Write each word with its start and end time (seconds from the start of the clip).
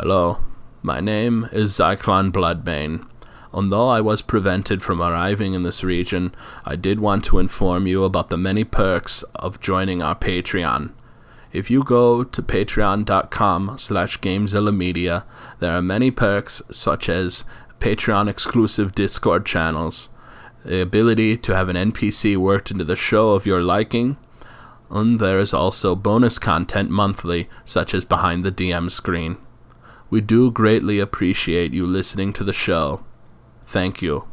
Hello, 0.00 0.38
my 0.80 1.00
name 1.00 1.48
is 1.50 1.72
Zyklon 1.72 2.30
Bloodbane. 2.30 3.04
Although 3.52 3.88
I 3.88 4.00
was 4.00 4.22
prevented 4.22 4.80
from 4.80 5.02
arriving 5.02 5.54
in 5.54 5.64
this 5.64 5.82
region, 5.82 6.32
I 6.64 6.76
did 6.76 7.00
want 7.00 7.24
to 7.24 7.40
inform 7.40 7.88
you 7.88 8.04
about 8.04 8.30
the 8.30 8.36
many 8.36 8.62
perks 8.62 9.24
of 9.34 9.58
joining 9.58 10.00
our 10.00 10.14
Patreon. 10.14 10.92
If 11.52 11.68
you 11.68 11.82
go 11.82 12.22
to 12.22 12.40
patreon.com 12.40 13.76
slash 13.76 14.20
gamezillamedia, 14.20 15.24
there 15.58 15.76
are 15.76 15.82
many 15.82 16.12
perks 16.12 16.62
such 16.70 17.08
as 17.08 17.42
Patreon 17.80 18.28
exclusive 18.28 18.94
Discord 18.94 19.44
channels, 19.44 20.10
the 20.64 20.80
ability 20.80 21.36
to 21.38 21.56
have 21.56 21.68
an 21.68 21.74
NPC 21.74 22.36
worked 22.36 22.70
into 22.70 22.84
the 22.84 22.94
show 22.94 23.30
of 23.30 23.46
your 23.46 23.62
liking, 23.62 24.16
and 24.92 25.18
there 25.18 25.40
is 25.40 25.52
also 25.52 25.96
bonus 25.96 26.38
content 26.38 26.88
monthly, 26.88 27.48
such 27.64 27.92
as 27.92 28.04
behind 28.04 28.44
the 28.44 28.52
DM 28.52 28.92
screen. 28.92 29.38
We 30.10 30.20
do 30.20 30.50
greatly 30.50 30.98
appreciate 31.00 31.74
you 31.74 31.86
listening 31.86 32.32
to 32.34 32.44
the 32.44 32.52
show. 32.52 33.04
Thank 33.66 34.00
you. 34.00 34.26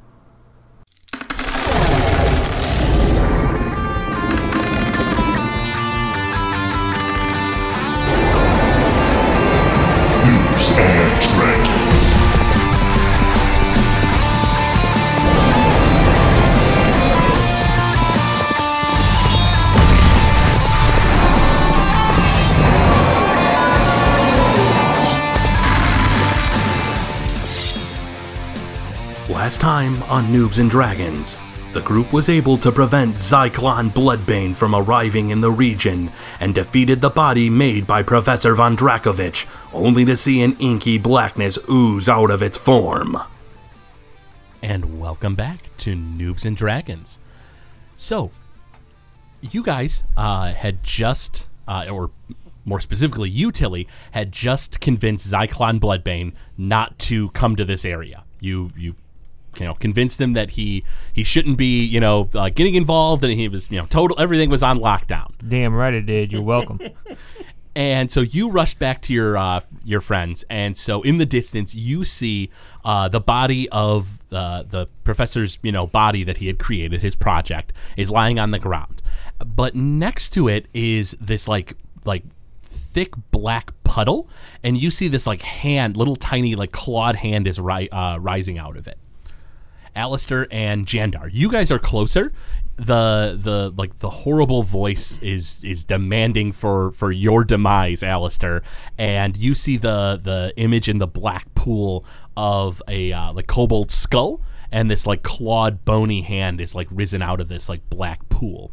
Last 29.45 29.61
time 29.61 30.01
on 30.05 30.25
Noobs 30.29 30.57
and 30.57 30.71
Dragons, 30.71 31.37
the 31.71 31.81
group 31.81 32.11
was 32.11 32.29
able 32.29 32.57
to 32.57 32.71
prevent 32.71 33.17
Zyklon 33.17 33.91
Bloodbane 33.91 34.55
from 34.55 34.73
arriving 34.73 35.29
in 35.29 35.39
the 35.39 35.51
region 35.51 36.11
and 36.39 36.55
defeated 36.55 36.99
the 36.99 37.11
body 37.11 37.47
made 37.47 37.85
by 37.85 38.01
Professor 38.01 38.55
Von 38.55 38.75
Drakovich, 38.75 39.45
only 39.71 40.03
to 40.03 40.17
see 40.17 40.41
an 40.41 40.57
inky 40.57 40.97
blackness 40.97 41.59
ooze 41.69 42.09
out 42.09 42.31
of 42.31 42.41
its 42.41 42.57
form. 42.57 43.19
and 44.63 44.99
welcome 44.99 45.35
back 45.35 45.69
to 45.77 45.95
Noobs 45.95 46.43
and 46.43 46.57
Dragons. 46.57 47.19
So, 47.95 48.31
you 49.41 49.61
guys 49.61 50.03
uh, 50.17 50.53
had 50.53 50.83
just, 50.83 51.49
uh, 51.67 51.85
or 51.91 52.09
more 52.65 52.79
specifically, 52.79 53.29
you, 53.29 53.51
Tilly, 53.51 53.87
had 54.09 54.31
just 54.31 54.79
convinced 54.81 55.31
Zyklon 55.31 55.79
Bloodbane 55.79 56.33
not 56.57 56.97
to 56.97 57.29
come 57.29 57.55
to 57.57 57.63
this 57.63 57.85
area. 57.85 58.23
You, 58.39 58.71
you, 58.75 58.95
you 59.59 59.65
know, 59.65 59.73
convinced 59.73 60.19
him 60.19 60.33
that 60.33 60.51
he 60.51 60.83
he 61.13 61.23
shouldn't 61.23 61.57
be, 61.57 61.83
you 61.83 61.99
know, 61.99 62.29
uh, 62.33 62.49
getting 62.49 62.75
involved, 62.75 63.23
and 63.23 63.33
he 63.33 63.47
was, 63.47 63.69
you 63.71 63.77
know, 63.77 63.85
total 63.87 64.19
everything 64.19 64.49
was 64.49 64.63
on 64.63 64.79
lockdown. 64.79 65.31
Damn 65.47 65.73
right 65.73 65.93
it 65.93 66.05
did. 66.05 66.31
You're 66.31 66.41
welcome. 66.41 66.79
And 67.75 68.09
so 68.09 68.21
you 68.21 68.49
rushed 68.49 68.79
back 68.79 69.01
to 69.03 69.13
your 69.13 69.37
uh, 69.37 69.59
your 69.83 69.99
friends, 69.99 70.45
and 70.49 70.77
so 70.77 71.01
in 71.01 71.17
the 71.17 71.25
distance 71.25 71.75
you 71.75 72.05
see 72.05 72.49
uh, 72.85 73.09
the 73.09 73.19
body 73.19 73.67
of 73.69 74.19
uh, 74.31 74.63
the 74.63 74.87
professor's 75.03 75.59
you 75.61 75.73
know 75.73 75.85
body 75.85 76.23
that 76.23 76.37
he 76.37 76.47
had 76.47 76.57
created, 76.57 77.01
his 77.01 77.17
project, 77.17 77.73
is 77.97 78.09
lying 78.09 78.39
on 78.39 78.51
the 78.51 78.59
ground. 78.59 79.01
But 79.45 79.75
next 79.75 80.29
to 80.31 80.47
it 80.47 80.67
is 80.73 81.17
this 81.19 81.49
like 81.49 81.75
like 82.05 82.23
thick 82.63 83.13
black 83.31 83.73
puddle, 83.83 84.29
and 84.63 84.77
you 84.77 84.89
see 84.89 85.09
this 85.09 85.27
like 85.27 85.41
hand, 85.41 85.97
little 85.97 86.15
tiny 86.15 86.55
like 86.55 86.71
clawed 86.71 87.17
hand 87.17 87.45
is 87.45 87.59
ri- 87.59 87.89
uh, 87.89 88.17
rising 88.19 88.57
out 88.57 88.77
of 88.77 88.87
it. 88.87 88.97
Alistair 89.95 90.47
and 90.51 90.85
Jandar. 90.85 91.29
You 91.31 91.49
guys 91.49 91.71
are 91.71 91.79
closer. 91.79 92.31
The 92.77 93.39
the 93.41 93.73
like 93.77 93.99
the 93.99 94.09
horrible 94.09 94.63
voice 94.63 95.17
is 95.21 95.63
is 95.63 95.85
demanding 95.85 96.51
for 96.51 96.91
for 96.91 97.11
your 97.11 97.45
demise, 97.45 98.03
Alistair. 98.03 98.61
And 98.97 99.37
you 99.37 99.55
see 99.55 99.77
the 99.77 100.19
the 100.21 100.53
image 100.57 100.89
in 100.89 100.97
the 100.97 101.07
black 101.07 101.53
pool 101.55 102.05
of 102.35 102.83
a 102.87 103.13
uh, 103.13 103.31
like 103.31 103.47
kobold 103.47 103.91
skull, 103.91 104.41
and 104.71 104.91
this 104.91 105.07
like 105.07 105.23
clawed 105.23 105.85
bony 105.85 106.21
hand 106.21 106.59
is 106.59 106.75
like 106.75 106.87
risen 106.91 107.21
out 107.21 107.39
of 107.39 107.47
this 107.47 107.69
like 107.69 107.89
black 107.89 108.27
pool. 108.27 108.71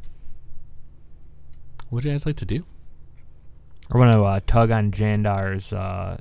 What 1.91 2.03
do 2.03 2.09
you 2.09 2.15
guys 2.15 2.27
like 2.27 2.37
to 2.37 2.47
do? 2.47 2.65
I 3.93 3.99
want 3.99 4.12
to 4.15 4.25
uh, 4.25 4.41
tug 4.47 4.71
on 4.71 4.91
Jandar's 4.91 5.72
uh, 5.72 6.16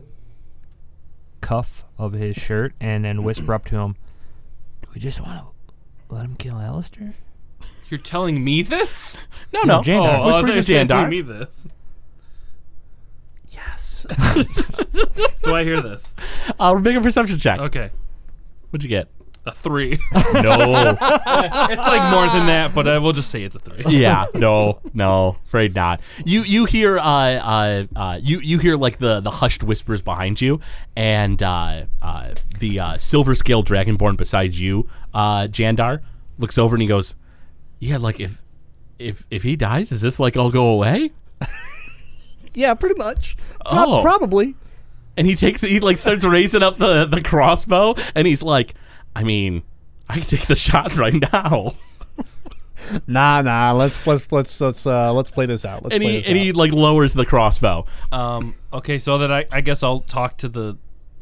cuff 1.39 1.85
of 1.97 2.11
his 2.11 2.35
shirt 2.35 2.73
and 2.79 3.05
then 3.05 3.23
whisper 3.23 3.53
up 3.53 3.65
to 3.65 3.77
him, 3.77 3.95
we 4.93 4.99
just 4.99 5.21
want 5.21 5.39
to 5.39 6.13
let 6.13 6.23
him 6.23 6.35
kill 6.35 6.57
Alistair? 6.59 7.13
You're 7.89 7.99
telling 7.99 8.43
me 8.43 8.61
this? 8.61 9.17
No, 9.53 9.63
no. 9.63 9.81
Jandar. 9.81 10.19
Oh, 10.19 10.21
I 10.21 10.25
Whisper 10.25 10.41
thought 10.41 10.47
you 10.47 10.51
to 10.53 10.55
were 10.59 10.63
saying 10.63 10.87
Jandar. 10.87 11.09
me 11.09 11.21
this. 11.21 11.67
Yes. 13.49 14.05
Do 15.43 15.55
I 15.55 15.63
hear 15.63 15.81
this? 15.81 16.15
uh, 16.59 16.73
make 16.75 16.95
a 16.95 17.01
perception 17.01 17.37
check. 17.37 17.59
Okay. 17.59 17.89
What'd 18.69 18.83
you 18.83 18.89
get? 18.89 19.09
A 19.45 19.51
three. 19.51 19.97
No. 20.33 20.95
it's 20.95 21.81
like 21.81 22.11
more 22.11 22.27
than 22.27 22.47
that, 22.47 22.71
but 22.73 22.87
I 22.87 22.99
will 22.99 23.11
just 23.11 23.29
say 23.29 23.43
it's 23.43 23.55
a 23.55 23.59
three. 23.59 23.83
yeah, 23.87 24.25
no, 24.33 24.79
no, 24.93 25.37
afraid 25.45 25.75
not. 25.75 26.01
You 26.25 26.43
you 26.43 26.65
hear 26.65 26.97
uh, 26.97 27.03
uh, 27.03 27.85
uh 27.95 28.19
you 28.21 28.39
you 28.39 28.59
hear 28.59 28.77
like 28.77 28.99
the 28.99 29.19
the 29.19 29.31
hushed 29.31 29.63
whispers 29.63 30.01
behind 30.01 30.41
you, 30.41 30.61
and 30.95 31.41
uh, 31.41 31.85
uh, 32.01 32.33
the 32.59 32.79
uh, 32.79 32.97
silver 32.97 33.35
scale 33.35 33.63
dragonborn 33.63 34.17
beside 34.17 34.55
you, 34.55 34.87
uh, 35.13 35.47
Jandar, 35.47 36.01
looks 36.37 36.57
over 36.57 36.75
and 36.75 36.81
he 36.81 36.87
goes, 36.87 37.15
"Yeah, 37.79 37.97
like 37.97 38.19
if 38.19 38.41
if 38.99 39.25
if 39.29 39.43
he 39.43 39.55
dies, 39.55 39.91
is 39.91 40.01
this 40.01 40.19
like 40.19 40.37
all 40.37 40.51
go 40.51 40.67
away?" 40.67 41.11
Yeah, 42.53 42.73
pretty 42.73 42.95
much. 42.95 43.37
Oh. 43.65 44.01
Probably. 44.01 44.55
And 45.17 45.27
he 45.27 45.35
takes 45.35 45.61
he 45.61 45.79
like 45.79 45.97
starts 45.97 46.25
raising 46.25 46.63
up 46.63 46.77
the 46.77 47.05
the 47.05 47.21
crossbow, 47.21 47.95
and 48.15 48.25
he's 48.25 48.41
like, 48.41 48.73
"I 49.15 49.23
mean, 49.23 49.63
I 50.09 50.15
can 50.15 50.23
take 50.23 50.47
the 50.47 50.55
shot 50.55 50.95
right 50.97 51.13
now." 51.33 51.75
Nah, 53.07 53.41
nah. 53.43 53.73
Let's 53.73 54.05
let's 54.07 54.31
let's 54.31 54.59
let's 54.59 54.87
uh 54.87 55.13
let's 55.13 55.29
play 55.29 55.45
this 55.45 55.65
out. 55.65 55.83
Let's 55.83 55.93
And 55.93 56.03
he 56.03 56.17
and 56.17 56.27
out. 56.29 56.35
he 56.35 56.51
like 56.51 56.71
lowers 56.73 57.13
the 57.13 57.25
crossbow. 57.25 57.85
Um. 58.11 58.55
Okay, 58.73 58.97
so 58.99 59.17
that 59.19 59.31
I, 59.31 59.45
I 59.51 59.61
guess 59.61 59.83
I'll 59.83 60.01
talk 60.01 60.37
to 60.37 60.49
the 60.49 60.77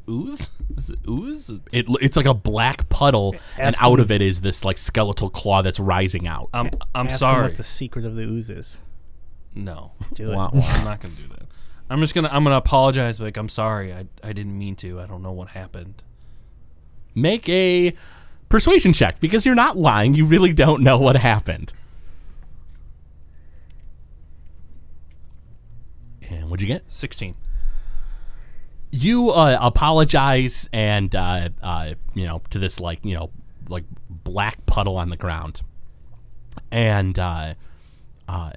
ooze. 0.09 0.49
Is 0.77 0.89
it 0.89 0.99
ooze? 1.07 1.49
It, 1.73 1.87
it's 2.01 2.15
like 2.15 2.25
a 2.27 2.33
black 2.33 2.87
puddle, 2.89 3.35
and 3.57 3.75
out 3.79 3.95
him- 3.99 4.05
of 4.05 4.11
it 4.11 4.21
is 4.21 4.41
this 4.41 4.63
like 4.63 4.77
skeletal 4.77 5.29
claw 5.29 5.61
that's 5.61 5.79
rising 5.79 6.27
out. 6.27 6.49
I'm 6.53 6.69
I'm 6.95 7.07
Ask 7.07 7.13
him 7.13 7.17
sorry. 7.17 7.43
what 7.43 7.57
the 7.57 7.63
secret 7.63 8.05
of 8.05 8.15
the 8.15 8.23
ooze 8.23 8.49
is. 8.49 8.79
no, 9.53 9.91
Do 10.13 10.31
it. 10.31 10.35
Wah, 10.35 10.49
I'm 10.53 10.85
not 10.85 11.01
gonna 11.01 11.13
do 11.15 11.27
that. 11.29 11.47
I'm 11.89 11.99
just 11.99 12.13
gonna 12.15 12.29
I'm 12.31 12.43
gonna 12.45 12.55
apologize. 12.55 13.19
Like 13.19 13.35
I'm 13.35 13.49
sorry. 13.49 13.93
I 13.93 14.05
I 14.23 14.31
didn't 14.31 14.57
mean 14.57 14.75
to. 14.77 15.01
I 15.01 15.07
don't 15.07 15.21
know 15.23 15.31
what 15.33 15.49
happened. 15.49 16.03
Make 17.15 17.47
a 17.49 17.93
persuasion 18.49 18.93
check 18.93 19.19
because 19.19 19.45
you're 19.45 19.55
not 19.55 19.77
lying. 19.77 20.13
You 20.15 20.25
really 20.25 20.53
don't 20.53 20.81
know 20.83 20.97
what 20.99 21.15
happened. 21.15 21.73
And 26.29 26.49
what'd 26.49 26.61
you 26.61 26.67
get? 26.73 26.83
Sixteen. 26.91 27.35
you 28.91 29.29
uh, 29.31 29.57
apologize 29.61 30.67
and 30.73 31.13
uh, 31.15 31.49
uh, 31.61 31.93
you 32.13 32.25
know 32.25 32.41
to 32.49 32.59
this 32.59 32.79
like 32.79 33.03
you 33.03 33.13
know 33.15 33.29
like 33.67 33.83
black 34.09 34.65
puddle 34.65 34.97
on 34.97 35.09
the 35.09 35.17
ground 35.17 35.61
and 36.71 37.19
uh, 37.19 37.53
uh, 38.27 38.51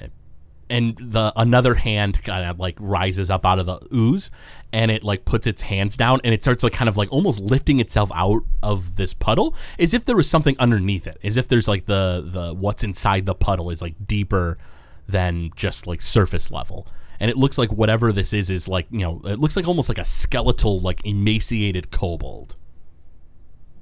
and 0.73 0.97
the 0.99 1.33
another 1.37 1.75
hand 1.75 2.23
kind 2.25 2.49
of 2.49 2.59
like 2.59 2.77
rises 2.81 3.31
up 3.31 3.47
out 3.47 3.59
of 3.59 3.67
the 3.67 3.79
ooze 3.95 4.31
and 4.73 4.91
it 4.91 5.05
like 5.05 5.25
puts 5.25 5.47
its 5.47 5.63
hands 5.63 5.97
down 5.97 6.21
and 6.25 6.35
it 6.35 6.43
starts 6.43 6.63
like 6.65 6.73
kind 6.73 6.89
of 6.89 6.97
like 6.97 7.13
almost 7.13 7.39
lifting 7.41 7.79
itself 7.79 8.11
out 8.15 8.43
of 8.63 8.97
this 8.97 9.15
puddle 9.15 9.55
as 9.79 9.95
if 9.95 10.05
there 10.05 10.17
was 10.17 10.29
something 10.29 10.57
underneath 10.59 11.07
it 11.07 11.19
as 11.23 11.37
if 11.37 11.47
there's 11.47 11.69
like 11.69 11.87
the 11.87 12.23
the 12.25 12.55
what's 12.55 12.83
inside 12.83 13.27
the 13.27 13.35
puddle 13.35 13.71
is 13.71 13.81
like 13.81 13.95
deeper 14.07 14.59
than 15.07 15.51
just 15.55 15.87
like 15.87 16.03
surface 16.03 16.51
level 16.51 16.87
and 17.21 17.31
it 17.31 17.37
looks 17.37 17.59
like 17.59 17.71
whatever 17.71 18.13
this 18.13 18.33
is 18.33 18.51
is 18.51 18.67
like 18.67 18.87
you 18.91 19.01
know 19.01 19.21
it 19.25 19.39
looks 19.39 19.55
like 19.55 19.69
almost 19.69 19.89
like 19.89 19.99
a 19.99 20.05
skeletal 20.05 20.79
like 20.79 21.05
emaciated 21.05 21.91
kobold 21.91 22.57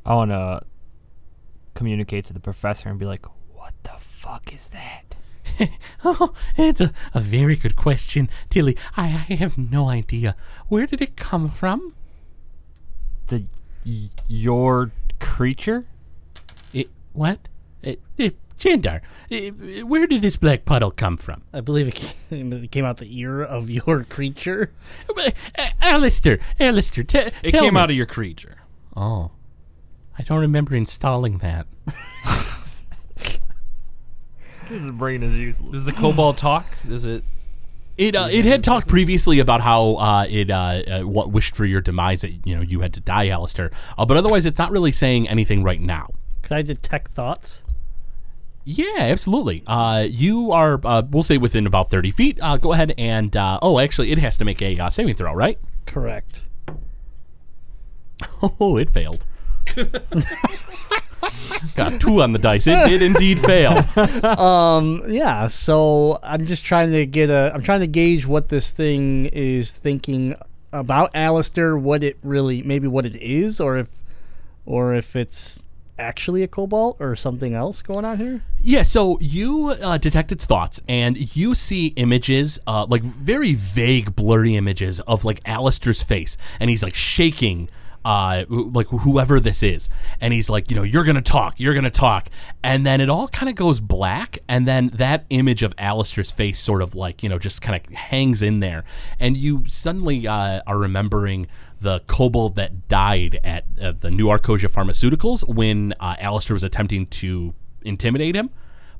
I 0.04 0.14
want 0.14 0.30
to 0.30 0.62
communicate 1.74 2.24
to 2.26 2.32
the 2.32 2.40
professor 2.40 2.88
and 2.88 2.98
be 2.98 3.06
like, 3.06 3.26
What 3.54 3.74
the 3.82 3.92
fuck 3.98 4.52
is 4.52 4.68
that? 4.68 5.16
oh 6.04 6.32
it's 6.56 6.80
a, 6.80 6.92
a 7.14 7.20
very 7.20 7.56
good 7.56 7.76
question 7.76 8.28
tilly 8.48 8.76
I, 8.96 9.26
I 9.28 9.34
have 9.34 9.56
no 9.58 9.88
idea 9.88 10.34
where 10.68 10.86
did 10.86 11.00
it 11.02 11.16
come 11.16 11.50
from 11.50 11.94
The 13.28 13.44
y- 13.86 14.10
your 14.28 14.90
creature? 15.18 15.86
it 16.72 16.88
what 17.12 17.48
it, 17.82 18.00
it 18.16 18.36
Jandar, 18.58 19.00
uh, 19.32 19.86
where 19.86 20.06
did 20.06 20.20
this 20.20 20.36
black 20.36 20.66
puddle 20.66 20.90
come 20.90 21.16
from? 21.16 21.40
I 21.50 21.62
believe 21.62 21.88
it 21.88 21.94
came, 21.94 22.52
it 22.52 22.70
came 22.70 22.84
out 22.84 22.98
the 22.98 23.08
ear 23.18 23.42
of 23.42 23.70
your 23.70 24.04
creature. 24.04 24.70
Alistair, 25.80 26.40
Alistair, 26.58 27.04
t- 27.04 27.18
It 27.42 27.50
tell 27.52 27.62
came 27.62 27.72
me. 27.72 27.80
out 27.80 27.88
of 27.88 27.96
your 27.96 28.04
creature. 28.04 28.56
Oh, 28.94 29.30
I 30.18 30.24
don't 30.24 30.40
remember 30.40 30.74
installing 30.74 31.38
that. 31.38 31.66
His 34.70 34.90
brain 34.90 35.22
is 35.22 35.36
useless. 35.36 35.70
Does 35.72 35.84
the 35.84 35.92
kobold 35.92 36.38
talk? 36.38 36.64
Does 36.88 37.04
it? 37.04 37.24
It 37.98 38.14
uh, 38.16 38.28
it 38.30 38.44
had 38.44 38.64
talked 38.64 38.86
previously 38.88 39.40
about 39.40 39.60
how 39.60 39.96
uh, 39.96 40.26
it 40.28 40.50
uh, 40.50 40.54
uh, 40.54 41.00
what 41.02 41.30
wished 41.32 41.54
for 41.54 41.64
your 41.66 41.80
demise 41.80 42.22
that 42.22 42.30
you 42.46 42.54
know 42.54 42.62
you 42.62 42.80
had 42.80 42.94
to 42.94 43.00
die, 43.00 43.28
Alistair. 43.28 43.70
Uh, 43.98 44.06
but 44.06 44.16
otherwise, 44.16 44.46
it's 44.46 44.58
not 44.58 44.70
really 44.70 44.92
saying 44.92 45.28
anything 45.28 45.62
right 45.62 45.80
now. 45.80 46.10
Can 46.42 46.56
I 46.56 46.62
detect 46.62 47.10
thoughts? 47.12 47.62
Yeah, 48.64 48.98
absolutely. 48.98 49.64
Uh, 49.66 50.06
you 50.08 50.52
are, 50.52 50.80
uh, 50.84 51.02
we'll 51.10 51.22
say, 51.22 51.36
within 51.36 51.66
about 51.66 51.90
thirty 51.90 52.10
feet. 52.10 52.38
Uh, 52.40 52.56
go 52.56 52.72
ahead 52.72 52.94
and 52.96 53.36
uh, 53.36 53.58
oh, 53.60 53.78
actually, 53.80 54.12
it 54.12 54.18
has 54.18 54.36
to 54.38 54.44
make 54.44 54.62
a 54.62 54.78
uh, 54.78 54.88
saving 54.90 55.14
throw, 55.16 55.34
right? 55.34 55.58
Correct. 55.86 56.42
Oh, 58.60 58.76
it 58.76 58.90
failed. 58.90 59.24
Got 61.76 62.00
two 62.00 62.22
on 62.22 62.32
the 62.32 62.38
dice. 62.38 62.66
It 62.66 62.88
did 62.88 63.02
indeed 63.02 63.40
fail. 63.40 63.84
Um, 64.40 65.04
yeah. 65.08 65.46
So 65.46 66.18
I'm 66.22 66.46
just 66.46 66.64
trying 66.64 66.92
to 66.92 67.06
get 67.06 67.30
a. 67.30 67.52
I'm 67.54 67.62
trying 67.62 67.80
to 67.80 67.86
gauge 67.86 68.26
what 68.26 68.48
this 68.48 68.70
thing 68.70 69.26
is 69.26 69.70
thinking 69.70 70.34
about 70.72 71.10
Alistair. 71.14 71.76
What 71.76 72.02
it 72.02 72.18
really, 72.22 72.62
maybe 72.62 72.86
what 72.86 73.06
it 73.06 73.16
is, 73.16 73.60
or 73.60 73.76
if, 73.78 73.88
or 74.66 74.94
if 74.94 75.16
it's 75.16 75.62
actually 76.00 76.42
a 76.42 76.48
kobold 76.48 76.96
or 76.98 77.14
something 77.14 77.54
else 77.54 77.82
going 77.82 78.04
on 78.04 78.16
here. 78.16 78.42
Yeah, 78.62 78.82
so 78.82 79.18
you 79.20 79.70
uh, 79.70 79.98
detect 79.98 80.32
its 80.32 80.46
thoughts, 80.46 80.80
and 80.88 81.36
you 81.36 81.54
see 81.54 81.88
images, 81.88 82.58
uh, 82.66 82.86
like 82.86 83.02
very 83.02 83.54
vague, 83.54 84.16
blurry 84.16 84.56
images 84.56 85.00
of 85.00 85.24
like 85.24 85.40
Alistair's 85.44 86.02
face, 86.02 86.36
and 86.58 86.70
he's 86.70 86.82
like 86.82 86.94
shaking, 86.94 87.68
uh, 88.04 88.44
like 88.48 88.86
whoever 88.88 89.40
this 89.40 89.62
is, 89.62 89.90
and 90.20 90.32
he's 90.32 90.48
like, 90.48 90.70
you 90.70 90.76
know, 90.76 90.82
you're 90.82 91.04
gonna 91.04 91.20
talk, 91.20 91.60
you're 91.60 91.74
gonna 91.74 91.90
talk, 91.90 92.28
and 92.62 92.86
then 92.86 93.00
it 93.00 93.10
all 93.10 93.28
kind 93.28 93.48
of 93.48 93.54
goes 93.54 93.80
black, 93.80 94.38
and 94.48 94.66
then 94.66 94.88
that 94.94 95.26
image 95.30 95.62
of 95.62 95.74
Alistair's 95.78 96.30
face 96.30 96.58
sort 96.58 96.82
of 96.82 96.94
like, 96.94 97.22
you 97.22 97.28
know, 97.28 97.38
just 97.38 97.62
kind 97.62 97.80
of 97.80 97.94
hangs 97.94 98.42
in 98.42 98.60
there, 98.60 98.84
and 99.18 99.36
you 99.36 99.64
suddenly 99.66 100.26
uh, 100.26 100.62
are 100.66 100.78
remembering 100.78 101.46
the 101.80 102.00
kobold 102.06 102.56
that 102.56 102.88
died 102.88 103.40
at 103.42 103.64
uh, 103.80 103.92
the 103.98 104.10
New 104.10 104.26
Arcosia 104.26 104.70
Pharmaceuticals 104.70 105.48
when 105.48 105.94
uh, 105.98 106.14
Alistair 106.18 106.54
was 106.54 106.62
attempting 106.62 107.06
to 107.06 107.54
intimidate 107.82 108.36
him, 108.36 108.50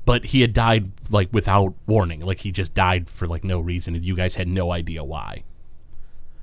but 0.05 0.25
he 0.25 0.41
had 0.41 0.53
died 0.53 0.91
like 1.09 1.29
without 1.31 1.75
warning. 1.85 2.21
Like 2.21 2.39
he 2.39 2.51
just 2.51 2.73
died 2.73 3.09
for 3.09 3.27
like 3.27 3.43
no 3.43 3.59
reason, 3.59 3.95
and 3.95 4.03
you 4.03 4.15
guys 4.15 4.35
had 4.35 4.47
no 4.47 4.71
idea 4.71 5.03
why. 5.03 5.43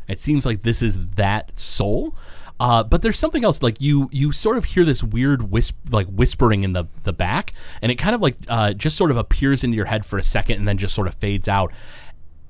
It 0.07 0.21
seems 0.21 0.47
like 0.47 0.63
this 0.63 0.81
is 0.81 1.07
that 1.17 1.59
soul. 1.59 2.15
Uh, 2.61 2.83
but 2.83 3.03
there's 3.03 3.19
something 3.19 3.45
else. 3.45 3.63
Like 3.63 3.81
you, 3.81 4.09
you 4.13 4.33
sort 4.33 4.57
of 4.57 4.65
hear 4.67 4.85
this 4.85 5.03
weird 5.03 5.51
whisp, 5.51 5.77
like 5.91 6.09
whispering 6.09 6.65
in 6.65 6.73
the 6.73 6.85
the 7.05 7.13
back, 7.13 7.53
and 7.81 7.93
it 7.93 7.97
kind 7.97 8.15
of 8.15 8.21
like 8.21 8.37
uh, 8.49 8.73
just 8.73 8.97
sort 8.97 9.11
of 9.11 9.17
appears 9.17 9.63
into 9.63 9.77
your 9.77 9.87
head 9.87 10.05
for 10.05 10.19
a 10.19 10.23
second, 10.23 10.59
and 10.59 10.67
then 10.67 10.79
just 10.79 10.95
sort 10.95 11.07
of 11.07 11.15
fades 11.15 11.49
out. 11.49 11.73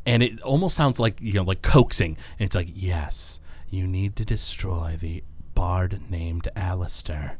And 0.06 0.22
it 0.22 0.40
almost 0.40 0.76
sounds 0.76 0.98
like 0.98 1.20
you 1.20 1.34
know, 1.34 1.42
like 1.42 1.62
coaxing. 1.62 2.16
And 2.38 2.46
it's 2.46 2.56
like, 2.56 2.68
yes, 2.72 3.40
you 3.68 3.86
need 3.86 4.16
to 4.16 4.24
destroy 4.24 4.96
the 4.98 5.22
bard 5.54 6.00
named 6.10 6.48
Alistair. 6.56 7.36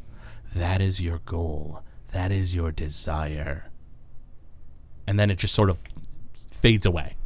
That 0.54 0.80
is 0.80 1.00
your 1.00 1.18
goal. 1.18 1.82
That 2.12 2.32
is 2.32 2.54
your 2.54 2.72
desire. 2.72 3.70
And 5.06 5.18
then 5.18 5.30
it 5.30 5.38
just 5.38 5.54
sort 5.54 5.70
of 5.70 5.78
fades 6.50 6.84
away. 6.84 7.16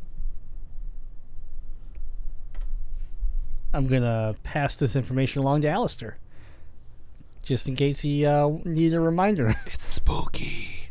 I'm 3.72 3.86
gonna 3.86 4.34
pass 4.42 4.76
this 4.76 4.94
information 4.94 5.42
along 5.42 5.62
to 5.62 5.68
Alistair, 5.68 6.18
just 7.42 7.66
in 7.68 7.76
case 7.76 8.00
he 8.00 8.26
uh, 8.26 8.50
needed 8.64 8.96
a 8.96 9.00
reminder. 9.00 9.56
It's 9.66 9.84
spooky. 9.84 10.88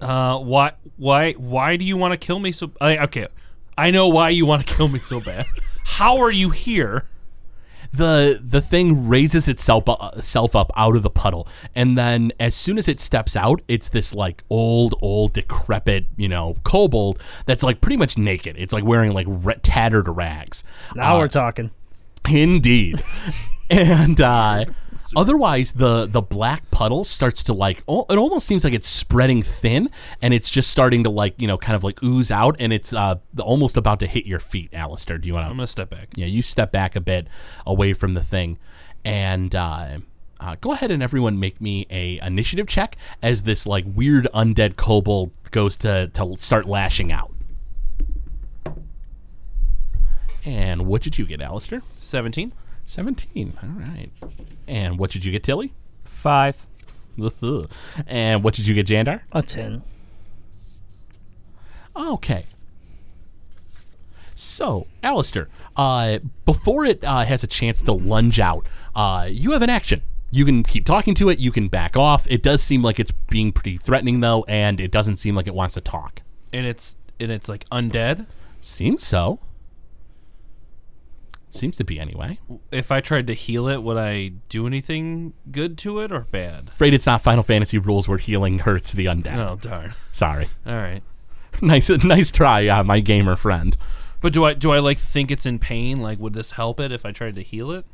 Uh, 0.00 0.38
why, 0.38 0.72
why, 0.96 1.32
why 1.32 1.76
do 1.76 1.84
you 1.84 1.96
want 1.96 2.12
to 2.12 2.16
kill 2.16 2.38
me 2.38 2.52
so? 2.52 2.72
I, 2.80 2.98
okay, 2.98 3.28
I 3.76 3.90
know 3.90 4.08
why 4.08 4.30
you 4.30 4.46
want 4.46 4.66
to 4.66 4.74
kill 4.74 4.88
me 4.88 4.98
so 4.98 5.20
bad. 5.20 5.46
How 5.84 6.18
are 6.18 6.30
you 6.30 6.50
here? 6.50 7.06
The 7.92 8.40
the 8.42 8.60
thing 8.60 9.08
raises 9.08 9.48
itself 9.48 9.84
itself 10.16 10.54
up 10.54 10.70
out 10.76 10.94
of 10.94 11.02
the 11.02 11.10
puddle 11.10 11.48
and 11.74 11.98
then 11.98 12.30
as 12.38 12.54
soon 12.54 12.78
as 12.78 12.86
it 12.88 13.00
steps 13.00 13.34
out 13.34 13.60
it's 13.66 13.88
this 13.88 14.14
like 14.14 14.44
old 14.48 14.94
old 15.02 15.32
decrepit 15.32 16.06
you 16.16 16.28
know 16.28 16.54
kobold 16.62 17.20
that's 17.46 17.64
like 17.64 17.80
pretty 17.80 17.96
much 17.96 18.16
naked 18.16 18.54
it's 18.58 18.72
like 18.72 18.84
wearing 18.84 19.12
like 19.12 19.26
re- 19.28 19.56
tattered 19.62 20.08
rags 20.08 20.62
now 20.94 21.16
Uh, 21.16 21.18
we're 21.18 21.28
talking. 21.28 21.70
Indeed. 22.28 23.02
and 23.70 24.20
uh, 24.20 24.66
otherwise, 25.16 25.72
the 25.72 26.06
the 26.06 26.22
black 26.22 26.70
puddle 26.70 27.04
starts 27.04 27.42
to 27.44 27.52
like. 27.52 27.82
Oh, 27.88 28.06
it 28.08 28.18
almost 28.18 28.46
seems 28.46 28.64
like 28.64 28.74
it's 28.74 28.88
spreading 28.88 29.42
thin, 29.42 29.90
and 30.22 30.34
it's 30.34 30.50
just 30.50 30.70
starting 30.70 31.04
to 31.04 31.10
like 31.10 31.40
you 31.40 31.46
know 31.46 31.58
kind 31.58 31.76
of 31.76 31.84
like 31.84 32.02
ooze 32.02 32.30
out, 32.30 32.56
and 32.58 32.72
it's 32.72 32.92
uh, 32.92 33.16
almost 33.38 33.76
about 33.76 34.00
to 34.00 34.06
hit 34.06 34.26
your 34.26 34.40
feet. 34.40 34.72
Alistair, 34.72 35.18
do 35.18 35.28
you 35.28 35.34
want 35.34 35.44
to? 35.44 35.46
I'm 35.48 35.52
to? 35.52 35.58
gonna 35.58 35.66
step 35.66 35.90
back. 35.90 36.08
Yeah, 36.14 36.26
you 36.26 36.42
step 36.42 36.72
back 36.72 36.96
a 36.96 37.00
bit 37.00 37.26
away 37.66 37.92
from 37.92 38.14
the 38.14 38.22
thing, 38.22 38.58
and. 39.04 39.54
Uh, 39.54 39.98
uh, 40.42 40.56
go 40.62 40.72
ahead 40.72 40.90
and 40.90 41.02
everyone 41.02 41.38
make 41.38 41.60
me 41.60 41.86
a 41.90 42.18
initiative 42.24 42.66
check 42.66 42.96
as 43.22 43.42
this 43.42 43.66
like 43.66 43.84
weird 43.86 44.26
undead 44.32 44.74
kobold 44.74 45.32
goes 45.50 45.76
to 45.76 46.08
to 46.08 46.34
start 46.38 46.64
lashing 46.64 47.12
out. 47.12 47.30
And 50.44 50.86
what 50.86 51.02
did 51.02 51.18
you 51.18 51.26
get, 51.26 51.42
Alistair? 51.42 51.82
Seventeen. 51.98 52.52
17. 52.90 53.56
All 53.62 53.68
right. 53.68 54.10
And 54.66 54.98
what 54.98 55.10
did 55.10 55.24
you 55.24 55.30
get, 55.30 55.44
Tilly? 55.44 55.72
Five. 56.04 56.66
and 58.06 58.42
what 58.42 58.54
did 58.54 58.66
you 58.66 58.74
get, 58.74 58.86
Jandar? 58.86 59.20
A 59.30 59.42
ten. 59.42 59.82
Okay. 61.94 62.46
So, 64.34 64.86
Alistair, 65.02 65.48
uh, 65.76 66.18
before 66.44 66.84
it 66.84 67.04
uh, 67.04 67.24
has 67.24 67.44
a 67.44 67.46
chance 67.46 67.80
to 67.82 67.92
lunge 67.92 68.40
out, 68.40 68.66
uh, 68.96 69.28
you 69.30 69.52
have 69.52 69.62
an 69.62 69.70
action. 69.70 70.02
You 70.32 70.44
can 70.44 70.62
keep 70.62 70.84
talking 70.84 71.14
to 71.16 71.28
it. 71.28 71.38
You 71.38 71.52
can 71.52 71.68
back 71.68 71.96
off. 71.96 72.26
It 72.28 72.42
does 72.42 72.62
seem 72.62 72.82
like 72.82 72.98
it's 72.98 73.12
being 73.12 73.52
pretty 73.52 73.76
threatening, 73.76 74.20
though, 74.20 74.44
and 74.48 74.80
it 74.80 74.90
doesn't 74.90 75.18
seem 75.18 75.36
like 75.36 75.46
it 75.46 75.54
wants 75.54 75.74
to 75.74 75.80
talk. 75.80 76.22
And 76.52 76.66
it's 76.66 76.96
and 77.20 77.30
it's 77.30 77.48
like 77.48 77.68
undead. 77.70 78.26
Seems 78.60 79.04
so. 79.04 79.40
Seems 81.52 81.76
to 81.78 81.84
be 81.84 81.98
anyway. 81.98 82.38
If 82.70 82.92
I 82.92 83.00
tried 83.00 83.26
to 83.26 83.34
heal 83.34 83.66
it, 83.68 83.82
would 83.82 83.96
I 83.96 84.28
do 84.48 84.66
anything 84.66 85.32
good 85.50 85.76
to 85.78 85.98
it 86.00 86.12
or 86.12 86.20
bad? 86.20 86.68
Afraid 86.68 86.94
it's 86.94 87.06
not 87.06 87.22
Final 87.22 87.42
Fantasy 87.42 87.76
rules 87.78 88.08
where 88.08 88.18
healing 88.18 88.60
hurts 88.60 88.92
the 88.92 89.06
undead. 89.06 89.36
Oh 89.36 89.56
darn. 89.56 89.94
Sorry. 90.12 90.48
All 90.66 90.74
right. 90.76 91.02
nice, 91.60 91.88
nice 92.04 92.30
try, 92.30 92.68
uh, 92.68 92.84
my 92.84 93.00
gamer 93.00 93.34
friend. 93.36 93.76
But 94.20 94.32
do 94.32 94.44
I 94.44 94.54
do 94.54 94.70
I 94.70 94.78
like 94.78 94.98
think 94.98 95.30
it's 95.30 95.44
in 95.46 95.58
pain? 95.58 96.00
Like, 96.00 96.18
would 96.20 96.34
this 96.34 96.52
help 96.52 96.78
it 96.78 96.92
if 96.92 97.04
I 97.04 97.10
tried 97.12 97.34
to 97.36 97.42
heal 97.42 97.70
it? 97.72 97.84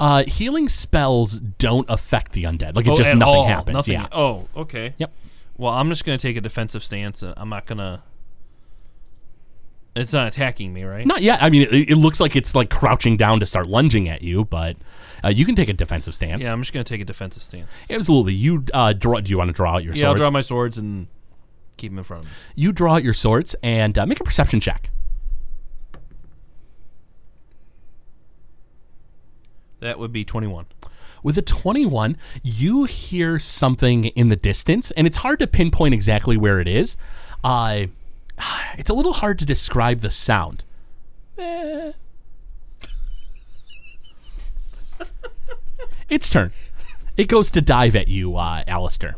Uh, 0.00 0.24
healing 0.26 0.68
spells 0.68 1.38
don't 1.40 1.88
affect 1.88 2.32
the 2.32 2.44
undead. 2.44 2.74
Like 2.74 2.86
it 2.86 2.90
Oh, 2.90 2.96
just 2.96 3.10
at 3.10 3.16
nothing 3.18 3.34
all. 3.34 3.46
happens. 3.46 3.74
Nothing- 3.74 3.92
Yeah. 3.94 4.08
Oh, 4.12 4.48
okay. 4.56 4.94
Yep. 4.98 5.12
Well, 5.56 5.72
I'm 5.72 5.88
just 5.88 6.04
gonna 6.04 6.18
take 6.18 6.36
a 6.36 6.40
defensive 6.40 6.82
stance. 6.82 7.22
and 7.22 7.34
I'm 7.36 7.48
not 7.48 7.66
gonna. 7.66 8.02
It's 9.98 10.12
not 10.12 10.28
attacking 10.28 10.72
me, 10.72 10.84
right? 10.84 11.06
Not 11.06 11.22
yet. 11.22 11.42
I 11.42 11.50
mean, 11.50 11.62
it, 11.62 11.90
it 11.90 11.96
looks 11.96 12.20
like 12.20 12.36
it's 12.36 12.54
like 12.54 12.70
crouching 12.70 13.16
down 13.16 13.40
to 13.40 13.46
start 13.46 13.66
lunging 13.66 14.08
at 14.08 14.22
you, 14.22 14.44
but 14.44 14.76
uh, 15.24 15.28
you 15.28 15.44
can 15.44 15.56
take 15.56 15.68
a 15.68 15.72
defensive 15.72 16.14
stance. 16.14 16.44
Yeah, 16.44 16.52
I'm 16.52 16.62
just 16.62 16.72
gonna 16.72 16.84
take 16.84 17.00
a 17.00 17.04
defensive 17.04 17.42
stance. 17.42 17.68
Absolutely. 17.90 18.34
You 18.34 18.64
uh, 18.72 18.92
draw. 18.92 19.20
Do 19.20 19.30
you 19.30 19.38
want 19.38 19.48
to 19.48 19.52
draw 19.52 19.74
out 19.74 19.84
your 19.84 19.94
swords? 19.94 20.02
Yeah, 20.02 20.08
I'll 20.08 20.14
draw 20.14 20.30
my 20.30 20.40
swords 20.40 20.78
and 20.78 21.08
keep 21.76 21.90
them 21.90 21.98
in 21.98 22.04
front 22.04 22.24
of 22.24 22.30
me. 22.30 22.36
you 22.54 22.72
draw 22.72 22.94
out 22.94 23.04
your 23.04 23.14
swords 23.14 23.54
and 23.62 23.96
uh, 23.98 24.06
make 24.06 24.20
a 24.20 24.24
perception 24.24 24.60
check. 24.60 24.90
That 29.80 29.98
would 29.98 30.12
be 30.12 30.24
21. 30.24 30.66
With 31.22 31.38
a 31.38 31.42
21, 31.42 32.16
you 32.42 32.84
hear 32.84 33.38
something 33.38 34.06
in 34.06 34.28
the 34.28 34.36
distance, 34.36 34.90
and 34.92 35.06
it's 35.06 35.18
hard 35.18 35.38
to 35.40 35.46
pinpoint 35.46 35.94
exactly 35.94 36.36
where 36.36 36.60
it 36.60 36.68
is. 36.68 36.96
Uh, 37.44 37.86
it's 38.78 38.90
a 38.90 38.94
little 38.94 39.14
hard 39.14 39.38
to 39.38 39.44
describe 39.44 40.00
the 40.00 40.10
sound. 40.10 40.64
Eh. 41.38 41.92
its 46.08 46.30
turn. 46.30 46.52
It 47.16 47.28
goes 47.28 47.50
to 47.52 47.60
dive 47.60 47.96
at 47.96 48.08
you, 48.08 48.36
uh, 48.36 48.64
Alistair. 48.66 49.16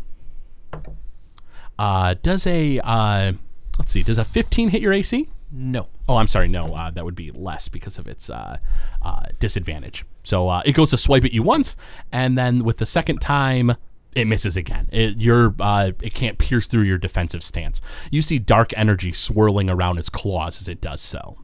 Uh, 1.78 2.14
does 2.22 2.46
a 2.46 2.78
uh, 2.80 3.32
let's 3.78 3.92
see, 3.92 4.02
does 4.02 4.18
a 4.18 4.24
15 4.24 4.68
hit 4.68 4.82
your 4.82 4.92
AC? 4.92 5.28
No. 5.52 5.88
Oh, 6.08 6.16
I'm 6.16 6.28
sorry. 6.28 6.48
No, 6.48 6.66
uh, 6.66 6.90
that 6.90 7.04
would 7.04 7.14
be 7.14 7.30
less 7.30 7.68
because 7.68 7.98
of 7.98 8.06
its 8.06 8.30
uh, 8.30 8.58
uh, 9.02 9.22
disadvantage. 9.38 10.04
So 10.22 10.48
uh, 10.48 10.62
it 10.64 10.72
goes 10.72 10.90
to 10.90 10.98
swipe 10.98 11.24
at 11.24 11.32
you 11.32 11.42
once, 11.42 11.76
and 12.12 12.36
then 12.36 12.64
with 12.64 12.76
the 12.76 12.86
second 12.86 13.20
time, 13.20 13.74
it 14.14 14.26
misses 14.26 14.56
again. 14.56 14.88
It, 14.90 15.18
your 15.18 15.54
uh, 15.60 15.92
it 16.02 16.14
can't 16.14 16.38
pierce 16.38 16.66
through 16.66 16.82
your 16.82 16.98
defensive 16.98 17.42
stance. 17.42 17.80
You 18.10 18.22
see 18.22 18.38
dark 18.38 18.72
energy 18.76 19.12
swirling 19.12 19.70
around 19.70 19.98
its 19.98 20.08
claws 20.08 20.60
as 20.60 20.68
it 20.68 20.80
does 20.80 21.00
so. 21.00 21.38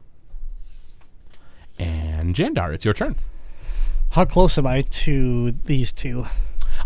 And 1.79 2.35
Jandar, 2.35 2.73
it's 2.73 2.85
your 2.85 2.93
turn. 2.93 3.15
How 4.11 4.25
close 4.25 4.57
am 4.57 4.65
I 4.65 4.81
to 4.81 5.51
these 5.51 5.91
two? 5.91 6.27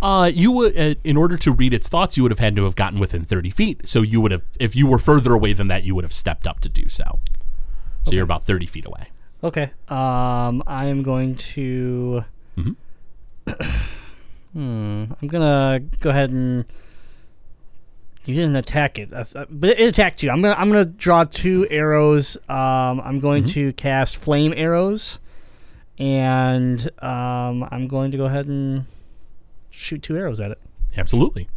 Uh, 0.01 0.29
you 0.33 0.51
would, 0.51 0.77
uh, 0.77 0.95
in 1.03 1.17
order 1.17 1.37
to 1.37 1.51
read 1.51 1.73
its 1.73 1.87
thoughts, 1.87 2.15
you 2.17 2.23
would 2.23 2.31
have 2.31 2.39
had 2.39 2.55
to 2.55 2.63
have 2.65 2.75
gotten 2.75 2.99
within 2.99 3.23
thirty 3.25 3.49
feet. 3.49 3.87
So 3.87 4.01
you 4.01 4.21
would 4.21 4.31
have, 4.31 4.43
if 4.59 4.75
you 4.75 4.87
were 4.87 4.99
further 4.99 5.33
away 5.33 5.53
than 5.53 5.67
that, 5.67 5.83
you 5.83 5.95
would 5.95 6.03
have 6.03 6.13
stepped 6.13 6.47
up 6.47 6.59
to 6.61 6.69
do 6.69 6.89
so. 6.89 7.19
So 8.03 8.11
you're 8.13 8.23
about 8.23 8.43
thirty 8.45 8.65
feet 8.65 8.85
away. 8.85 9.09
Okay. 9.43 9.71
Um, 9.87 10.63
I 10.67 10.85
am 10.85 11.03
going 11.03 11.35
to. 11.35 12.23
Mhm. 12.57 12.75
hmm. 14.53 15.05
I'm 15.21 15.27
gonna 15.27 15.79
go 15.99 16.09
ahead 16.09 16.29
and. 16.31 16.65
You 18.23 18.35
didn't 18.35 18.55
attack 18.55 18.99
it, 18.99 19.09
That's, 19.09 19.35
uh, 19.35 19.45
but 19.49 19.71
it 19.79 19.79
attacked 19.81 20.21
you. 20.21 20.29
I'm 20.29 20.43
gonna 20.43 20.53
I'm 20.53 20.69
gonna 20.69 20.85
draw 20.85 21.23
two 21.23 21.67
arrows. 21.71 22.37
Um, 22.47 23.01
I'm 23.01 23.19
going 23.19 23.45
to 23.45 23.73
cast 23.73 24.15
flame 24.15 24.53
arrows, 24.55 25.17
and 25.97 26.79
um, 27.03 27.67
I'm 27.71 27.87
going 27.87 28.11
to 28.11 28.17
go 28.17 28.25
ahead 28.25 28.45
and 28.45 28.85
shoot 29.71 30.03
two 30.03 30.15
arrows 30.17 30.39
at 30.39 30.51
it. 30.51 30.59
Absolutely. 30.95 31.49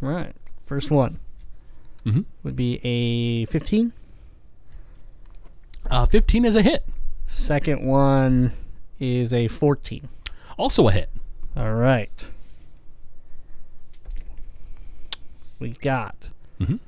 Right. 0.00 0.36
First 0.66 0.92
one 0.92 1.18
Mhm. 2.06 2.26
would 2.44 2.54
be 2.54 2.78
a 2.84 3.46
15. 3.46 3.92
Uh, 5.90 6.06
Fifteen 6.06 6.44
is 6.44 6.54
a 6.54 6.62
hit. 6.62 6.86
Second 7.26 7.84
one 7.84 8.52
is 9.00 9.32
a 9.32 9.48
14. 9.48 10.08
Also 10.56 10.86
a 10.88 10.92
hit. 10.92 11.10
All 11.56 11.72
right. 11.74 12.26
We 15.58 15.70
got 15.70 16.30
Mhm. 16.60 16.80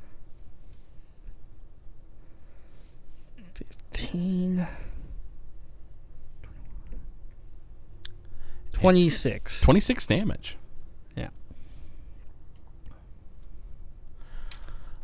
15. 3.54 4.66
26. 8.72 9.60
Twenty 9.62 9.80
six 9.80 10.06
damage. 10.06 10.56
Yeah. 11.16 11.28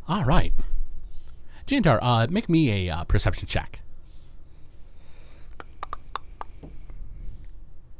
All 0.06 0.24
right. 0.24 0.52
Jandar, 1.66 1.98
uh, 2.02 2.26
make 2.28 2.48
me 2.50 2.88
a 2.88 2.94
uh, 2.94 3.04
perception 3.04 3.46
check. 3.46 3.80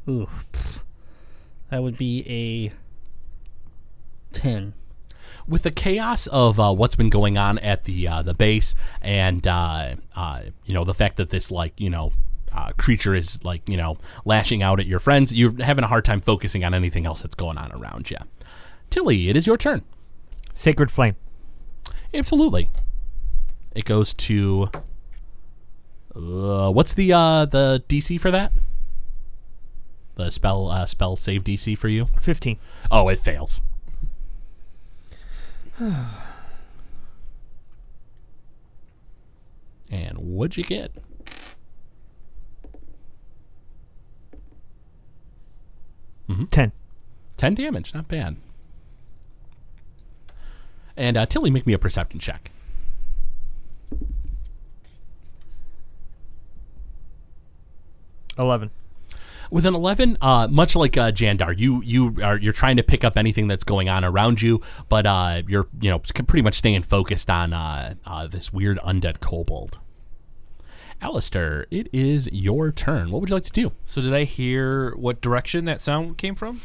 Ooh. 0.09 0.29
pff. 0.53 0.81
That 1.73 1.83
would 1.83 1.97
be 1.97 2.71
a 4.35 4.37
10. 4.37 4.75
with 5.49 5.63
the 5.63 5.71
chaos 5.71 6.27
of 6.27 6.61
uh, 6.61 6.71
what's 6.71 6.97
been 6.97 7.09
going 7.09 7.39
on 7.39 7.59
at 7.61 7.85
the 7.85 8.07
uh, 8.07 8.21
the 8.21 8.35
base, 8.35 8.75
and 9.01 9.47
uh, 9.47 9.97
uh, 10.15 10.43
you 10.67 10.75
know 10.75 10.85
the 10.85 10.93
fact 10.93 11.17
that 11.17 11.31
this 11.31 11.51
like 11.51 11.73
you 11.81 11.89
know 11.89 12.13
uh, 12.53 12.73
creature 12.77 13.15
is 13.15 13.43
like 13.43 13.67
you 13.67 13.79
know 13.79 13.97
lashing 14.27 14.63
out 14.63 14.81
at 14.81 14.87
your 14.87 15.01
friends, 15.01 15.33
you're 15.33 15.55
having 15.63 15.83
a 15.83 15.87
hard 15.87 16.05
time 16.05 16.21
focusing 16.21 16.63
on 16.63 16.75
anything 16.75 17.07
else 17.07 17.23
that's 17.23 17.37
going 17.37 17.57
on 17.57 17.73
around 17.73 18.11
you. 18.11 18.19
Tilly, 18.91 19.31
it 19.31 19.37
is 19.39 19.47
your 19.47 19.57
turn. 19.57 19.81
Sacred 20.53 20.91
flame. 20.91 21.17
Absolutely. 22.13 22.69
It 23.75 23.87
goes 23.87 24.13
to. 24.13 24.69
Uh, 26.15 26.71
what's 26.71 26.93
the 26.93 27.15
uh, 27.15 27.47
the 27.47 27.83
DC 27.89 28.21
for 28.21 28.31
that? 28.31 28.53
The 30.15 30.31
spell 30.31 30.69
uh, 30.69 30.87
spell 30.87 31.17
save 31.17 31.45
DC 31.45 31.77
for 31.79 31.89
you? 31.89 32.07
15. 32.21 32.59
Oh, 32.91 33.09
it 33.09 33.19
fails. 33.19 33.61
and 35.81 36.07
what'd 40.19 40.57
you 40.57 40.65
get? 40.65 40.93
10. 46.51 46.73
10 47.37 47.55
damage, 47.55 47.95
not 47.95 48.09
bad. 48.09 48.37
And 50.97 51.17
uh, 51.17 51.27
Tilly, 51.27 51.51
make 51.51 51.67
me 51.67 51.73
a 51.73 51.79
perception 51.79 52.21
check. 52.21 52.51
Eleven. 58.39 58.71
With 59.51 59.67
an 59.67 59.75
eleven, 59.75 60.17
uh, 60.21 60.49
much 60.51 60.75
like 60.77 60.97
uh, 60.97 61.13
Jandar, 61.13 61.59
you 61.59 61.83
you 61.83 62.17
are 62.23 62.39
you're 62.39 62.53
trying 62.53 62.77
to 62.77 62.83
pick 62.83 63.05
up 63.05 63.17
anything 63.19 63.49
that's 63.49 63.65
going 63.65 63.89
on 63.89 64.05
around 64.05 64.41
you, 64.41 64.61
but 64.89 65.07
uh, 65.07 65.43
you're 65.47 65.69
you 65.81 65.91
know 65.91 65.99
pretty 65.99 66.43
much 66.43 66.55
staying 66.55 66.83
focused 66.83 67.29
on 67.29 67.53
uh, 67.53 67.95
uh, 68.07 68.27
this 68.27 68.53
weird 68.53 68.79
undead 68.79 69.21
kobold. 69.21 69.79
Alistair, 71.01 71.67
it 71.71 71.89
is 71.93 72.29
your 72.33 72.71
turn. 72.71 73.11
What 73.11 73.21
would 73.21 73.31
you 73.31 73.37
like 73.37 73.45
to 73.45 73.53
do? 73.53 73.73
So 73.85 74.01
did 74.01 74.15
I 74.15 74.25
hear 74.25 74.95
what 74.95 75.21
direction 75.21 75.65
that 75.65 75.81
sound 75.81 76.17
came 76.17 76.37
from? 76.37 76.61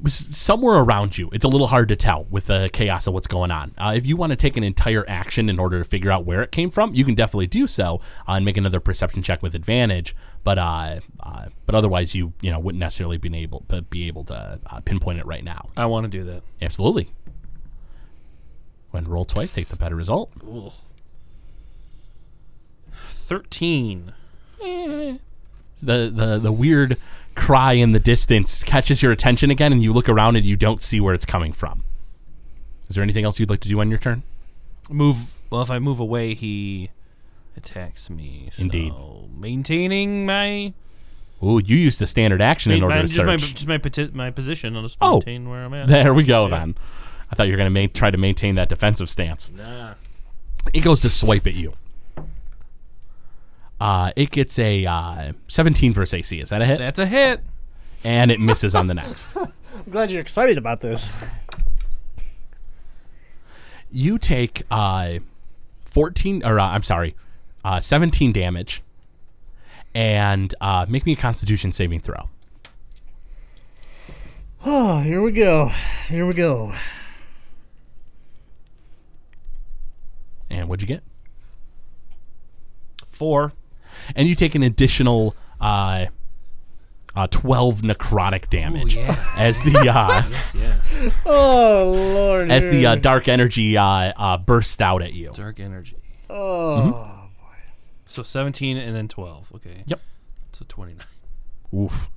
Was 0.00 0.28
somewhere 0.32 0.76
around 0.76 1.16
you. 1.16 1.30
It's 1.32 1.44
a 1.44 1.48
little 1.48 1.68
hard 1.68 1.88
to 1.88 1.96
tell 1.96 2.24
with 2.24 2.46
the 2.46 2.68
chaos 2.72 3.06
of 3.06 3.14
what's 3.14 3.26
going 3.26 3.50
on. 3.50 3.74
Uh, 3.78 3.94
if 3.96 4.04
you 4.04 4.16
want 4.16 4.30
to 4.30 4.36
take 4.36 4.56
an 4.56 4.64
entire 4.64 5.04
action 5.08 5.48
in 5.48 5.58
order 5.58 5.78
to 5.78 5.84
figure 5.84 6.10
out 6.10 6.24
where 6.24 6.42
it 6.42 6.52
came 6.52 6.70
from, 6.70 6.94
you 6.94 7.04
can 7.04 7.14
definitely 7.14 7.46
do 7.46 7.66
so 7.66 8.00
uh, 8.28 8.32
and 8.32 8.44
make 8.44 8.56
another 8.56 8.80
perception 8.80 9.22
check 9.22 9.42
with 9.42 9.54
advantage. 9.54 10.14
But 10.44 10.58
uh, 10.58 11.00
uh, 11.20 11.46
but 11.64 11.74
otherwise, 11.74 12.14
you 12.14 12.34
you 12.40 12.50
know 12.50 12.58
wouldn't 12.58 12.80
necessarily 12.80 13.16
be 13.16 13.34
able 13.36 13.64
to 13.68 13.82
be 13.82 14.06
able 14.06 14.24
to 14.24 14.60
uh, 14.66 14.80
pinpoint 14.80 15.18
it 15.18 15.26
right 15.26 15.42
now. 15.42 15.70
I 15.76 15.86
want 15.86 16.04
to 16.04 16.08
do 16.08 16.24
that. 16.24 16.42
Absolutely. 16.60 17.10
When 18.90 19.08
roll 19.08 19.24
twice, 19.24 19.50
take 19.50 19.68
the 19.68 19.76
better 19.76 19.96
result. 19.96 20.30
13. 23.12 24.12
The 24.58 25.18
the 25.82 26.38
the 26.40 26.52
weird 26.52 26.96
cry 27.36 27.74
in 27.74 27.92
the 27.92 28.00
distance 28.00 28.64
catches 28.64 29.02
your 29.02 29.12
attention 29.12 29.50
again, 29.50 29.72
and 29.72 29.82
you 29.82 29.92
look 29.92 30.08
around 30.08 30.36
and 30.36 30.44
you 30.44 30.56
don't 30.56 30.82
see 30.82 31.00
where 31.00 31.14
it's 31.14 31.26
coming 31.26 31.52
from. 31.52 31.84
Is 32.88 32.94
there 32.96 33.02
anything 33.04 33.24
else 33.24 33.38
you'd 33.38 33.50
like 33.50 33.60
to 33.60 33.68
do 33.68 33.78
on 33.80 33.88
your 33.90 33.98
turn? 33.98 34.22
Move. 34.90 35.38
Well, 35.50 35.62
if 35.62 35.70
I 35.70 35.78
move 35.78 36.00
away, 36.00 36.34
he 36.34 36.90
attacks 37.56 38.08
me. 38.10 38.48
So 38.52 38.62
Indeed. 38.62 38.92
Maintaining 39.36 40.26
my. 40.26 40.72
Ooh, 41.42 41.60
you 41.64 41.76
used 41.76 41.98
the 42.00 42.06
standard 42.06 42.40
action 42.40 42.72
in 42.72 42.80
my- 42.80 42.86
order 42.86 43.02
to 43.02 43.06
just 43.08 43.26
my, 43.26 43.36
search. 43.36 43.54
just 43.54 43.66
my, 43.66 43.78
poti- 43.78 44.10
my 44.12 44.30
position. 44.30 44.74
I'll 44.76 44.82
just 44.82 44.96
Oh. 45.00 45.14
maintain 45.14 45.48
where 45.48 45.64
I'm 45.64 45.74
at. 45.74 45.86
There 45.88 46.14
we 46.14 46.24
go 46.24 46.48
then. 46.48 46.74
I 47.30 47.34
thought 47.34 47.46
you 47.48 47.52
were 47.52 47.58
going 47.58 47.72
to 47.72 47.82
ma- 47.82 47.88
try 47.92 48.10
to 48.10 48.16
maintain 48.18 48.54
that 48.54 48.68
defensive 48.68 49.10
stance. 49.10 49.52
Nah. 49.52 49.94
It 50.72 50.80
goes 50.80 51.00
to 51.02 51.10
swipe 51.10 51.46
at 51.46 51.54
you. 51.54 51.74
Uh, 53.80 54.10
it 54.16 54.30
gets 54.30 54.58
a 54.58 54.84
uh, 54.86 55.32
17 55.48 55.92
versus 55.92 56.14
AC. 56.14 56.40
Is 56.40 56.48
that 56.48 56.62
a 56.62 56.64
hit? 56.66 56.78
That's 56.78 56.98
a 56.98 57.06
hit. 57.06 57.42
and 58.04 58.30
it 58.30 58.40
misses 58.40 58.74
on 58.74 58.86
the 58.86 58.94
next. 58.94 59.28
I'm 59.36 59.52
glad 59.90 60.10
you're 60.10 60.20
excited 60.20 60.56
about 60.58 60.80
this. 60.80 61.10
You 63.90 64.18
take 64.18 64.62
uh, 64.70 65.18
14, 65.84 66.44
or 66.44 66.58
uh, 66.58 66.66
I'm 66.66 66.82
sorry, 66.82 67.14
uh, 67.64 67.80
17 67.80 68.32
damage, 68.32 68.82
and 69.94 70.54
uh, 70.60 70.86
make 70.88 71.06
me 71.06 71.12
a 71.12 71.16
Constitution 71.16 71.72
saving 71.72 72.00
throw. 72.00 72.28
Oh, 74.64 75.00
here 75.02 75.20
we 75.22 75.32
go. 75.32 75.70
Here 76.08 76.26
we 76.26 76.34
go. 76.34 76.72
And 80.50 80.68
what'd 80.68 80.82
you 80.82 80.88
get? 80.88 81.02
Four. 83.06 83.52
And 84.14 84.28
you 84.28 84.34
take 84.34 84.54
an 84.54 84.62
additional 84.62 85.34
uh, 85.60 86.06
uh, 87.14 87.26
12 87.30 87.80
necrotic 87.82 88.48
damage 88.50 88.96
as 88.96 89.58
the 89.60 89.90
uh, 89.92 90.22
Yes. 90.54 91.20
Oh 91.26 91.92
Lord. 92.14 92.50
as 92.50 92.64
the 92.66 92.86
uh, 92.86 92.94
dark 92.96 93.26
energy 93.28 93.76
uh, 93.76 93.84
uh, 93.84 94.36
bursts 94.38 94.80
out 94.80 95.02
at 95.02 95.12
you. 95.14 95.30
Dark 95.34 95.58
energy. 95.60 95.96
oh. 96.30 96.90
Boy. 97.40 97.54
So 98.04 98.22
17 98.22 98.76
and 98.76 98.94
then 98.94 99.08
12. 99.08 99.52
Okay. 99.56 99.82
Yep. 99.86 100.00
So 100.52 100.64
29. 100.68 101.04
Oof. 101.74 102.10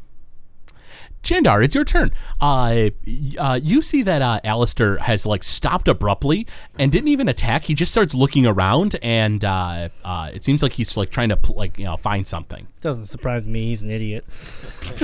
Jandar, 1.23 1.63
it's 1.63 1.75
your 1.75 1.83
turn. 1.83 2.11
Uh, 2.39 2.89
uh, 3.37 3.59
you 3.61 3.81
see 3.81 4.03
that 4.03 4.21
uh, 4.21 4.39
Alistair 4.43 4.97
has 4.97 5.25
like 5.25 5.43
stopped 5.43 5.87
abruptly 5.89 6.47
and 6.77 6.91
didn't 6.91 7.09
even 7.09 7.27
attack. 7.27 7.65
He 7.65 7.73
just 7.73 7.91
starts 7.91 8.15
looking 8.15 8.45
around, 8.45 8.97
and 9.01 9.43
uh, 9.43 9.89
uh, 10.05 10.31
it 10.33 10.43
seems 10.45 10.63
like 10.63 10.73
he's 10.73 10.95
like 10.95 11.09
trying 11.09 11.29
to 11.29 11.37
pl- 11.37 11.57
like 11.57 11.77
you 11.77 11.83
know 11.85 11.97
find 11.97 12.25
something. 12.25 12.67
Doesn't 12.81 13.05
surprise 13.05 13.45
me. 13.45 13.67
He's 13.67 13.83
an 13.83 13.91
idiot. 13.91 14.23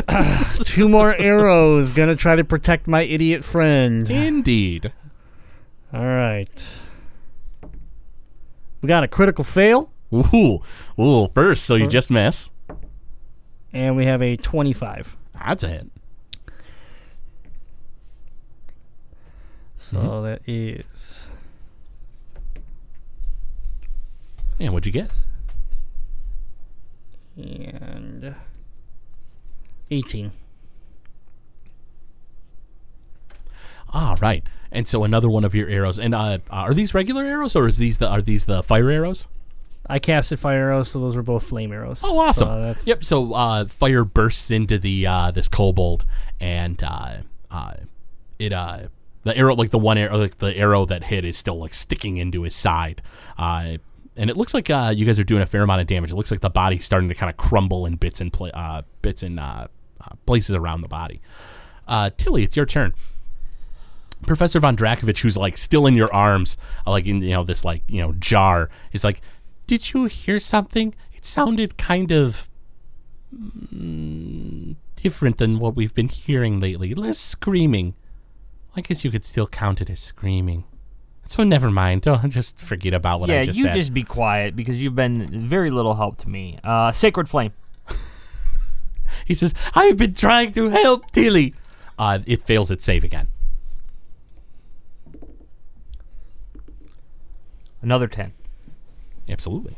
Two 0.63 0.87
more 0.87 1.13
arrows. 1.15 1.91
Gonna 1.91 2.15
try 2.15 2.35
to 2.37 2.43
protect 2.45 2.87
my 2.87 3.01
idiot 3.01 3.43
friend. 3.43 4.09
Indeed. 4.09 4.93
All 5.93 6.05
right. 6.05 6.79
We 8.81 8.87
got 8.87 9.03
a 9.03 9.07
critical 9.07 9.43
fail, 9.43 9.91
Ooh, 10.13 10.59
ooh. 10.99 11.27
First, 11.33 11.65
so 11.65 11.75
you 11.75 11.87
just 11.87 12.11
miss. 12.11 12.51
and 13.73 13.95
we 13.97 14.05
have 14.05 14.21
a 14.21 14.37
25. 14.37 15.17
That's 15.33 15.63
a 15.63 15.67
hit. 15.69 15.87
So 19.85 20.23
that 20.23 20.41
is 20.47 21.27
And 24.59 24.73
what'd 24.73 24.85
you 24.85 24.91
get? 24.91 25.11
and 27.37 28.33
18. 29.91 30.31
Ah, 33.93 34.15
right. 34.21 34.41
And 34.71 34.87
so 34.87 35.03
another 35.03 35.29
one 35.29 35.43
of 35.43 35.53
your 35.53 35.67
arrows. 35.69 35.99
And 35.99 36.15
uh, 36.15 36.39
are 36.49 36.73
these 36.73 36.93
regular 36.93 37.23
arrows 37.23 37.55
or 37.55 37.67
is 37.67 37.77
these 37.77 37.97
the 37.97 38.07
are 38.07 38.21
these 38.21 38.45
the 38.45 38.63
fire 38.63 38.89
arrows? 38.89 39.27
I 39.87 39.99
casted 39.99 40.39
fire 40.39 40.69
arrows, 40.71 40.89
so 40.89 40.99
those 40.99 41.15
were 41.15 41.21
both 41.21 41.43
flame 41.43 41.71
arrows. 41.71 42.01
Oh, 42.03 42.17
awesome. 42.17 42.47
So 42.47 42.75
Yep. 42.85 43.03
So 43.03 43.33
uh, 43.33 43.65
fire 43.65 44.03
bursts 44.03 44.49
into 44.49 44.79
the 44.79 45.05
uh, 45.05 45.31
this 45.31 45.47
kobold, 45.47 46.05
and 46.39 46.81
uh, 46.81 47.17
uh, 47.51 47.73
it 48.39 48.51
uh, 48.51 48.87
the 49.25 49.35
arrow 49.35 49.55
like 49.55 49.71
the 49.71 49.79
one 49.79 49.97
arrow 49.97 50.17
like 50.17 50.37
the 50.37 50.55
arrow 50.55 50.85
that 50.85 51.05
hit 51.05 51.25
is 51.25 51.35
still 51.35 51.57
like 51.57 51.73
sticking 51.73 52.17
into 52.17 52.43
his 52.43 52.55
side. 52.55 53.01
Uh, 53.37 53.77
and 54.15 54.29
it 54.29 54.37
looks 54.37 54.53
like 54.53 54.69
uh, 54.69 54.93
you 54.95 55.05
guys 55.05 55.19
are 55.19 55.25
doing 55.25 55.41
a 55.41 55.45
fair 55.45 55.63
amount 55.63 55.81
of 55.81 55.87
damage. 55.87 56.11
It 56.11 56.15
looks 56.15 56.31
like 56.31 56.39
the 56.39 56.49
body's 56.49 56.85
starting 56.85 57.09
to 57.09 57.15
kind 57.15 57.29
of 57.29 57.35
crumble 57.35 57.85
in 57.85 57.95
bits 57.95 58.21
and 58.21 58.31
pla- 58.31 58.49
uh, 58.49 58.83
bits 59.01 59.23
and 59.23 59.39
uh, 59.39 59.67
uh, 59.99 60.15
places 60.25 60.55
around 60.55 60.81
the 60.81 60.87
body. 60.87 61.21
Uh, 61.87 62.11
Tilly, 62.15 62.43
it's 62.43 62.55
your 62.55 62.65
turn. 62.65 62.93
Professor 64.25 64.59
von 64.59 64.77
Drakovich, 64.77 65.19
who's 65.21 65.35
like 65.35 65.57
still 65.57 65.85
in 65.85 65.95
your 65.95 66.13
arms, 66.13 66.55
uh, 66.87 66.91
like 66.91 67.05
in 67.05 67.21
you 67.21 67.31
know 67.31 67.43
this 67.43 67.65
like 67.65 67.83
you 67.87 68.01
know 68.01 68.13
jar, 68.13 68.69
is 68.93 69.03
like, 69.03 69.21
"Did 69.67 69.93
you 69.93 70.05
hear 70.05 70.39
something? 70.39 70.95
It 71.13 71.25
sounded 71.25 71.77
kind 71.77 72.11
of 72.11 72.47
mm, 73.35 74.75
different 74.95 75.37
than 75.37 75.59
what 75.59 75.75
we've 75.75 75.93
been 75.93 76.09
hearing 76.09 76.59
lately. 76.59 76.93
Less 76.93 77.17
screaming. 77.17 77.95
I 78.75 78.81
guess 78.81 79.05
you 79.05 79.11
could 79.11 79.25
still 79.25 79.47
count 79.47 79.81
it 79.81 79.89
as 79.89 79.99
screaming. 79.99 80.65
So 81.25 81.43
never 81.43 81.71
mind. 81.71 82.01
Don't 82.03 82.29
just 82.29 82.59
forget 82.59 82.93
about 82.93 83.19
what 83.19 83.29
yeah, 83.29 83.39
I 83.39 83.45
just 83.45 83.57
you 83.57 83.69
just 83.71 83.93
be 83.93 84.03
quiet 84.03 84.55
because 84.55 84.77
you've 84.77 84.95
been 84.95 85.47
very 85.47 85.71
little 85.71 85.95
help 85.95 86.17
to 86.19 86.29
me. 86.29 86.59
Uh, 86.63 86.91
Sacred 86.91 87.29
Flame. 87.29 87.53
He 89.25 89.33
says, 89.33 89.53
"I've 89.73 89.97
been 89.97 90.13
trying 90.13 90.51
to 90.53 90.69
help 90.69 91.11
Tilly." 91.11 91.53
Uh, 91.97 92.19
it 92.25 92.41
fails 92.41 92.69
its 92.69 92.83
save 92.83 93.03
again. 93.03 93.27
Another 97.81 98.07
10. 98.07 98.33
Absolutely. 99.29 99.77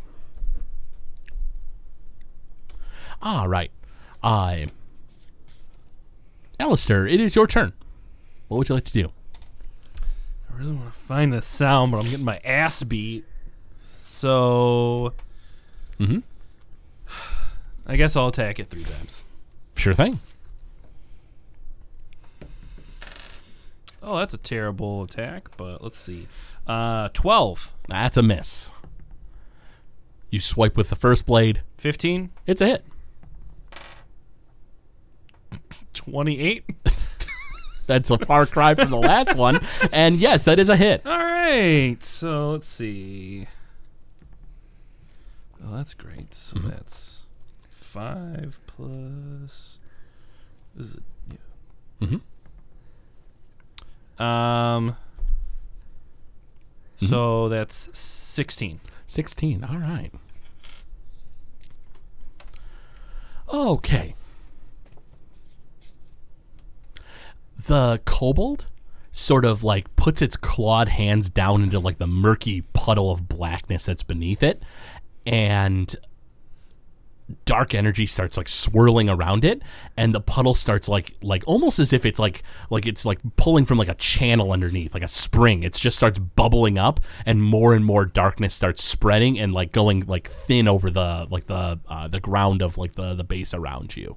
All 3.22 3.48
right. 3.50 3.70
Uh, 4.24 4.68
Alistair, 6.60 7.06
it 7.06 7.20
is 7.20 7.36
your 7.36 7.48
turn. 7.48 7.74
What 8.48 8.58
would 8.58 8.70
you 8.70 8.75
like 8.75 8.86
to 8.86 8.94
do? 8.94 9.12
I 10.50 10.58
really 10.58 10.74
want 10.74 10.88
to 10.94 11.00
find 11.00 11.34
the 11.34 11.42
sound, 11.42 11.92
but 11.92 12.00
I'm 12.00 12.10
getting 12.10 12.25
my 12.25 12.39
ass 12.44 12.82
beat. 12.84 13.25
So. 13.89 15.13
Mhm. 16.00 16.24
I 17.86 17.96
guess 17.96 18.16
I'll 18.16 18.27
attack 18.27 18.60
it 18.60 18.68
three 18.68 18.84
times. 18.84 19.24
Sure 19.75 19.94
thing. 19.94 20.20
Oh, 24.01 24.18
that's 24.18 24.34
a 24.34 24.38
terrible 24.38 25.04
attack, 25.04 25.50
but 25.58 25.84
let's 25.84 26.00
see. 26.00 26.27
Uh, 26.66 27.10
12. 27.10 27.74
That's 27.88 28.18
a 28.18 28.24
miss. 28.24 28.72
You 30.30 30.39
swipe 30.39 30.75
with 30.77 30.89
the 30.89 30.96
first 30.96 31.25
blade. 31.25 31.62
15. 31.77 32.30
It's 32.46 32.62
a 32.62 32.66
hit. 32.68 32.86
28. 35.94 36.63
That's 37.88 38.12
a 38.12 38.17
far 38.20 38.46
cry 38.46 38.75
from 38.75 38.91
the 38.91 38.98
last 38.98 39.36
one. 39.36 39.65
And 39.91 40.17
yes, 40.17 40.44
that 40.44 40.60
is 40.60 40.70
a 40.70 40.75
hit. 40.75 41.01
All 41.06 41.17
right. 41.17 41.98
So 42.03 42.51
let's 42.51 42.67
see. 42.67 43.48
Oh, 45.65 45.75
that's 45.75 45.94
great. 45.94 46.34
So 46.34 46.60
that's 46.60 47.25
five 47.72 48.60
plus. 48.67 49.79
Is 50.77 50.96
it? 50.96 51.03
Yeah. 51.32 52.08
Mm-hmm. 54.19 54.23
Um. 54.23 54.97
So 56.97 57.50
that's 57.50 57.89
sixteen. 57.97 58.80
16. 59.10 59.63
All 59.63 59.78
right. 59.78 60.12
Okay. 63.52 64.15
The 67.67 68.01
kobold 68.06 68.65
sort 69.12 69.45
of 69.45 69.63
like 69.63 69.93
puts 69.95 70.21
its 70.21 70.38
clawed 70.38 70.89
hands 70.89 71.30
down 71.30 71.63
into 71.63 71.80
like 71.80 71.97
the 71.97 72.08
murky 72.08 72.62
puddle 72.73 73.12
of 73.12 73.27
blackness 73.27 73.86
that's 73.86 74.03
beneath 74.03 74.43
it 74.43 74.62
and 75.25 75.95
dark 77.45 77.73
energy 77.73 78.06
starts 78.06 78.38
like 78.38 78.47
swirling 78.47 79.10
around 79.10 79.43
it 79.43 79.62
and 79.97 80.15
the 80.15 80.21
puddle 80.21 80.53
starts 80.53 80.88
like 80.88 81.13
like 81.21 81.43
almost 81.45 81.77
as 81.80 81.91
if 81.91 82.06
it's 82.06 82.19
like 82.19 82.41
like 82.69 82.86
it's 82.86 83.06
like 83.06 83.19
pulling 83.36 83.65
from 83.65 83.77
like 83.77 83.89
a 83.89 83.95
channel 83.95 84.51
underneath 84.51 84.93
like 84.93 85.03
a 85.03 85.08
spring. 85.10 85.63
It 85.63 85.73
just 85.73 85.97
starts 85.97 86.19
bubbling 86.19 86.77
up 86.77 86.99
and 87.25 87.41
more 87.41 87.73
and 87.73 87.84
more 87.84 88.06
darkness 88.06 88.53
starts 88.53 88.84
spreading 88.84 89.38
and 89.38 89.53
like 89.53 89.71
going 89.71 90.06
like 90.08 90.30
thin 90.30 90.67
over 90.67 90.89
the 90.89 91.27
like 91.30 91.47
the 91.47 91.80
uh, 91.89 92.08
the 92.08 92.19
ground 92.19 92.62
of 92.62 92.77
like 92.77 92.95
the 92.95 93.13
the 93.13 93.25
base 93.25 93.53
around 93.53 93.97
you. 93.97 94.15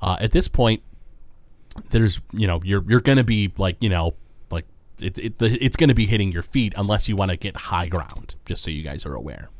Uh, 0.00 0.16
at 0.20 0.30
this 0.30 0.46
point 0.46 0.82
there's 1.90 2.20
you 2.32 2.46
know 2.46 2.60
you're 2.64 2.84
you're 2.88 3.00
gonna 3.00 3.24
be 3.24 3.52
like 3.56 3.76
you 3.80 3.88
know 3.88 4.14
like 4.50 4.64
it, 5.00 5.18
it 5.18 5.38
the, 5.38 5.58
it's 5.64 5.76
gonna 5.76 5.94
be 5.94 6.06
hitting 6.06 6.32
your 6.32 6.42
feet 6.42 6.74
unless 6.76 7.08
you 7.08 7.16
want 7.16 7.30
to 7.30 7.36
get 7.36 7.56
high 7.56 7.88
ground 7.88 8.34
just 8.44 8.62
so 8.62 8.70
you 8.70 8.82
guys 8.82 9.04
are 9.06 9.14
aware 9.14 9.50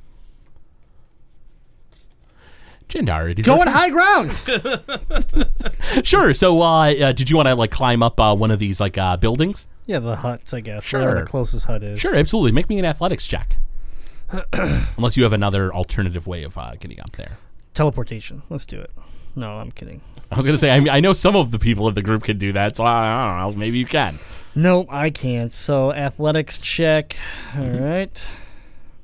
Jandar, 2.88 3.30
it 3.30 3.38
is 3.40 3.46
Going 3.46 3.66
high 3.66 3.90
ground. 3.90 4.32
Sure. 6.04 6.34
So, 6.34 6.62
uh, 6.62 6.92
uh, 6.92 7.12
did 7.12 7.30
you 7.30 7.36
want 7.36 7.48
to 7.48 7.54
like 7.54 7.70
climb 7.70 8.02
up 8.02 8.20
uh, 8.20 8.34
one 8.34 8.50
of 8.50 8.58
these 8.58 8.80
like 8.80 8.98
uh, 8.98 9.16
buildings? 9.16 9.66
yeah, 9.86 9.98
the 9.98 10.16
huts, 10.16 10.52
I 10.52 10.60
guess. 10.60 10.84
Sure. 10.84 11.20
the 11.20 11.26
closest 11.26 11.66
hut 11.66 11.82
is. 11.82 11.98
Sure, 11.98 12.14
absolutely. 12.14 12.52
Make 12.52 12.68
me 12.68 12.78
an 12.78 12.84
athletics 12.84 13.26
check. 13.26 13.56
Unless 14.52 15.16
you 15.16 15.22
have 15.22 15.32
another 15.32 15.72
alternative 15.72 16.26
way 16.26 16.42
of 16.42 16.58
uh, 16.58 16.72
getting 16.78 17.00
up 17.00 17.12
there. 17.12 17.38
Teleportation. 17.74 18.42
Let's 18.50 18.66
do 18.66 18.80
it. 18.80 18.90
No, 19.34 19.58
I'm 19.58 19.70
kidding. 19.70 20.00
I 20.30 20.36
was 20.36 20.44
gonna 20.44 20.58
say, 20.58 20.70
I, 20.70 20.80
mean, 20.80 20.88
I 20.88 21.00
know 21.00 21.12
some 21.12 21.36
of 21.36 21.50
the 21.50 21.58
people 21.58 21.86
of 21.86 21.94
the 21.94 22.02
group 22.02 22.24
can 22.24 22.38
do 22.38 22.52
that, 22.52 22.76
so 22.76 22.84
I, 22.84 23.06
I 23.06 23.42
don't 23.42 23.54
know. 23.54 23.58
Maybe 23.58 23.78
you 23.78 23.86
can. 23.86 24.18
Nope, 24.54 24.88
I 24.90 25.10
can't. 25.10 25.52
So 25.52 25.92
athletics 25.92 26.58
check. 26.58 27.16
All 27.56 27.68
right. 27.68 28.26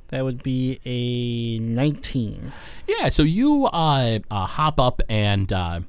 That 0.08 0.24
would 0.24 0.42
be 0.42 0.80
a 0.84 1.58
19. 1.58 2.52
Yeah. 2.86 3.08
So 3.08 3.22
you 3.22 3.66
uh, 3.66 4.18
uh, 4.30 4.46
hop 4.46 4.80
up 4.80 5.00
and 5.08 5.52
uh, 5.52 5.80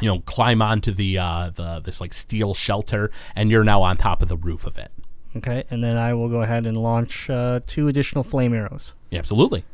you 0.00 0.08
know 0.08 0.20
climb 0.20 0.62
onto 0.62 0.92
the 0.92 1.18
uh, 1.18 1.50
the 1.54 1.80
this 1.80 2.00
like 2.00 2.12
steel 2.12 2.54
shelter, 2.54 3.10
and 3.34 3.50
you're 3.50 3.64
now 3.64 3.82
on 3.82 3.96
top 3.96 4.22
of 4.22 4.28
the 4.28 4.36
roof 4.36 4.66
of 4.66 4.78
it. 4.78 4.90
Okay, 5.36 5.64
and 5.70 5.82
then 5.82 5.96
I 5.96 6.12
will 6.14 6.28
go 6.28 6.42
ahead 6.42 6.66
and 6.66 6.76
launch 6.76 7.30
uh, 7.30 7.60
two 7.66 7.88
additional 7.88 8.22
flame 8.22 8.52
arrows. 8.52 8.94
Yeah, 9.10 9.18
absolutely. 9.18 9.64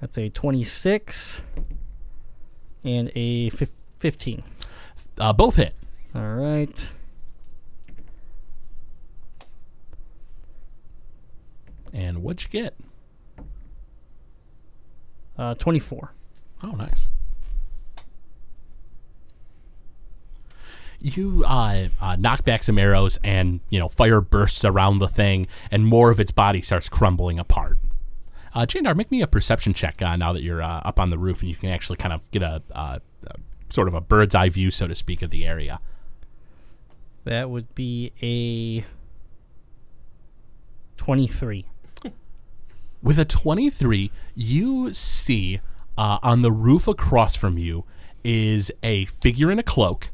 That's 0.00 0.18
a 0.18 0.28
26 0.28 1.42
and 2.86 3.10
a 3.14 3.50
fif- 3.50 3.72
15. 3.98 4.42
Uh, 5.18 5.32
both 5.32 5.56
hit. 5.56 5.74
All 6.14 6.22
right. 6.22 6.92
And 11.92 12.22
what'd 12.22 12.44
you 12.44 12.48
get? 12.48 12.74
Uh, 15.36 15.54
24. 15.54 16.12
Oh, 16.62 16.70
nice. 16.72 17.10
You 20.98 21.44
uh, 21.46 21.88
uh, 22.00 22.16
knock 22.16 22.44
back 22.44 22.62
some 22.62 22.78
arrows, 22.78 23.18
and 23.22 23.60
you 23.68 23.78
know 23.78 23.88
fire 23.88 24.22
bursts 24.22 24.64
around 24.64 24.98
the 24.98 25.08
thing, 25.08 25.46
and 25.70 25.86
more 25.86 26.10
of 26.10 26.18
its 26.18 26.32
body 26.32 26.62
starts 26.62 26.88
crumbling 26.88 27.38
apart. 27.38 27.78
Uh, 28.56 28.64
Jandar, 28.64 28.96
make 28.96 29.10
me 29.10 29.20
a 29.20 29.26
perception 29.26 29.74
check 29.74 30.00
uh, 30.00 30.16
now 30.16 30.32
that 30.32 30.42
you're 30.42 30.62
uh, 30.62 30.80
up 30.82 30.98
on 30.98 31.10
the 31.10 31.18
roof, 31.18 31.40
and 31.40 31.50
you 31.50 31.54
can 31.54 31.68
actually 31.68 31.98
kind 31.98 32.14
of 32.14 32.22
get 32.30 32.40
a, 32.40 32.62
uh, 32.74 32.98
a 33.26 33.34
sort 33.68 33.86
of 33.86 33.92
a 33.92 34.00
bird's 34.00 34.34
eye 34.34 34.48
view, 34.48 34.70
so 34.70 34.88
to 34.88 34.94
speak, 34.94 35.20
of 35.20 35.28
the 35.28 35.46
area. 35.46 35.78
That 37.24 37.50
would 37.50 37.74
be 37.74 38.12
a 38.22 38.86
23. 40.96 41.66
With 43.02 43.18
a 43.18 43.26
23, 43.26 44.10
you 44.34 44.94
see 44.94 45.60
uh, 45.98 46.18
on 46.22 46.40
the 46.40 46.50
roof 46.50 46.88
across 46.88 47.36
from 47.36 47.58
you 47.58 47.84
is 48.24 48.72
a 48.82 49.04
figure 49.04 49.50
in 49.50 49.58
a 49.58 49.62
cloak 49.62 50.08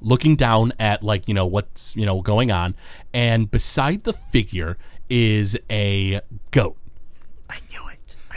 looking 0.00 0.34
down 0.34 0.72
at 0.80 1.04
like, 1.04 1.28
you 1.28 1.34
know, 1.34 1.46
what's, 1.46 1.94
you 1.94 2.06
know, 2.06 2.22
going 2.22 2.50
on. 2.50 2.74
And 3.14 3.48
beside 3.48 4.02
the 4.02 4.14
figure 4.14 4.76
is 5.08 5.56
a 5.70 6.22
goat. 6.50 6.76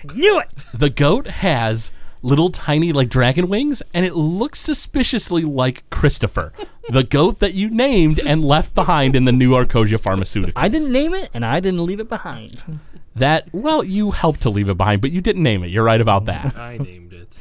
I 0.10 0.14
knew 0.14 0.18
it. 0.18 0.18
Knew 0.18 0.40
it. 0.40 0.80
The 0.80 0.90
goat 0.90 1.28
has 1.28 1.92
little 2.22 2.50
tiny 2.50 2.92
like 2.92 3.08
dragon 3.08 3.48
wings 3.48 3.84
and 3.94 4.04
it 4.04 4.16
looks 4.16 4.60
suspiciously 4.60 5.44
like 5.44 5.88
Christopher. 5.90 6.54
the 6.90 7.04
goat 7.04 7.40
that 7.40 7.54
you 7.54 7.70
named 7.70 8.20
and 8.20 8.44
left 8.44 8.74
behind 8.74 9.16
in 9.16 9.26
the 9.26 9.32
new 9.32 9.52
Arcosia 9.52 10.00
Pharmaceuticals. 10.00 10.54
I 10.56 10.68
didn't 10.68 10.92
name 10.92 11.14
it, 11.14 11.30
and 11.34 11.46
I 11.46 11.60
didn't 11.60 11.86
leave 11.86 12.00
it 12.00 12.10
behind. 12.10 12.80
That 13.16 13.48
well, 13.54 13.84
you 13.84 14.12
helped 14.12 14.42
to 14.42 14.50
leave 14.50 14.70
it 14.70 14.78
behind, 14.78 15.02
but 15.02 15.12
you 15.12 15.22
didn't 15.22 15.44
name 15.44 15.64
it. 15.64 15.68
You're 15.68 15.84
right 15.84 16.02
about 16.02 16.26
that. 16.26 16.58
I 16.60 16.78
named 16.78 17.14
it. 17.14 17.38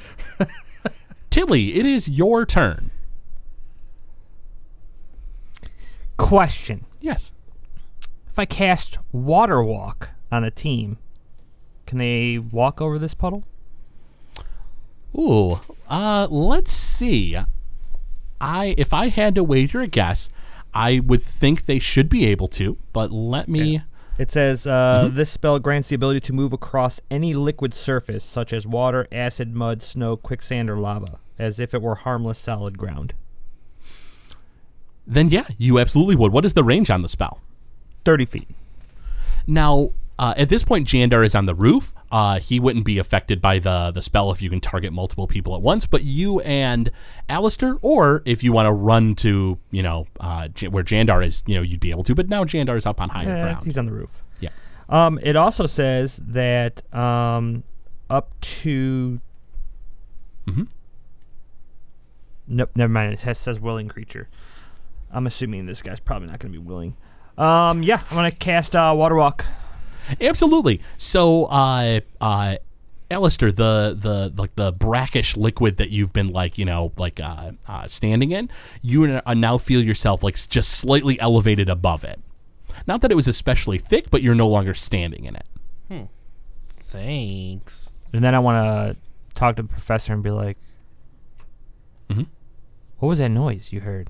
Tilly, 1.31 1.75
it 1.75 1.85
is 1.85 2.09
your 2.09 2.47
turn. 2.47 2.91
Question: 6.17 6.85
Yes. 7.01 7.33
If 8.29 8.39
I 8.39 8.45
cast 8.45 8.99
Water 9.13 9.63
Walk 9.63 10.11
on 10.31 10.45
a 10.45 10.51
team, 10.51 10.99
can 11.87 11.99
they 11.99 12.39
walk 12.39 12.81
over 12.81 12.99
this 12.99 13.15
puddle? 13.15 13.45
Ooh, 15.17 15.61
uh, 15.89 16.27
let's 16.31 16.73
see. 16.73 17.37
I 18.41 18.75
if 18.77 18.93
I 18.93 19.09
had 19.09 19.35
to 19.37 19.45
wager 19.45 19.81
a 19.81 19.87
guess, 19.87 20.29
I 20.73 21.01
would 21.01 21.23
think 21.23 21.67
they 21.67 21.79
should 21.79 22.09
be 22.09 22.27
able 22.27 22.49
to, 22.49 22.77
but 22.93 23.13
let 23.13 23.49
me. 23.49 23.83
It 24.17 24.31
says 24.31 24.65
uh, 24.67 25.11
this 25.13 25.31
spell 25.31 25.59
grants 25.59 25.89
the 25.89 25.97
ability 25.97 26.21
to 26.21 26.33
move 26.33 26.53
across 26.53 27.01
any 27.11 27.35
liquid 27.35 27.75
surface, 27.75 28.25
such 28.25 28.53
as 28.53 28.67
water, 28.67 29.09
acid, 29.11 29.55
mud, 29.55 29.83
snow, 29.83 30.17
quicksand, 30.17 30.71
or 30.71 30.79
lava, 30.79 31.19
as 31.37 31.59
if 31.59 31.75
it 31.75 31.83
were 31.83 31.97
harmless 31.97 32.39
solid 32.39 32.79
ground. 32.79 33.15
Then 35.07 35.31
yeah, 35.31 35.47
you 35.59 35.79
absolutely 35.79 36.17
would. 36.17 36.33
What 36.33 36.45
is 36.45 36.55
the 36.55 36.65
range 36.65 36.91
on 36.91 37.03
the 37.03 37.09
spell? 37.09 37.41
30 38.05 38.25
feet. 38.25 38.49
Now, 39.47 39.91
uh, 40.19 40.35
at 40.37 40.49
this 40.49 40.63
point, 40.63 40.87
Jandar 40.87 41.25
is 41.25 41.35
on 41.35 41.47
the 41.47 41.55
roof. 41.55 41.93
Uh, 42.13 42.39
he 42.39 42.61
wouldn't 42.61 42.85
be 42.85 42.99
affected 42.99 43.43
by 43.43 43.59
the 43.59 43.91
the 43.91 44.01
spell 44.01 44.31
if 44.31 44.41
you 44.41 44.49
can 44.49 44.61
target 44.61 44.93
multiple 44.93 45.27
people 45.27 45.55
at 45.57 45.63
once. 45.63 45.85
But 45.87 46.05
you 46.05 46.41
and 46.41 46.91
Alistair, 47.29 47.77
or 47.83 48.23
if 48.25 48.43
you 48.45 48.53
want 48.53 48.67
to 48.67 48.73
run 48.73 49.17
to, 49.17 49.59
you 49.73 49.83
know, 49.83 50.07
uh, 50.21 50.49
J- 50.49 50.69
where 50.69 50.85
Jandar 50.85 51.25
is, 51.27 51.43
you 51.47 51.57
know, 51.57 51.63
you'd 51.63 51.81
be 51.81 51.91
able 51.91 52.05
to. 52.05 52.15
But 52.15 52.29
now 52.29 52.45
Jandar 52.45 52.77
is 52.77 52.87
up 52.87 53.01
on 53.01 53.09
higher 53.09 53.25
ground. 53.27 53.67
he's 53.67 53.77
on 53.77 53.87
the 53.87 53.93
roof. 53.93 54.23
Yeah. 54.41 54.51
Um, 54.89 55.19
it 55.23 55.35
also 55.35 55.67
says 55.67 56.17
that 56.29 56.83
um, 56.95 57.65
up 58.09 58.39
to. 58.63 59.21
Mhm. 60.47 60.69
Nope, 62.47 62.71
never 62.77 62.93
mind. 62.93 63.15
It 63.15 63.35
says 63.37 63.59
willing 63.59 63.89
creature. 63.89 64.29
I'm 65.11 65.27
assuming 65.27 65.67
this 65.67 65.81
guy's 65.83 66.01
probably 66.01 66.29
not 66.29 66.39
going 66.39 66.53
to 66.53 66.59
be 66.61 66.65
willing. 66.65 66.97
Um, 67.39 67.83
yeah, 67.83 68.03
I'm 68.11 68.17
going 68.17 68.31
to 68.31 68.37
cast 68.37 68.77
uh, 68.77 68.93
Water 68.97 69.15
Walk. 69.15 69.47
Absolutely. 70.21 70.81
So, 70.97 71.45
uh, 71.47 72.01
uh, 72.21 72.57
Alistair, 73.11 73.53
the 73.53 73.97
the 73.99 74.33
like 74.37 74.55
the 74.57 74.73
brackish 74.73 75.37
liquid 75.37 75.77
that 75.77 75.91
you've 75.91 76.13
been 76.13 76.29
like 76.29 76.59
you 76.59 76.65
know 76.65 76.91
like 76.99 77.21
uh, 77.21 77.53
uh, 77.69 77.87
standing 77.89 78.33
in, 78.33 78.49
you 78.83 79.21
uh, 79.25 79.35
now 79.35 79.59
feel 79.59 79.83
yourself 79.85 80.23
like 80.23 80.35
just 80.49 80.71
slightly 80.73 81.19
elevated 81.21 81.69
above 81.69 82.03
it. 82.05 82.21
Not 82.87 83.01
that 83.03 83.13
it 83.13 83.15
was 83.15 83.29
especially 83.29 83.79
thick, 83.79 84.11
but 84.11 84.23
you're 84.23 84.35
no 84.35 84.49
longer 84.49 84.75
standing 84.75 85.25
in 85.27 85.37
it. 85.37 85.47
Thanks. 86.79 87.93
And 88.13 88.23
then 88.23 88.35
I 88.35 88.39
want 88.39 88.57
to 88.65 88.97
talk 89.35 89.57
to 89.57 89.63
the 89.63 89.69
professor 89.69 90.13
and 90.13 90.23
be 90.23 90.31
like, 90.31 90.57
Mhm. 92.09 92.27
"What 92.99 93.09
was 93.09 93.19
that 93.19 93.31
noise 93.31 93.73
you 93.73 93.81
heard?" 93.81 94.09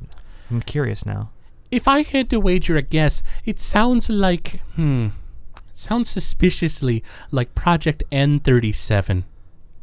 I'm 0.51 0.61
curious 0.61 1.07
now. 1.07 1.31
If 1.71 1.89
I 1.89 2.03
had 2.03 2.29
to 2.31 2.39
wager 2.41 2.77
a 2.77 2.83
guess, 2.83 3.23
it 3.45 3.59
sounds 3.61 4.11
like 4.11 4.61
hmm, 4.77 5.09
sounds 5.75 6.09
suspiciously 6.09 7.05
like 7.31 7.55
Project 7.55 8.03
N37. 8.11 9.25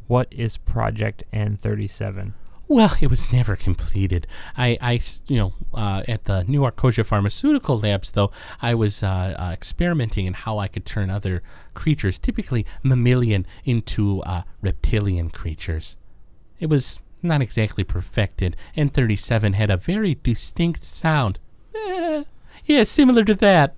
What 0.07 0.27
is 0.31 0.57
Project 0.57 1.23
N37? 1.31 2.33
Well, 2.67 2.95
it 3.01 3.09
was 3.09 3.29
never 3.33 3.57
completed. 3.57 4.27
I, 4.55 4.77
I 4.79 5.01
you 5.27 5.37
know, 5.37 5.53
uh, 5.73 6.03
at 6.07 6.23
the 6.23 6.45
New 6.45 6.61
Arcosia 6.61 7.05
Pharmaceutical 7.05 7.77
Labs, 7.77 8.11
though, 8.11 8.31
I 8.61 8.75
was 8.75 9.03
uh, 9.03 9.35
uh, 9.37 9.49
experimenting 9.51 10.25
in 10.25 10.33
how 10.33 10.57
I 10.57 10.69
could 10.69 10.85
turn 10.85 11.09
other 11.09 11.43
creatures, 11.73 12.17
typically 12.17 12.65
mammalian, 12.81 13.45
into 13.65 14.21
uh, 14.21 14.43
reptilian 14.61 15.31
creatures. 15.31 15.97
It 16.61 16.67
was 16.67 16.99
not 17.21 17.41
exactly 17.41 17.83
perfected. 17.83 18.55
N37 18.77 19.53
had 19.55 19.69
a 19.69 19.75
very 19.75 20.17
distinct 20.23 20.85
sound. 20.85 21.39
Eh, 21.75 22.23
yeah, 22.65 22.83
similar 22.83 23.25
to 23.25 23.35
that. 23.35 23.75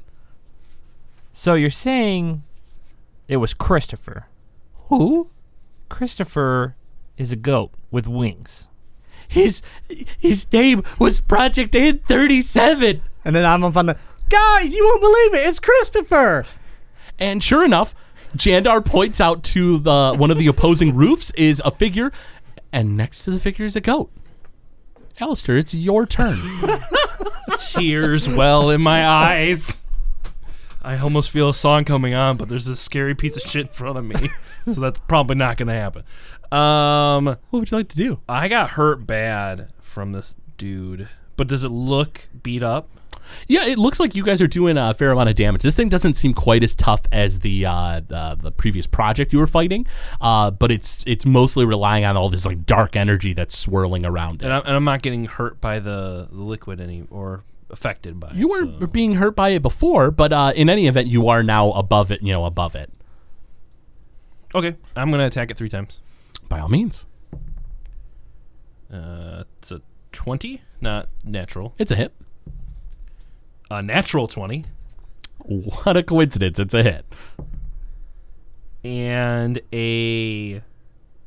So 1.44 1.56
you're 1.56 1.72
saying 1.72 2.42
it 3.28 3.36
was 3.36 3.54
Christopher? 3.54 4.28
Who? 4.88 5.30
Christopher 5.90 6.78
is 7.18 7.34
a 7.34 7.36
goat 7.36 7.72
with 7.92 8.08
wings. 8.08 8.70
His 9.28 9.62
his 10.18 10.50
name 10.54 10.84
was 11.00 11.20
Project 11.20 11.74
N37. 11.74 13.02
And 13.26 13.36
then 13.36 13.46
I'm 13.46 13.62
up 13.66 13.76
on 13.76 13.88
the 13.88 13.98
guys. 14.30 14.74
You 14.74 14.86
won't 14.86 15.02
believe 15.02 15.34
it. 15.34 15.46
It's 15.50 15.60
Christopher. 15.60 16.46
And 17.20 17.44
sure 17.44 17.66
enough, 17.66 17.94
Jandar 18.38 18.86
points 18.86 19.20
out 19.20 19.44
to 19.44 19.80
the 19.80 20.16
one 20.16 20.32
of 20.32 20.38
the 20.38 20.48
opposing 20.48 20.96
roofs 20.96 21.32
is 21.32 21.62
a 21.66 21.72
figure, 21.72 22.14
and 22.72 22.96
next 22.96 23.24
to 23.24 23.32
the 23.32 23.40
figure 23.42 23.66
is 23.66 23.76
a 23.76 23.82
goat. 23.82 24.10
Alistair, 25.20 25.58
it's 25.58 25.74
your 25.74 26.06
turn. 26.06 26.40
Tears 27.58 28.30
well 28.30 28.70
in 28.70 28.82
my 28.82 29.06
eyes. 29.06 29.78
I 30.84 30.98
almost 30.98 31.32
feel 31.32 31.50
a 31.50 31.54
song 31.54 31.86
coming 31.86 32.14
on, 32.14 32.38
but 32.38 32.50
there's 32.50 32.66
this 32.66 32.80
scary 32.80 33.16
piece 33.16 33.38
of 33.38 33.44
shit 33.44 33.68
in 33.68 33.74
front 33.74 33.98
of 33.98 34.06
me, 34.06 34.30
so 34.66 34.82
that's 34.82 35.00
probably 35.08 35.36
not 35.36 35.58
gonna 35.58 35.74
happen. 35.74 36.04
Um, 36.52 37.26
what 37.26 37.60
would 37.60 37.72
you 37.72 37.78
like 37.78 37.90
to 37.90 37.96
do? 37.96 38.20
I 38.28 38.48
got 38.48 38.72
hurt 38.72 39.08
bad 39.08 39.70
from 39.80 40.12
this 40.12 40.36
dude, 40.58 41.08
but 41.38 41.48
does 41.48 41.64
it 41.64 41.70
look 41.70 42.28
beat 42.42 42.64
up? 42.64 42.90
Yeah, 43.48 43.66
it 43.66 43.78
looks 43.78 44.00
like 44.00 44.16
you 44.16 44.24
guys 44.24 44.42
are 44.42 44.48
doing 44.48 44.78
a 44.78 44.94
fair 44.94 45.12
amount 45.12 45.30
of 45.30 45.36
damage. 45.36 45.62
This 45.62 45.76
thing 45.76 45.90
doesn't 45.90 46.16
seem 46.16 46.34
quite 46.34 46.64
as 46.64 46.76
tough 46.76 47.02
as 47.12 47.40
the 47.40 47.66
uh, 47.66 48.02
the, 48.02 48.38
the 48.40 48.52
previous 48.52 48.88
project 48.88 49.34
you 49.34 49.40
were 49.40 49.48
fighting, 49.48 49.88
uh, 50.22 50.52
but 50.52 50.72
it's 50.72 51.04
it's 51.06 51.26
mostly 51.26 51.66
relying 51.66 52.06
on 52.06 52.18
all 52.18 52.30
this 52.30 52.46
like 52.46 52.66
dark 52.66 52.96
energy 52.96 53.34
that's 53.34 53.58
swirling 53.58 54.06
around 54.06 54.42
it. 54.42 54.46
And, 54.46 54.54
I, 54.54 54.60
and 54.60 54.76
I'm 54.76 54.84
not 54.84 55.02
getting 55.02 55.26
hurt 55.26 55.62
by 55.62 55.80
the, 55.80 56.28
the 56.32 56.44
liquid 56.44 56.82
any 56.82 57.06
or 57.10 57.44
affected 57.74 58.20
by 58.20 58.30
it. 58.30 58.36
you 58.36 58.48
were 58.48 58.66
so- 58.80 58.88
being 58.88 59.16
hurt 59.16 59.36
by 59.36 59.50
it 59.50 59.62
before, 59.62 60.10
but 60.12 60.32
uh, 60.32 60.54
in 60.56 60.70
any 60.70 60.88
event, 60.88 61.08
you 61.08 61.28
are 61.28 61.44
now 61.44 61.72
above 61.72 62.10
it. 62.12 62.22
You 62.24 62.32
know, 62.32 62.46
above 62.46 62.76
it. 62.76 62.90
okay. 64.56 64.76
I'm 64.96 65.12
gonna 65.12 65.26
attack 65.26 65.52
it 65.52 65.58
three 65.58 65.70
times. 65.70 66.00
By 66.48 66.60
all 66.60 66.70
means, 66.70 67.08
Uh, 68.92 69.44
it's 69.58 69.72
a 69.72 69.82
twenty, 70.12 70.62
not 70.80 71.10
natural. 71.26 71.74
it's 71.78 71.92
a 71.92 71.96
hit. 71.96 72.14
A 73.72 73.82
natural 73.82 74.28
twenty 74.28 74.66
What 75.40 75.98
a 75.98 76.04
coincidence! 76.04 76.60
It's 76.60 76.74
a 76.74 76.84
hit. 76.84 77.06
and 78.84 79.60
a 79.74 80.62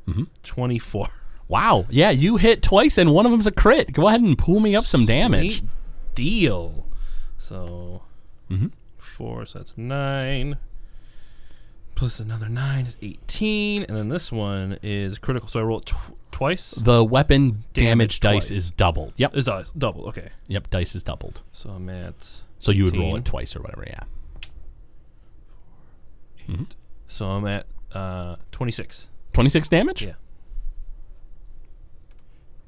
Mm-hmm. 0.07 0.23
twenty-four. 0.43 1.09
Wow. 1.49 1.85
Yeah, 1.89 2.11
you 2.11 2.37
hit 2.37 2.61
twice 2.63 2.97
and 2.97 3.11
one 3.13 3.25
of 3.25 3.31
them's 3.31 3.47
a 3.47 3.51
crit. 3.51 3.91
Go 3.91 4.07
ahead 4.07 4.21
and 4.21 4.37
pull 4.37 4.59
me 4.61 4.73
up 4.75 4.85
some 4.85 5.05
damage. 5.05 5.59
Sweet 5.59 5.69
deal. 6.17 6.87
So 7.37 8.01
Mhm. 8.49 8.71
four, 8.97 9.45
so 9.45 9.59
that's 9.59 9.77
nine. 9.77 10.57
Plus 11.95 12.19
another 12.19 12.49
nine 12.49 12.85
is 12.85 12.95
eighteen, 13.01 13.83
and 13.83 13.95
then 13.97 14.07
this 14.09 14.31
one 14.31 14.77
is 14.83 15.17
critical. 15.17 15.47
So 15.49 15.59
I 15.59 15.63
roll 15.63 15.79
it 15.79 15.85
tw- 15.87 16.15
twice. 16.31 16.71
The 16.71 17.03
weapon 17.03 17.63
damage, 17.73 18.19
Damage 18.19 18.19
dice 18.19 18.51
is 18.51 18.69
doubled. 18.71 19.13
Yep. 19.17 19.35
Is 19.35 19.45
dice 19.45 19.71
double? 19.77 20.05
Okay, 20.09 20.29
Yep, 20.47 20.69
dice 20.69 20.93
is 20.95 21.03
doubled. 21.03 21.41
so 21.53 21.69
I'm 21.71 21.89
at. 21.89 22.41
So 22.59 22.71
you 22.71 22.83
would 22.85 22.95
roll 22.97 23.15
it 23.15 23.25
twice 23.25 23.55
or 23.55 23.61
whatever, 23.61 23.85
yeah. 23.87 24.03
So 27.07 27.25
I'm 27.29 27.45
at 27.47 27.65
uh, 27.93 28.35
twenty-six. 28.51 29.07
26 29.33 29.69
damage? 29.69 30.01
Yeah. 30.03 30.13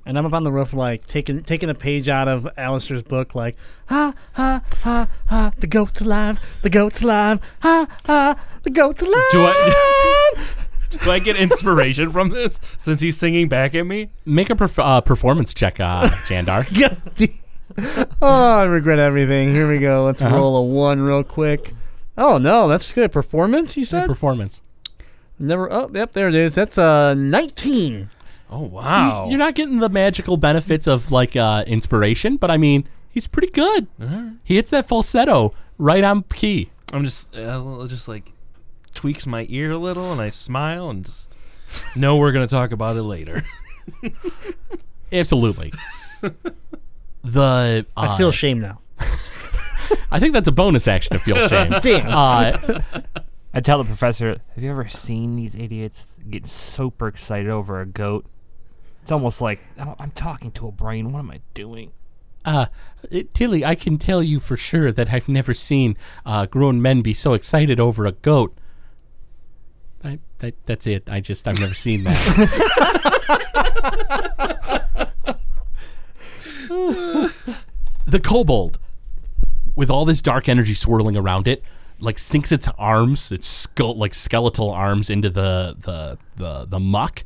And 0.10 0.18
I'm 0.18 0.26
up 0.26 0.34
on 0.34 0.42
the 0.42 0.52
roof, 0.52 0.74
like 0.74 1.06
taking 1.06 1.40
taking 1.42 1.70
a 1.70 1.76
page 1.76 2.10
out 2.10 2.28
of 2.28 2.48
Alistair's 2.58 3.04
book, 3.04 3.36
like 3.36 3.56
ha 3.90 4.16
ha 4.34 4.64
ha 4.82 5.08
ha. 5.28 5.52
The 5.60 5.68
goat's 5.68 6.02
alive. 6.02 6.40
The 6.64 6.72
goat's 6.72 7.04
alive. 7.04 7.40
Ha 7.62 7.86
ha. 8.08 8.44
The 8.64 8.72
goat's 8.72 9.04
alive. 9.04 9.24
Do 9.32 9.44
I? 9.46 10.34
Do 10.90 11.12
I 11.12 11.20
get 11.20 11.36
inspiration 11.36 12.12
from 12.12 12.30
this 12.30 12.60
since 12.80 13.02
he's 13.02 13.16
singing 13.18 13.48
back 13.48 13.76
at 13.76 13.86
me? 13.86 14.10
Make 14.26 14.50
a 14.50 14.56
perf- 14.56 14.84
uh, 14.84 15.02
performance 15.02 15.54
check, 15.54 15.80
uh, 15.80 16.08
Jandar. 16.26 16.66
oh, 18.24 18.56
I 18.58 18.64
regret 18.64 18.98
everything. 18.98 19.54
Here 19.54 19.70
we 19.72 19.78
go. 19.78 20.06
Let's 20.06 20.24
Uh-huh. 20.24 20.36
roll 20.36 20.56
a 20.58 20.64
one 20.64 21.02
real 21.02 21.24
quick. 21.24 21.76
Oh 22.18 22.40
no, 22.40 22.68
that's 22.68 22.92
good 22.92 23.12
performance. 23.12 23.78
You 23.78 23.86
said 23.86 24.08
performance. 24.08 24.64
never. 25.38 25.72
Oh, 25.72 25.88
yep, 25.94 26.14
there 26.14 26.28
it 26.28 26.34
is. 26.36 26.56
That's 26.56 26.80
a 26.80 26.84
uh, 26.84 27.14
19. 27.14 28.10
Oh 28.50 28.62
wow! 28.62 29.28
You're 29.30 29.38
not 29.38 29.56
getting 29.56 29.80
the 29.80 29.90
magical 29.90 30.38
benefits 30.38 30.88
of 30.88 31.12
like 31.12 31.36
uh, 31.36 31.64
inspiration, 31.68 32.38
but 32.38 32.50
I 32.50 32.58
mean, 32.58 32.88
he's 33.10 33.28
pretty 33.28 33.52
good. 33.52 33.88
He 34.44 34.56
hits 34.56 34.72
that 34.72 34.88
falsetto 34.88 35.54
right 35.78 36.04
on 36.04 36.24
key. 36.24 36.70
I'm 36.92 37.06
just 37.06 37.36
uh, 37.36 37.86
just 37.88 38.08
like 38.08 38.32
tweaks 38.96 39.28
my 39.28 39.46
ear 39.50 39.72
a 39.72 39.78
little, 39.78 40.12
and 40.12 40.20
I 40.20 40.30
smile 40.30 40.90
and 40.90 41.06
just 41.06 41.34
know 41.96 42.18
we're 42.18 42.32
gonna 42.32 42.48
talk 42.48 42.72
about 42.72 42.98
it 42.98 43.04
later. 43.04 43.44
Absolutely. 45.12 45.74
The 47.24 47.86
I 47.98 48.18
feel 48.18 48.30
uh, 48.30 48.32
shame 48.32 48.60
now. 48.60 48.80
I 50.12 50.20
think 50.20 50.34
that's 50.34 50.48
a 50.48 50.52
bonus 50.52 50.88
action 50.88 51.18
to 51.18 51.20
feel 51.20 51.48
shame. 51.48 51.74
Damn. 51.82 52.08
Uh, 52.10 52.82
I 53.54 53.62
tell 53.62 53.78
the 53.78 53.86
professor, 53.86 54.38
"Have 54.56 54.64
you 54.64 54.70
ever 54.70 54.88
seen 54.88 55.36
these 55.36 55.56
idiots 55.56 56.18
get 56.30 56.46
super 56.48 57.08
excited 57.08 57.50
over 57.50 57.82
a 57.82 57.86
goat? 57.86 58.26
It's 59.10 59.12
almost 59.12 59.42
like 59.42 59.60
I'm, 59.80 59.96
I'm 59.98 60.12
talking 60.12 60.52
to 60.52 60.68
a 60.68 60.72
brain. 60.72 61.12
What 61.12 61.18
am 61.18 61.32
I 61.32 61.42
doing?" 61.56 61.94
uh, 62.46 62.68
Tilly, 63.34 63.66
I 63.66 63.74
can 63.74 63.98
tell 63.98 64.22
you 64.22 64.40
for 64.40 64.56
sure 64.56 64.92
that 64.92 65.12
I've 65.12 65.28
never 65.28 65.56
seen 65.56 65.98
uh, 66.28 66.46
grown 66.46 66.80
men 66.80 67.02
be 67.02 67.16
so 67.16 67.34
excited 67.34 67.80
over 67.80 68.06
a 68.06 68.12
goat. 68.12 68.56
I, 70.04 70.20
that, 70.38 70.54
that's 70.68 70.86
it. 70.86 71.10
I 71.10 71.22
just 71.22 71.48
I've 71.48 71.60
never 71.60 71.74
seen 71.74 72.04
that. 72.04 72.20
the 78.06 78.20
kobold, 78.20 78.78
with 79.76 79.90
all 79.90 80.06
this 80.06 80.22
dark 80.22 80.48
energy 80.48 80.76
swirling 80.76 81.18
around 81.18 81.48
it, 81.48 81.64
like 82.00 82.20
sinks 82.20 82.52
its 82.52 82.68
arms, 82.78 83.32
its 83.32 83.48
skull, 83.48 83.98
like 83.98 84.14
skeletal 84.14 84.70
arms, 84.70 85.10
into 85.10 85.32
the 85.32 85.76
the 85.80 86.20
the 86.36 86.68
the 86.68 86.80
muck, 86.80 87.24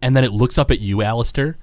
and 0.00 0.16
then 0.16 0.24
it 0.24 0.32
looks 0.32 0.58
up 0.58 0.70
at 0.70 0.80
you, 0.80 1.02
Alistair, 1.02 1.56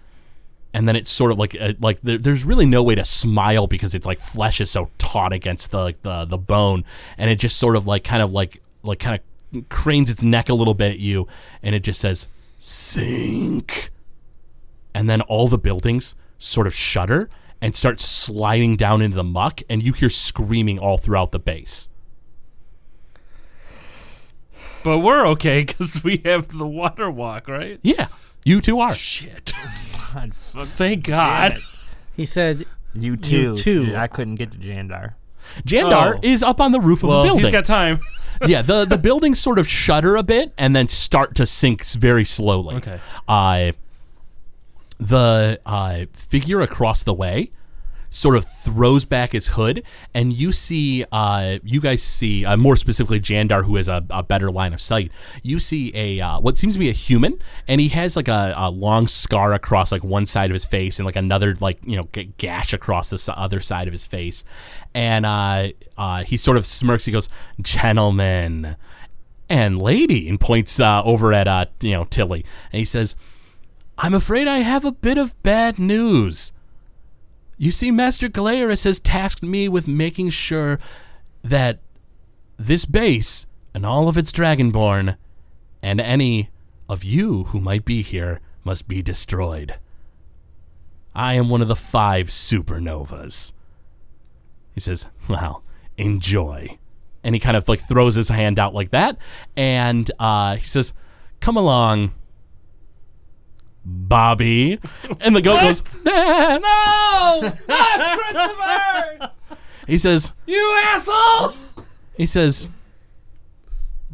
and 0.73 0.87
then 0.87 0.95
it's 0.95 1.09
sort 1.09 1.31
of 1.31 1.37
like 1.37 1.55
uh, 1.59 1.73
like 1.79 2.01
there, 2.01 2.17
there's 2.17 2.43
really 2.43 2.65
no 2.65 2.83
way 2.83 2.95
to 2.95 3.05
smile 3.05 3.67
because 3.67 3.95
it's 3.95 4.05
like 4.05 4.19
flesh 4.19 4.59
is 4.59 4.69
so 4.69 4.89
taut 4.97 5.31
against 5.31 5.71
the 5.71 5.79
like, 5.79 6.01
the 6.01 6.25
the 6.25 6.37
bone, 6.37 6.83
and 7.17 7.29
it 7.29 7.35
just 7.35 7.57
sort 7.57 7.75
of 7.75 7.87
like 7.87 8.03
kind 8.03 8.21
of 8.21 8.31
like 8.31 8.61
like 8.83 8.99
kind 8.99 9.19
of 9.53 9.69
cranes 9.69 10.09
its 10.09 10.21
neck 10.21 10.49
a 10.49 10.53
little 10.53 10.73
bit 10.73 10.91
at 10.91 10.99
you, 10.99 11.27
and 11.63 11.73
it 11.75 11.83
just 11.83 12.01
says 12.01 12.27
sink, 12.59 13.89
and 14.93 15.09
then 15.09 15.21
all 15.21 15.47
the 15.47 15.57
buildings 15.57 16.15
sort 16.37 16.67
of 16.67 16.75
shudder 16.75 17.29
and 17.61 17.75
start 17.75 17.99
sliding 17.99 18.75
down 18.75 19.01
into 19.01 19.15
the 19.15 19.23
muck, 19.23 19.61
and 19.69 19.81
you 19.81 19.93
hear 19.93 20.09
screaming 20.09 20.77
all 20.77 20.97
throughout 20.97 21.31
the 21.31 21.39
base. 21.39 21.89
But 24.83 24.99
we're 24.99 25.25
okay 25.29 25.63
because 25.63 26.03
we 26.03 26.21
have 26.25 26.49
the 26.49 26.67
water 26.67 27.09
walk, 27.09 27.47
right? 27.47 27.79
Yeah, 27.81 28.09
you 28.45 28.61
two 28.61 28.79
are. 28.79 28.95
Shit. 28.95 29.51
Thank 30.55 31.03
God. 31.07 31.57
He 32.15 32.25
said, 32.25 32.65
You 32.93 33.17
too. 33.17 33.57
too. 33.57 33.93
I 33.97 34.07
couldn't 34.07 34.35
get 34.35 34.51
to 34.53 34.57
Jandar. 34.57 35.15
Jandar 35.67 36.15
Oh. 36.15 36.19
is 36.23 36.41
up 36.41 36.61
on 36.61 36.71
the 36.71 36.79
roof 36.79 37.03
of 37.03 37.09
a 37.09 37.11
Well, 37.11 37.23
building. 37.23 37.43
he's 37.45 37.51
got 37.51 37.65
time. 37.65 37.99
yeah, 38.47 38.61
the 38.61 38.85
the 38.85 38.97
buildings 38.97 39.39
sort 39.39 39.59
of 39.59 39.67
shudder 39.67 40.15
a 40.15 40.23
bit 40.23 40.53
and 40.57 40.75
then 40.75 40.87
start 40.87 41.35
to 41.35 41.45
sink 41.45 41.81
s- 41.81 41.95
very 41.95 42.23
slowly. 42.25 42.75
Okay. 42.77 42.99
Uh, 43.27 43.71
the 44.99 45.59
uh, 45.65 46.05
figure 46.13 46.61
across 46.61 47.03
the 47.03 47.13
way 47.13 47.51
sort 48.15 48.37
of 48.37 48.45
throws 48.45 49.03
back 49.03 49.33
his 49.33 49.49
hood, 49.49 49.83
and 50.13 50.31
you 50.31 50.51
see, 50.51 51.05
uh, 51.11 51.59
you 51.63 51.81
guys 51.81 52.01
see, 52.01 52.45
uh, 52.45 52.55
more 52.55 52.77
specifically, 52.77 53.19
Jandar, 53.19 53.65
who 53.65 53.75
has 53.75 53.87
a, 53.87 54.05
a 54.09 54.23
better 54.23 54.49
line 54.49 54.73
of 54.73 54.79
sight. 54.79 55.11
You 55.43 55.59
see 55.59 55.91
a 55.93 56.21
uh, 56.21 56.39
what 56.39 56.57
seems 56.57 56.75
to 56.75 56.79
be 56.79 56.89
a 56.89 56.93
human, 56.93 57.37
and 57.67 57.81
he 57.81 57.89
has 57.89 58.15
like 58.15 58.27
a, 58.27 58.53
a 58.55 58.69
long 58.69 59.07
scar 59.07 59.53
across 59.53 59.91
like 59.91 60.03
one 60.03 60.25
side 60.25 60.49
of 60.49 60.53
his 60.53 60.65
face, 60.65 60.97
and 60.97 61.05
like 61.05 61.17
another 61.17 61.55
like 61.59 61.79
you 61.85 61.97
know 61.97 62.07
g- 62.13 62.33
gash 62.37 62.73
across 62.73 63.09
the 63.09 63.33
other 63.37 63.59
side 63.59 63.87
of 63.87 63.91
his 63.91 64.05
face, 64.05 64.43
and 64.93 65.25
uh, 65.25 65.67
uh, 65.97 66.23
he 66.23 66.37
sort 66.37 66.57
of 66.57 66.65
smirks. 66.65 67.05
He 67.05 67.11
goes, 67.11 67.29
"Gentlemen." 67.61 68.75
And 69.47 69.79
lady, 69.79 70.27
and 70.27 70.39
points 70.39 70.79
uh, 70.79 71.03
over 71.03 71.31
at 71.31 71.71
you 71.81 71.91
know 71.91 72.05
Tilly, 72.05 72.43
and 72.71 72.79
he 72.79 72.85
says, 72.85 73.15
I'm 73.97 74.13
afraid 74.13 74.47
I 74.47 74.57
have 74.59 74.83
a 74.83 74.91
bit 74.91 75.17
of 75.17 75.41
bad 75.43 75.77
news. 75.79 76.51
You 77.57 77.71
see, 77.71 77.89
Master 77.91 78.27
Galerius 78.27 78.83
has 78.83 78.99
tasked 78.99 79.43
me 79.43 79.69
with 79.69 79.87
making 79.87 80.31
sure 80.31 80.79
that 81.43 81.79
this 82.57 82.85
base 82.85 83.45
and 83.73 83.85
all 83.85 84.07
of 84.07 84.17
its 84.17 84.31
Dragonborn 84.31 85.17
and 85.81 86.01
any 86.01 86.49
of 86.89 87.03
you 87.03 87.45
who 87.45 87.59
might 87.59 87.85
be 87.85 88.01
here 88.01 88.41
must 88.63 88.87
be 88.87 89.01
destroyed. 89.01 89.75
I 91.13 91.35
am 91.35 91.49
one 91.49 91.61
of 91.61 91.67
the 91.67 91.75
five 91.75 92.27
supernovas. 92.27 93.53
He 94.73 94.81
says, 94.81 95.07
Well, 95.29 95.63
enjoy. 95.97 96.77
And 97.23 97.33
he 97.33 97.39
kind 97.39 97.55
of 97.55 97.67
like 97.69 97.79
throws 97.79 98.15
his 98.15 98.29
hand 98.29 98.59
out 98.59 98.73
like 98.73 98.91
that. 98.91 99.17
And 99.55 100.11
uh, 100.19 100.57
he 100.57 100.65
says, 100.65 100.93
Come 101.39 101.55
along, 101.55 102.11
Bobby. 103.85 104.79
And 105.19 105.35
the 105.35 105.41
goat 105.41 105.61
goes, 105.61 105.83
"Ah, 106.07 106.59
No! 107.41 107.53
Not 107.67 108.19
Christopher! 108.19 109.31
He 109.87 109.97
says, 109.97 110.33
You 110.47 110.79
asshole! 110.87 111.53
he 112.17 112.25
says, 112.25 112.69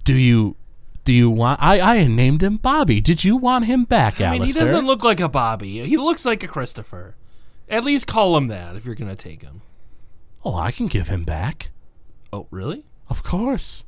"Do 0.03 0.13
you, 0.15 0.55
do 1.05 1.13
you 1.13 1.29
want? 1.29 1.61
I, 1.61 1.79
I 1.79 2.07
named 2.07 2.43
him 2.43 2.57
Bobby. 2.57 2.99
Did 2.99 3.23
you 3.23 3.37
want 3.37 3.65
him 3.65 3.85
back, 3.85 4.19
I 4.19 4.31
mean, 4.31 4.43
he 4.43 4.51
doesn't 4.51 4.85
look 4.85 5.03
like 5.03 5.19
a 5.21 5.29
Bobby. 5.29 5.85
He 5.87 5.97
looks 5.97 6.25
like 6.25 6.43
a 6.43 6.47
Christopher. 6.47 7.15
At 7.69 7.85
least 7.85 8.05
call 8.07 8.35
him 8.35 8.47
that 8.47 8.75
if 8.75 8.85
you're 8.85 8.95
gonna 8.95 9.15
take 9.15 9.41
him. 9.43 9.61
oh, 10.43 10.55
I 10.55 10.71
can 10.71 10.87
give 10.87 11.07
him 11.07 11.23
back, 11.23 11.69
Oh, 12.33 12.47
really? 12.51 12.85
of 13.09 13.23
course." 13.23 13.85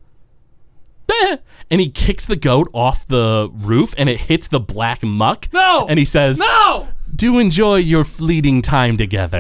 And 1.72 1.82
he 1.82 1.90
kicks 1.90 2.26
the 2.28 2.36
goat 2.36 2.70
off 2.72 3.08
the 3.08 3.50
roof, 3.52 3.96
and 3.98 4.08
it 4.08 4.18
hits 4.20 4.48
the 4.48 4.60
black 4.60 5.02
muck. 5.02 5.48
No! 5.52 5.88
And 5.90 5.98
he 5.98 6.06
says, 6.06 6.38
No! 6.38 6.90
"Do 7.16 7.40
enjoy 7.40 7.78
your 7.78 8.04
fleeting 8.04 8.62
time 8.62 8.96
together." 8.96 9.40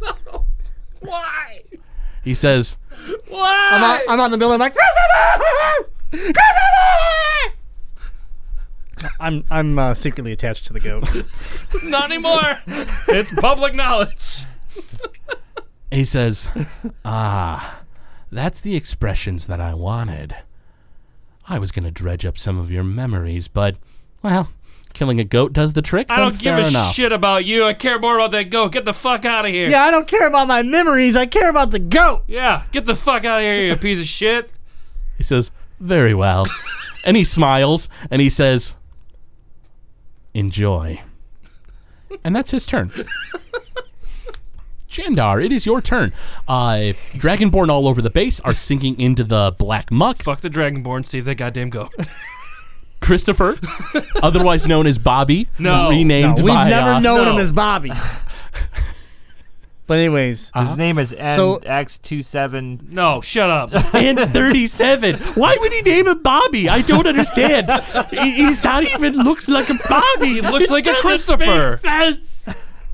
No! 0.00 0.46
Why? 1.00 1.62
He 2.24 2.32
says, 2.32 2.78
Why? 3.28 3.68
I'm 3.72 3.82
out, 3.84 4.00
I'm 4.08 4.20
out 4.20 4.26
in 4.26 4.30
the 4.32 4.38
building 4.38 4.60
like, 4.60 4.74
Christopher! 4.74 5.90
Christopher! 6.10 7.54
I'm 9.20 9.44
I'm 9.50 9.78
uh, 9.78 9.94
secretly 9.94 10.32
attached 10.32 10.66
to 10.66 10.72
the 10.72 10.80
goat. 10.80 11.06
Not 11.84 12.04
anymore. 12.10 12.56
it's 13.08 13.32
public 13.34 13.74
knowledge. 13.74 14.44
he 15.90 16.04
says, 16.04 16.48
"Ah, 17.04 17.82
that's 18.32 18.60
the 18.60 18.74
expressions 18.74 19.46
that 19.46 19.60
I 19.60 19.74
wanted. 19.74 20.34
I 21.48 21.58
was 21.58 21.72
going 21.72 21.84
to 21.84 21.90
dredge 21.90 22.24
up 22.26 22.38
some 22.38 22.58
of 22.58 22.70
your 22.70 22.84
memories, 22.84 23.48
but 23.48 23.76
well, 24.22 24.50
killing 24.92 25.18
a 25.20 25.24
goat 25.24 25.52
does 25.52 25.72
the 25.72 25.82
trick. 25.82 26.10
I 26.10 26.16
don't 26.16 26.38
give 26.38 26.56
a 26.56 26.66
enough. 26.66 26.92
shit 26.94 27.12
about 27.12 27.44
you. 27.44 27.64
I 27.64 27.72
care 27.74 27.98
more 27.98 28.16
about 28.16 28.32
that 28.32 28.50
goat. 28.50 28.72
Get 28.72 28.84
the 28.84 28.92
fuck 28.92 29.24
out 29.24 29.44
of 29.46 29.50
here. 29.50 29.68
yeah, 29.68 29.84
I 29.84 29.90
don't 29.90 30.06
care 30.08 30.26
about 30.26 30.48
my 30.48 30.62
memories. 30.62 31.16
I 31.16 31.26
care 31.26 31.48
about 31.48 31.70
the 31.70 31.78
goat. 31.78 32.24
Yeah, 32.26 32.64
get 32.72 32.86
the 32.86 32.96
fuck 32.96 33.24
out 33.24 33.38
of 33.38 33.44
here, 33.44 33.60
you 33.62 33.76
piece 33.76 33.98
of 34.00 34.06
shit. 34.06 34.50
He 35.16 35.22
says, 35.22 35.50
"Very 35.80 36.14
well," 36.14 36.46
and 37.04 37.16
he 37.16 37.24
smiles 37.24 37.88
and 38.10 38.20
he 38.20 38.28
says, 38.30 38.76
"Enjoy." 40.34 41.02
And 42.24 42.34
that's 42.34 42.50
his 42.50 42.66
turn. 42.66 42.90
Jandar, 44.88 45.44
it 45.44 45.52
is 45.52 45.66
your 45.66 45.80
turn. 45.82 46.12
Uh, 46.46 46.92
Dragonborn 47.14 47.68
all 47.68 47.86
over 47.86 48.00
the 48.00 48.10
base 48.10 48.40
are 48.40 48.54
sinking 48.54 48.98
into 48.98 49.22
the 49.22 49.54
black 49.58 49.90
muck. 49.90 50.22
Fuck 50.22 50.40
the 50.40 50.48
Dragonborn. 50.50 51.04
Save 51.06 51.26
that 51.26 51.34
goddamn 51.36 51.70
goat. 51.70 51.94
Christopher, 53.00 53.56
otherwise 54.22 54.66
known 54.66 54.86
as 54.86 54.98
Bobby, 54.98 55.48
No. 55.58 55.88
renamed 55.90 56.38
No, 56.38 56.44
we've 56.44 56.52
by, 56.54 56.68
never 56.68 56.90
uh, 56.94 57.00
known 57.00 57.26
no. 57.26 57.32
him 57.32 57.38
as 57.38 57.52
Bobby. 57.52 57.92
but 59.86 59.98
anyways, 59.98 60.50
His 60.54 60.76
name 60.76 60.98
is 60.98 61.10
So- 61.10 61.58
NX27. 61.60 62.88
No, 62.90 63.20
shut 63.20 63.50
up. 63.50 63.70
and 63.94 64.18
37. 64.18 65.16
Why 65.34 65.56
would 65.60 65.72
he 65.72 65.82
name 65.82 66.08
him 66.08 66.20
Bobby? 66.22 66.68
I 66.68 66.82
don't 66.82 67.06
understand. 67.06 67.70
He- 68.10 68.32
He's 68.44 68.64
not 68.64 68.82
even 68.82 69.12
looks 69.14 69.48
like 69.48 69.70
a 69.70 69.74
Bobby. 69.88 70.28
He 70.34 70.40
looks 70.40 70.68
like 70.70 70.86
a 70.88 70.94
Christopher. 70.96 71.76
sense. 71.76 72.48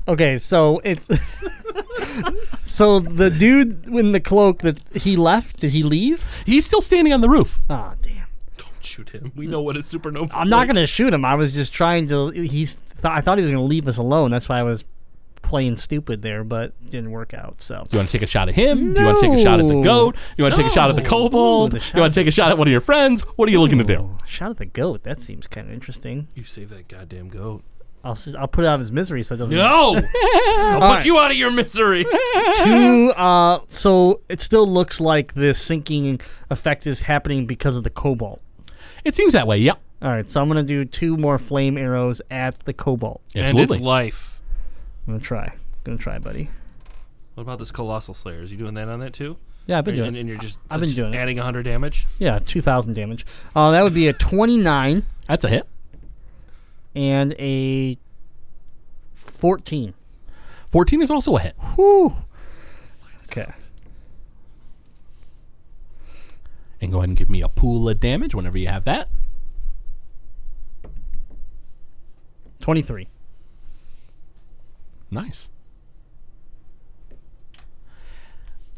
Okay, 0.07 0.37
so 0.37 0.81
it's 0.83 1.07
so 2.63 2.99
the 2.99 3.29
dude 3.29 3.87
in 3.87 4.11
the 4.11 4.19
cloak 4.19 4.59
that 4.59 4.79
he 4.95 5.15
left. 5.15 5.59
Did 5.59 5.71
he 5.71 5.83
leave? 5.83 6.23
He's 6.45 6.65
still 6.65 6.81
standing 6.81 7.13
on 7.13 7.21
the 7.21 7.29
roof. 7.29 7.59
Oh 7.69 7.93
damn! 8.01 8.27
Don't 8.57 8.69
shoot 8.85 9.09
him. 9.09 9.31
We 9.35 9.47
know 9.47 9.61
what 9.61 9.75
a 9.75 9.79
supernova. 9.79 10.25
Is. 10.25 10.31
I'm 10.33 10.49
not 10.49 10.67
gonna 10.67 10.85
shoot 10.87 11.13
him. 11.13 11.25
I 11.25 11.35
was 11.35 11.53
just 11.53 11.73
trying 11.73 12.07
to. 12.09 12.29
He's. 12.29 12.75
Th- 12.75 12.85
I 13.05 13.21
thought 13.21 13.37
he 13.37 13.41
was 13.43 13.51
gonna 13.51 13.63
leave 13.63 13.87
us 13.87 13.97
alone. 13.97 14.31
That's 14.31 14.49
why 14.49 14.59
I 14.59 14.63
was 14.63 14.83
playing 15.41 15.77
stupid 15.77 16.23
there, 16.23 16.43
but 16.43 16.73
didn't 16.89 17.11
work 17.11 17.31
out. 17.31 17.61
So 17.61 17.83
Do 17.87 17.97
you 17.97 17.99
want 17.99 18.09
to 18.09 18.17
take 18.17 18.23
a 18.23 18.31
shot 18.31 18.49
at 18.49 18.55
him? 18.55 18.95
Do 18.95 18.99
you 19.01 19.05
want 19.05 19.19
to 19.19 19.27
take 19.27 19.37
a 19.37 19.41
shot 19.41 19.59
at 19.59 19.67
the 19.67 19.75
No. 19.75 19.83
goat? 19.83 20.15
You 20.37 20.43
want 20.43 20.55
to 20.55 20.61
take 20.61 20.71
a 20.71 20.73
shot 20.73 20.89
at 20.89 20.95
the 20.95 21.03
No. 21.03 21.07
kobold? 21.09 21.75
Ooh, 21.75 21.77
the 21.77 21.85
You 21.93 22.01
want 22.01 22.15
to 22.15 22.19
take 22.19 22.27
a 22.27 22.31
shot 22.31 22.49
at 22.49 22.57
one 22.57 22.67
of 22.67 22.71
your 22.71 22.81
friends? 22.81 23.21
What 23.35 23.47
are 23.47 23.51
you 23.51 23.61
looking 23.61 23.77
to 23.77 23.83
do? 23.83 23.93
Ooh, 23.99 24.17
Shot 24.25 24.49
at 24.49 24.57
the 24.57 24.65
goat. 24.65 25.03
That 25.03 25.21
seems 25.21 25.45
kind 25.45 25.67
of 25.67 25.73
interesting. 25.73 26.29
You 26.33 26.45
save 26.45 26.71
that 26.71 26.87
goddamn 26.87 27.29
goat. 27.29 27.61
I'll 28.05 28.11
s- 28.11 28.35
I'll 28.37 28.47
put 28.47 28.63
it 28.63 28.67
out 28.67 28.75
of 28.75 28.81
his 28.81 28.91
misery 28.91 29.23
so 29.23 29.33
it 29.33 29.39
doesn't. 29.39 29.57
No! 29.57 29.95
I'll 30.47 30.79
put 30.79 30.95
right. 30.95 31.05
you 31.05 31.17
out 31.17 31.31
of 31.31 31.37
your 31.37 31.49
misery. 31.51 32.03
Two. 32.63 33.11
Uh. 33.17 33.59
So 33.67 34.21
it 34.29 34.41
still 34.41 34.67
looks 34.67 35.01
like 35.01 35.33
this 35.33 35.59
sinking 35.61 36.21
effect 36.51 36.85
is 36.85 37.01
happening 37.01 37.47
because 37.47 37.75
of 37.75 37.83
the 37.83 37.89
kobold. 37.89 38.39
It 39.03 39.15
seems 39.15 39.33
that 39.33 39.47
way. 39.47 39.57
Yep. 39.57 39.79
All 40.03 40.09
right. 40.09 40.29
So 40.29 40.39
I'm 40.39 40.47
gonna 40.47 40.61
do 40.63 40.85
two 40.85 41.17
more 41.17 41.39
flame 41.39 41.77
arrows 41.77 42.21
at 42.29 42.59
the 42.61 42.73
kobold. 42.73 43.21
Absolutely. 43.35 43.61
and 43.61 43.71
it's 43.71 43.81
life. 43.81 44.39
I'm 45.07 45.13
gonna 45.15 45.23
try. 45.23 45.55
Gonna 45.83 45.97
try, 45.97 46.19
buddy. 46.19 46.49
What 47.33 47.41
about 47.41 47.59
this 47.59 47.71
Colossus 47.71 48.19
Slayer? 48.19 48.43
Is 48.43 48.51
you 48.51 48.57
doing 48.57 48.75
that 48.75 48.87
on 48.87 48.99
that 48.99 49.13
too? 49.13 49.37
Yeah, 49.65 49.79
I've 49.79 49.83
been 49.85 49.95
and, 49.95 49.97
doing 49.99 50.07
and, 50.09 50.17
it. 50.17 50.19
and 50.21 50.29
you're 50.29 50.37
just 50.37 50.59
I've 50.69 50.79
been 50.79 50.87
just 50.87 50.95
doing 50.95 51.15
it. 51.15 51.17
adding 51.17 51.37
100 51.37 51.63
damage. 51.63 52.05
Yeah, 52.19 52.37
two 52.37 52.61
thousand 52.61 52.93
damage. 52.93 53.25
Uh, 53.55 53.71
that 53.71 53.83
would 53.83 53.95
be 53.95 54.07
a 54.07 54.13
twenty-nine 54.13 55.03
That's 55.27 55.43
a 55.43 55.49
hit. 55.49 55.67
And 56.95 57.33
a 57.33 57.97
fourteen. 59.13 59.93
14 60.71 61.01
is 61.01 61.09
also 61.09 61.37
a 61.37 61.39
hit. 61.39 61.55
Okay. 63.25 63.49
And 66.81 66.91
go 66.91 66.97
ahead 66.97 67.09
and 67.09 67.17
give 67.17 67.29
me 67.29 67.41
a 67.41 67.47
pool 67.47 67.87
of 67.87 67.99
damage 68.01 68.35
whenever 68.35 68.57
you 68.57 68.67
have 68.67 68.83
that. 68.83 69.09
Twenty-three. 72.59 73.07
Nice. 75.09 75.49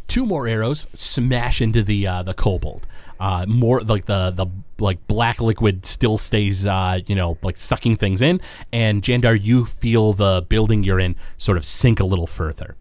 Two 0.07 0.25
more 0.25 0.47
arrows 0.47 0.85
smash 0.93 1.61
into 1.61 1.81
the 1.81 2.05
uh, 2.05 2.21
the 2.21 2.33
kobold. 2.33 2.85
Uh, 3.19 3.45
more 3.47 3.81
like 3.81 4.05
the 4.05 4.29
the 4.29 4.45
like 4.79 5.05
black 5.07 5.41
liquid 5.41 5.85
still 5.85 6.17
stays 6.17 6.65
uh, 6.65 6.99
you 7.07 7.15
know 7.15 7.37
like 7.41 7.59
sucking 7.59 7.97
things 7.97 8.21
in, 8.21 8.41
and 8.71 9.01
Jandar, 9.01 9.41
you 9.41 9.65
feel 9.65 10.13
the 10.13 10.45
building 10.47 10.83
you're 10.83 10.99
in 10.99 11.15
sort 11.37 11.57
of 11.57 11.65
sink 11.65 11.99
a 11.99 12.05
little 12.05 12.27
further. 12.27 12.75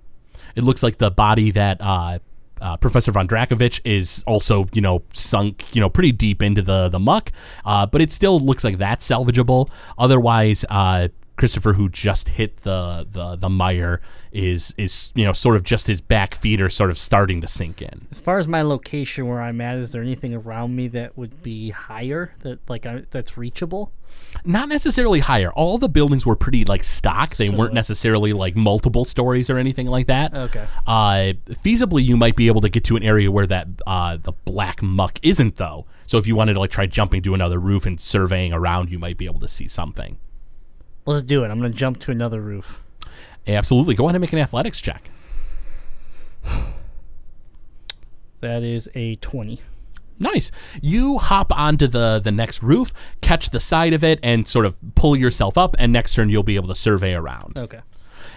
It 0.55 0.65
looks 0.65 0.83
like 0.83 0.99
the 0.99 1.11
body 1.11 1.51
that 1.51 1.81
uh, 1.81 2.19
uh, 2.61 2.77
Professor 2.79 3.13
von 3.13 3.29
Drakovich 3.29 3.81
is 3.85 4.23
also 4.27 4.67
you 4.73 4.81
know 4.81 5.03
sunk 5.13 5.75
you 5.75 5.81
know 5.81 5.91
pretty 5.91 6.13
deep 6.13 6.43
into 6.43 6.63
the 6.63 6.89
the 6.89 7.01
muck, 7.01 7.33
uh, 7.65 7.87
but 7.87 8.01
it 8.01 8.11
still 8.11 8.41
looks 8.41 8.65
like 8.65 8.79
that's 8.79 9.07
salvageable. 9.07 9.69
Otherwise, 9.99 10.65
uh, 10.71 11.09
Christopher, 11.37 11.75
who 11.75 11.89
just 11.89 12.31
hit 12.31 12.59
the 12.63 13.07
the 13.11 13.37
the 13.37 13.49
mire, 13.49 14.01
is 14.33 14.75
is 14.77 15.13
you 15.15 15.25
know 15.25 15.33
sort 15.33 15.57
of 15.57 15.63
just 15.63 15.87
his 15.87 16.01
back 16.01 16.35
feet 16.35 16.61
are 16.61 16.71
sort 16.71 16.91
of 16.91 16.99
starting 16.99 17.41
to 17.43 17.49
sink 17.49 17.83
in. 17.83 18.07
As 18.11 18.21
far 18.21 18.39
as 18.39 18.49
my 18.49 18.63
location 18.63 19.27
where 19.29 19.41
I'm 19.43 19.61
at, 19.61 19.77
is 19.79 19.93
there 19.93 20.03
anything 20.03 20.35
around 20.35 20.75
me 20.75 20.89
that 20.89 21.17
would 21.17 21.43
be 21.43 21.71
higher 21.71 22.35
that 22.43 22.59
like 22.69 22.87
I, 22.87 23.03
that's 23.11 23.37
reachable? 23.37 23.93
Not 24.45 24.69
necessarily 24.69 25.19
higher. 25.21 25.51
All 25.53 25.77
the 25.79 25.89
buildings 25.89 26.25
were 26.25 26.37
pretty 26.37 26.65
like 26.65 26.85
stock. 26.85 27.37
They 27.37 27.49
So- 27.49 27.57
weren't 27.57 27.75
necessarily 27.75 28.33
like 28.33 28.57
multiple 28.57 29.05
stories 29.05 29.51
or 29.51 29.59
anything 29.59 29.87
like 29.89 30.07
that. 30.07 30.33
Okay. 30.35 30.65
Uh, 30.87 31.33
feasibly, 31.65 32.03
you 32.05 32.17
might 32.17 32.37
be 32.37 32.47
able 32.47 32.61
to 32.63 32.69
get 32.69 32.85
to 32.85 32.97
an 32.97 33.03
area 33.03 33.31
where 33.31 33.47
that 33.47 33.69
uh, 33.87 34.17
the 34.23 34.33
black 34.33 34.83
muck 34.83 35.19
isn't 35.23 35.57
though. 35.57 35.87
So 36.07 36.17
if 36.19 36.27
you 36.27 36.35
wanted 36.35 36.55
to 36.55 36.61
like 36.61 36.71
try 36.71 36.87
jumping 36.87 37.21
to 37.23 37.35
another 37.35 37.59
roof 37.59 37.85
and 37.85 38.01
surveying 38.01 38.53
around, 38.55 38.91
you 38.91 38.99
might 38.99 39.19
be 39.19 39.27
able 39.27 39.41
to 39.41 39.49
see 39.49 39.69
something. 39.69 40.19
Let's 41.07 41.23
do 41.23 41.45
it. 41.45 41.51
I'm 41.51 41.59
gonna 41.61 41.71
jump 41.71 42.01
to 42.01 42.11
another 42.11 42.41
roof. 42.41 42.83
Absolutely. 43.47 43.95
Go 43.95 44.05
ahead 44.05 44.17
and 44.17 44.21
make 44.21 44.33
an 44.33 44.39
athletics 44.39 44.81
check. 44.81 45.11
That 48.41 48.63
is 48.63 48.87
a 48.95 49.17
twenty. 49.17 49.61
Nice. 50.19 50.51
You 50.83 51.17
hop 51.19 51.51
onto 51.57 51.87
the 51.87 52.21
the 52.23 52.31
next 52.31 52.63
roof, 52.63 52.93
catch 53.23 53.51
the 53.51 53.59
side 53.59 53.95
of 53.95 54.05
it, 54.05 54.21
and 54.23 54.47
sort 54.47 54.67
of 54.67 54.77
pull 54.95 55.17
yourself 55.17 55.57
up. 55.57 55.75
And 55.79 55.93
next 55.93 56.15
turn, 56.15 56.29
you'll 56.29 56.43
be 56.43 56.57
able 56.57 56.69
to 56.69 56.75
survey 56.75 57.15
around. 57.15 57.59
Okay. 57.59 57.81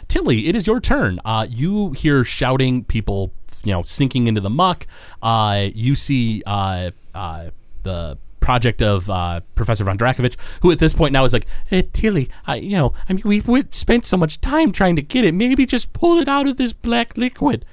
Tilly, 0.08 0.48
it 0.48 0.56
is 0.56 0.66
your 0.68 0.80
turn. 0.80 1.20
Uh, 1.24 1.46
you 1.50 1.92
hear 1.92 2.24
shouting, 2.24 2.84
people, 2.86 3.32
you 3.64 3.72
know, 3.72 3.84
sinking 3.84 4.28
into 4.28 4.42
the 4.42 4.50
muck. 4.50 4.88
Uh, 5.22 5.68
you 5.76 5.96
see 5.96 6.42
uh, 6.48 6.92
uh, 7.14 7.50
the 7.84 8.18
project 8.50 8.82
of 8.82 9.08
uh, 9.12 9.42
Professor 9.54 9.84
von 9.84 9.96
Drakovich, 9.96 10.36
who 10.64 10.72
at 10.72 10.80
this 10.80 10.92
point 10.92 11.14
now 11.14 11.24
is 11.24 11.34
like, 11.34 11.46
hey, 11.68 11.88
Tilly, 11.94 12.32
I, 12.48 12.56
you 12.56 12.76
know, 12.76 12.96
I 13.08 13.14
mean, 13.14 13.22
we've, 13.24 13.48
we've 13.48 13.76
spent 13.76 14.08
so 14.08 14.18
much 14.18 14.42
time 14.42 14.72
trying 14.72 14.96
to 14.96 15.04
get 15.04 15.24
it. 15.24 15.36
Maybe 15.36 15.68
just 15.68 15.94
pull 15.94 16.18
it 16.18 16.28
out 16.28 16.48
of 16.48 16.58
this 16.58 16.74
black 16.74 17.16
liquid. 17.16 17.64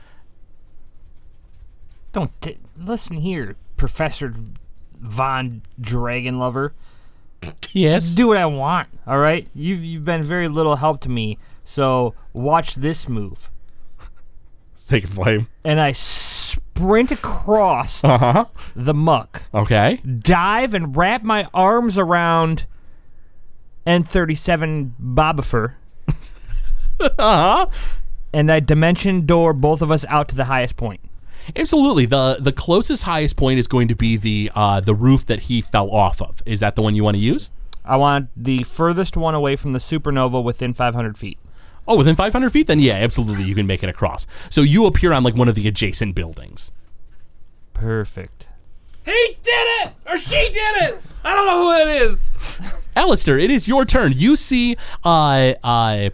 Don't 2.12 2.30
t- 2.42 2.58
listen 2.76 3.16
here, 3.16 3.56
Professor 3.78 4.34
Von 5.00 5.62
Dragon 5.80 6.38
Lover. 6.38 6.74
Yes. 7.72 8.12
Do 8.12 8.28
what 8.28 8.36
I 8.36 8.44
want. 8.44 8.88
All 9.06 9.18
right. 9.18 9.48
You've 9.54 9.82
you've 9.82 10.04
been 10.04 10.24
very 10.24 10.46
little 10.46 10.76
help 10.76 11.00
to 11.00 11.08
me. 11.08 11.38
So 11.64 12.14
watch 12.34 12.74
this 12.74 13.08
move. 13.08 13.48
Sacred 14.74 15.10
flame. 15.10 15.48
And 15.64 15.80
I 15.80 15.92
sprint 16.56 17.10
across 17.12 18.02
Uh 18.04 18.18
huh. 18.18 18.44
the 18.74 18.94
muck, 18.94 19.42
Okay. 19.54 19.96
dive 19.98 20.74
and 20.74 20.96
wrap 20.96 21.22
my 21.22 21.48
arms 21.54 21.98
around 21.98 22.66
N37 23.86 24.90
Bobifer, 25.02 25.74
Uh 27.00 27.08
huh. 27.18 27.66
and 28.32 28.50
I 28.50 28.60
dimension 28.60 29.26
door 29.26 29.52
both 29.52 29.82
of 29.82 29.90
us 29.90 30.04
out 30.08 30.28
to 30.28 30.34
the 30.36 30.44
highest 30.46 30.76
point. 30.76 31.00
Absolutely. 31.54 32.06
the 32.06 32.38
The 32.40 32.52
closest 32.52 33.04
highest 33.04 33.36
point 33.36 33.58
is 33.60 33.68
going 33.68 33.86
to 33.88 33.94
be 33.94 34.16
the 34.16 34.50
uh, 34.54 34.80
the 34.80 34.94
roof 34.94 35.24
that 35.26 35.40
he 35.42 35.60
fell 35.60 35.90
off 35.90 36.20
of. 36.20 36.42
Is 36.46 36.60
that 36.60 36.74
the 36.74 36.82
one 36.82 36.94
you 36.96 37.04
want 37.04 37.16
to 37.16 37.22
use? 37.22 37.50
I 37.84 37.96
want 37.96 38.30
the 38.36 38.64
furthest 38.64 39.16
one 39.16 39.34
away 39.36 39.54
from 39.54 39.72
the 39.72 39.78
supernova 39.78 40.42
within 40.42 40.74
500 40.74 41.16
feet. 41.16 41.38
Oh, 41.88 41.96
within 41.96 42.16
500 42.16 42.50
feet? 42.50 42.66
Then 42.66 42.80
yeah, 42.80 42.94
absolutely, 42.94 43.44
you 43.44 43.54
can 43.54 43.66
make 43.66 43.82
it 43.82 43.88
across. 43.88 44.26
So 44.50 44.62
you 44.62 44.86
appear 44.86 45.12
on 45.12 45.22
like 45.22 45.34
one 45.34 45.48
of 45.48 45.54
the 45.54 45.68
adjacent 45.68 46.14
buildings. 46.14 46.72
Perfect. 47.74 48.48
He 49.04 49.36
did 49.42 49.66
it, 49.82 49.92
or 50.04 50.18
she 50.18 50.50
did 50.50 50.82
it. 50.82 51.00
I 51.24 51.34
don't 51.34 51.46
know 51.46 51.62
who 51.62 51.88
it 51.88 52.02
is. 52.02 52.32
Alistair, 52.96 53.38
it 53.38 53.50
is 53.50 53.68
your 53.68 53.84
turn. 53.84 54.14
You 54.16 54.34
see, 54.34 54.76
uh, 55.04 55.52
uh, 55.62 56.10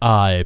uh, 0.00 0.44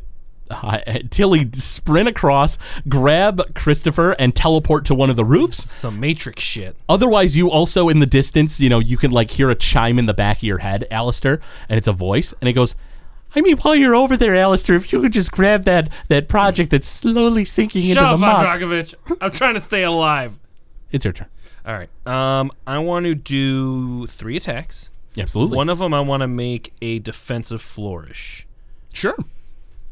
uh, 0.51 0.79
Tilly 1.11 1.51
sprint 1.53 2.09
across, 2.09 2.59
grab 2.89 3.55
Christopher, 3.55 4.13
and 4.13 4.35
teleport 4.35 4.85
to 4.87 4.95
one 4.95 5.11
of 5.11 5.17
the 5.17 5.25
roofs. 5.25 5.71
Some 5.71 6.01
Matrix 6.01 6.43
shit. 6.43 6.77
Otherwise, 6.89 7.37
you 7.37 7.51
also 7.51 7.89
in 7.89 7.99
the 7.99 8.07
distance, 8.07 8.59
you 8.59 8.69
know, 8.69 8.79
you 8.79 8.97
can 8.97 9.11
like 9.11 9.31
hear 9.31 9.51
a 9.51 9.55
chime 9.55 9.99
in 9.99 10.07
the 10.07 10.15
back 10.15 10.39
of 10.39 10.43
your 10.43 10.59
head, 10.59 10.87
Alistair, 10.91 11.41
and 11.69 11.79
it's 11.79 11.89
a 11.89 11.93
voice, 11.93 12.35
and 12.41 12.49
it 12.49 12.55
goes, 12.55 12.75
I 13.39 13.41
mean, 13.41 13.57
while 13.59 13.75
you're 13.77 13.95
over 13.95 14.17
there, 14.17 14.35
Alistair, 14.35 14.75
if 14.77 14.93
you 14.93 15.01
could 15.01 15.13
just 15.13 15.31
grab 15.33 15.65
that 15.65 15.91
that 16.09 16.29
project 16.29 16.71
that's 16.71 16.89
slowly 16.89 17.45
sinking 17.45 17.83
Shut 17.83 17.91
into 17.99 18.03
up, 18.03 18.13
the 18.13 18.19
muck. 18.19 18.45
Dragovich. 18.47 18.95
I'm 19.21 19.31
trying 19.31 19.55
to 19.55 19.61
stay 19.61 19.85
alive. 19.85 20.39
It's 20.91 21.05
your 21.05 21.13
turn. 21.13 21.29
All 21.65 21.75
right. 21.75 21.89
Um, 22.07 22.51
I 22.67 22.79
want 22.79 23.05
to 23.07 23.15
do 23.15 24.07
three 24.09 24.37
attacks. 24.37 24.91
Absolutely. 25.17 25.57
One 25.57 25.69
of 25.69 25.79
them, 25.79 25.93
I 25.95 26.01
want 26.01 26.23
to 26.23 26.29
make 26.29 26.73
a 26.83 26.99
defensive 26.99 27.63
flourish. 27.63 28.47
sure. 28.93 29.17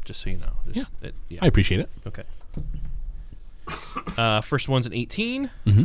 Just 0.05 0.21
so 0.21 0.29
you 0.29 0.37
know. 0.37 0.53
Just, 0.71 0.91
it- 1.01 1.15
yeah. 1.29 1.39
I 1.41 1.47
appreciate 1.47 1.81
it. 1.81 1.89
Okay. 2.07 2.23
Uh, 4.17 4.39
first 4.41 4.69
one's 4.69 4.85
an 4.87 4.93
18. 4.93 5.49
Mm-hmm. 5.65 5.83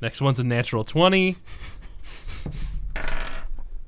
Next 0.00 0.20
one's 0.20 0.38
a 0.38 0.44
natural 0.44 0.84
20. 0.84 1.36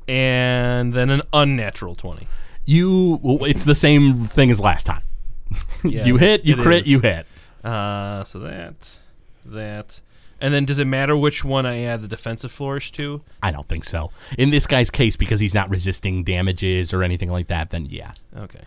And 0.08 0.92
then 0.94 1.10
an 1.10 1.22
unnatural 1.32 1.94
20. 1.94 2.28
You, 2.64 3.20
well, 3.22 3.44
it's 3.44 3.64
the 3.64 3.74
same 3.74 4.24
thing 4.24 4.50
as 4.50 4.60
last 4.60 4.86
time. 4.86 5.02
Yeah, 5.84 6.04
you 6.04 6.16
hit, 6.16 6.44
you 6.44 6.56
crit, 6.56 6.82
is. 6.82 6.90
you 6.90 7.00
hit. 7.00 7.26
Uh, 7.62 8.24
so 8.24 8.40
that, 8.40 8.98
that. 9.44 10.00
And 10.40 10.52
then 10.52 10.64
does 10.64 10.80
it 10.80 10.86
matter 10.86 11.16
which 11.16 11.44
one 11.44 11.64
I 11.64 11.82
add 11.82 12.02
the 12.02 12.08
defensive 12.08 12.50
flourish 12.50 12.90
to? 12.92 13.22
I 13.40 13.52
don't 13.52 13.68
think 13.68 13.84
so. 13.84 14.10
In 14.36 14.50
this 14.50 14.66
guy's 14.66 14.90
case, 14.90 15.14
because 15.16 15.38
he's 15.38 15.54
not 15.54 15.70
resisting 15.70 16.24
damages 16.24 16.92
or 16.92 17.04
anything 17.04 17.30
like 17.30 17.46
that, 17.48 17.70
then 17.70 17.86
yeah. 17.86 18.12
Okay. 18.36 18.64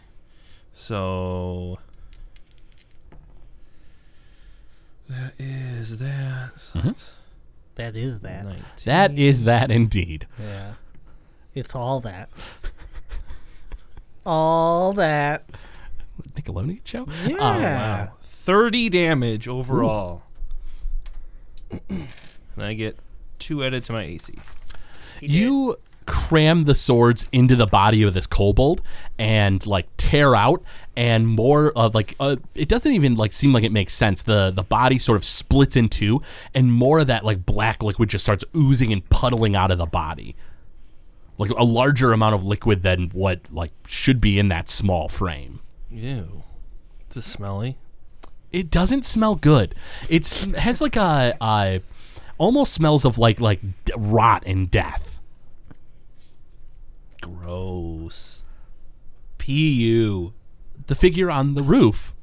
So. 0.73 1.80
That 5.10 5.34
is 5.38 5.97
that. 5.97 6.52
So 6.58 6.80
that's 6.80 7.13
That 7.75 7.95
is 7.97 8.19
that. 8.21 8.45
19. 8.45 8.63
That 8.86 9.17
is 9.17 9.43
that 9.43 9.71
indeed. 9.71 10.25
Yeah. 10.39 10.73
It's 11.54 11.76
all 11.76 12.00
that. 12.02 12.30
all 14.26 14.94
that. 14.94 15.50
Nickelodeon 16.36 16.80
show? 16.84 17.08
Yeah. 17.26 18.06
Wow. 18.06 18.12
30 18.22 18.90
damage 18.90 19.48
overall. 19.48 20.23
and 21.90 22.08
I 22.58 22.73
get 22.73 22.98
two 23.40 23.63
added 23.63 23.84
to 23.86 23.94
my 23.94 24.04
AC. 24.04 24.34
You 25.21 25.78
cram 26.06 26.63
the 26.63 26.73
swords 26.73 27.28
into 27.32 27.56
the 27.56 27.67
body 27.67 28.02
of 28.02 28.15
this 28.15 28.26
kobold 28.26 28.82
and 29.19 29.63
like 29.67 29.88
tear 29.98 30.36
out 30.36 30.63
and 30.98 31.28
more 31.28 31.71
of 31.78 31.94
like 31.94 32.15
uh, 32.19 32.36
it 32.56 32.67
doesn't 32.67 32.94
even 32.94 33.13
like 33.13 33.32
seem 33.32 33.54
like 33.54 33.63
it 33.63 33.71
makes 33.71 33.94
sense 33.94 34.23
the 34.23 34.50
the 34.50 34.63
body 34.63 34.98
sort 34.98 35.15
of 35.17 35.23
splits 35.23 35.76
in 35.76 35.88
two 35.88 36.19
and 36.56 36.73
more 36.73 36.98
of 36.98 37.06
that 37.06 37.23
like 37.23 37.46
black 37.46 37.84
liquid 37.84 38.10
just 38.10 38.26
starts 38.26 38.44
oozing 38.56 38.92
and 38.92 39.08
puddling 39.10 39.56
out 39.56 39.69
of 39.69 39.78
the 39.78 39.86
body 39.86 40.36
like 41.40 41.50
a 41.52 41.63
larger 41.63 42.12
amount 42.13 42.35
of 42.35 42.44
liquid 42.46 42.83
than 42.83 43.10
what 43.10 43.42
like 43.52 43.71
should 43.87 44.21
be 44.21 44.37
in 44.37 44.50
that 44.50 44.69
small 44.69 45.08
frame 45.10 45.60
Ew. 45.90 46.44
Is 47.10 47.15
this 47.15 47.25
smelly? 47.25 47.77
it 48.52 48.69
doesn't 48.71 49.06
smell 49.06 49.35
good. 49.35 49.73
It 50.10 50.27
has 50.58 50.81
like 50.81 50.96
a, 50.96 51.35
a 51.42 51.81
almost 52.37 52.73
smells 52.73 53.06
of 53.06 53.17
like 53.17 53.40
like 53.40 53.62
d- 53.85 53.94
rot 53.98 54.44
and 54.46 54.69
death. 54.69 55.19
Gross. 57.21 58.44
Pu. 59.37 60.33
the 60.87 60.96
figure 60.96 61.29
on 61.31 61.56
the 61.56 61.63
roof 61.63 62.13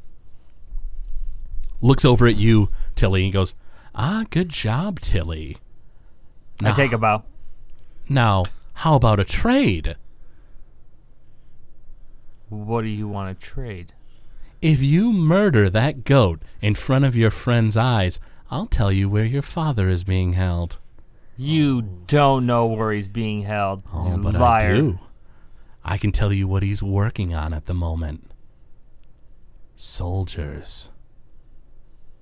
looks 1.81 2.05
over 2.05 2.27
at 2.27 2.37
you, 2.37 2.71
Tilly, 2.95 3.25
and 3.25 3.33
goes, 3.33 3.55
"Ah, 3.95 4.25
good 4.31 4.49
job, 4.49 5.01
Tilly. 5.01 5.59
I 6.63 6.73
take 6.73 6.93
a 6.93 6.99
bow. 6.99 7.23
Now, 8.09 8.45
how 8.77 8.95
about 8.95 9.19
a 9.19 9.25
trade? 9.25 9.97
What 12.51 12.83
do 12.83 12.89
you 12.89 13.09
want 13.09 13.39
to 13.39 13.47
trade? 13.47 13.95
If 14.61 14.83
you 14.83 15.13
murder 15.13 15.71
that 15.71 16.05
goat 16.05 16.43
in 16.61 16.75
front 16.75 17.07
of 17.07 17.17
your 17.17 17.31
friend's 17.31 17.77
eyes, 17.77 18.21
I'll 18.51 18.67
tell 18.67 18.93
you 18.93 19.09
where 19.09 19.25
your 19.25 19.43
father 19.43 19.89
is 19.89 20.05
being 20.05 20.35
held." 20.35 20.79
You 21.39 21.83
don't 22.07 22.45
know 22.45 22.67
where 22.67 22.93
he's 22.93 23.09
being 23.09 23.43
held. 23.43 23.83
Oh, 23.93 24.11
you 24.11 24.19
but 24.19 24.35
liar. 24.35 24.71
I 24.73 24.75
do. 24.75 24.99
I 25.83 25.97
can 25.97 26.13
tell 26.13 26.33
you 26.33 26.47
what 26.47 26.63
he's 26.63 26.83
working 26.83 27.33
on 27.33 27.55
at 27.55 27.65
the 27.65 27.75
moment. 27.75 28.31
Soldiers. 29.75 30.91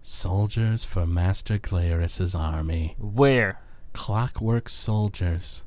Soldiers 0.03 0.85
for 0.85 1.05
Master 1.05 1.59
Clarus's 1.59 2.35
army. 2.35 2.95
Where? 2.99 3.61
Clockwork 3.93 4.69
soldiers. 4.69 5.64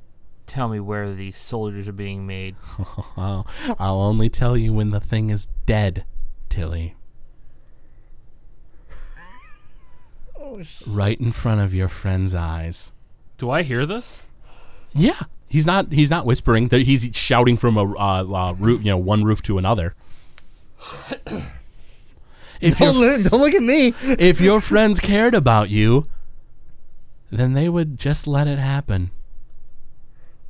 Tell 0.47 0.69
me 0.69 0.79
where 0.79 1.13
these 1.13 1.35
soldiers 1.35 1.87
are 1.87 1.93
being 1.93 2.25
made. 2.25 2.55
I'll, 3.17 3.45
I'll 3.77 4.01
only 4.01 4.29
tell 4.29 4.57
you 4.57 4.73
when 4.73 4.91
the 4.91 4.99
thing 4.99 5.29
is 5.29 5.47
dead, 5.65 6.05
Tilly. 6.49 6.95
right 10.87 11.19
in 11.19 11.31
front 11.31 11.61
of 11.61 11.73
your 11.73 11.87
friend's 11.89 12.33
eyes. 12.33 12.91
Do 13.37 13.51
I 13.51 13.61
hear 13.63 13.85
this? 13.85 14.23
Yeah, 14.93 15.19
he's 15.47 15.65
not. 15.65 15.91
He's 15.91 16.09
not 16.09 16.25
whispering. 16.25 16.69
He's 16.69 17.09
shouting 17.13 17.57
from 17.57 17.77
a 17.77 17.83
uh, 17.83 18.23
uh, 18.23 18.53
roof, 18.53 18.79
you 18.79 18.91
know, 18.91 18.97
one 18.97 19.23
roof 19.23 19.41
to 19.43 19.57
another. 19.57 19.93
if 22.61 22.77
Don't, 22.79 22.95
your 22.97 23.17
look- 23.17 23.29
don't 23.31 23.41
look 23.41 23.53
at 23.53 23.61
me. 23.61 23.93
if 24.03 24.39
your 24.41 24.61
friends 24.61 24.99
cared 24.99 25.35
about 25.35 25.69
you, 25.69 26.07
then 27.29 27.53
they 27.53 27.69
would 27.69 27.99
just 27.99 28.25
let 28.25 28.47
it 28.47 28.57
happen. 28.59 29.11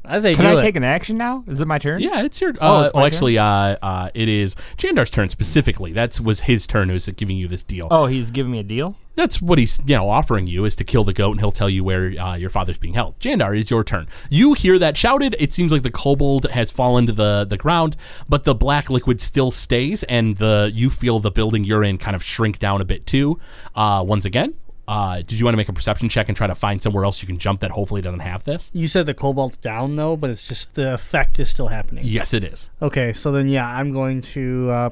I 0.08 0.20
say 0.20 0.36
Can 0.36 0.46
do 0.46 0.52
I 0.52 0.60
it. 0.60 0.62
take 0.62 0.76
an 0.76 0.84
action 0.84 1.18
now? 1.18 1.44
Is 1.48 1.60
it 1.62 1.68
my 1.68 1.78
turn? 1.78 2.02
Yeah, 2.02 2.22
it's 2.24 2.40
your. 2.40 2.54
Oh, 2.62 2.78
Uh, 2.78 2.84
it's 2.86 2.94
well, 2.94 3.06
actually, 3.06 3.38
uh, 3.38 3.46
uh, 3.46 4.10
it 4.14 4.30
is 4.30 4.56
Jandar's 4.78 5.10
turn 5.10 5.30
specifically. 5.30 5.92
That's 5.94 6.20
was 6.22 6.42
his 6.42 6.66
turn. 6.66 6.90
Who's 6.90 7.08
giving 7.08 7.38
you 7.38 7.48
this 7.48 7.64
deal? 7.64 7.88
Oh, 7.92 8.06
he's 8.06 8.32
giving 8.32 8.52
me 8.52 8.60
a 8.60 8.64
deal. 8.64 8.96
That's 9.16 9.42
what 9.42 9.58
he's 9.58 9.80
you 9.86 9.96
know 9.96 10.10
offering 10.10 10.46
you 10.48 10.64
is 10.66 10.76
to 10.78 10.84
kill 10.84 11.04
the 11.04 11.14
goat, 11.14 11.32
and 11.32 11.40
he'll 11.40 11.52
tell 11.52 11.70
you 11.70 11.84
where 11.84 12.08
uh, 12.20 12.36
your 12.36 12.50
father's 12.50 12.78
being 12.78 12.94
held. 12.94 13.20
Jandar, 13.20 13.58
is 13.58 13.70
your 13.70 13.84
turn. 13.84 14.08
You 14.30 14.54
hear 14.54 14.78
that 14.80 14.96
shouted. 14.96 15.36
It 15.40 15.54
seems 15.54 15.72
like 15.72 15.84
the 15.84 15.92
kobold 15.92 16.46
has 16.52 16.72
fallen 16.72 17.08
to 17.08 17.14
the 17.14 17.46
the 17.48 17.58
ground, 17.58 17.98
but 18.30 18.44
the 18.44 18.56
black 18.56 18.90
liquid 18.90 19.20
still 19.20 19.52
stays, 19.52 20.04
and 20.04 20.38
the 20.38 20.72
you 20.74 20.90
feel 20.90 21.20
the 21.20 21.32
building 21.32 21.64
you're 21.64 21.84
in 21.84 21.98
kind 21.98 22.16
of 22.16 22.24
shrink 22.24 22.60
down 22.60 22.80
a 22.80 22.86
bit 22.86 23.06
too. 23.06 23.40
Uh, 23.76 24.04
once 24.06 24.24
again, 24.26 24.54
uh, 24.88 25.18
did 25.18 25.34
you 25.34 25.46
want 25.46 25.54
to 25.54 25.58
make 25.58 25.70
a 25.70 25.74
perception 25.74 26.08
check 26.10 26.30
and 26.30 26.38
try 26.38 26.48
to 26.48 26.56
find 26.56 26.82
somewhere 26.82 27.04
else 27.04 27.22
you 27.22 27.28
can 27.28 27.38
jump 27.40 27.60
that 27.62 27.72
hopefully 27.72 28.02
doesn't 28.02 28.22
have 28.22 28.44
this? 28.46 28.72
You 28.74 28.88
said 28.88 29.06
the 29.06 29.14
kobold's 29.14 29.58
down 29.58 29.96
though, 29.96 30.16
but 30.16 30.30
it's 30.30 30.48
just 30.48 30.76
the 30.76 30.94
effect 30.94 31.40
is 31.40 31.50
still 31.50 31.68
happening. 31.68 32.04
Yes, 32.06 32.34
it 32.34 32.44
is. 32.44 32.70
Okay, 32.82 33.12
so 33.14 33.32
then 33.32 33.50
yeah, 33.50 33.68
I'm 33.68 33.92
going 33.92 34.22
to 34.22 34.70
uh, 34.72 34.90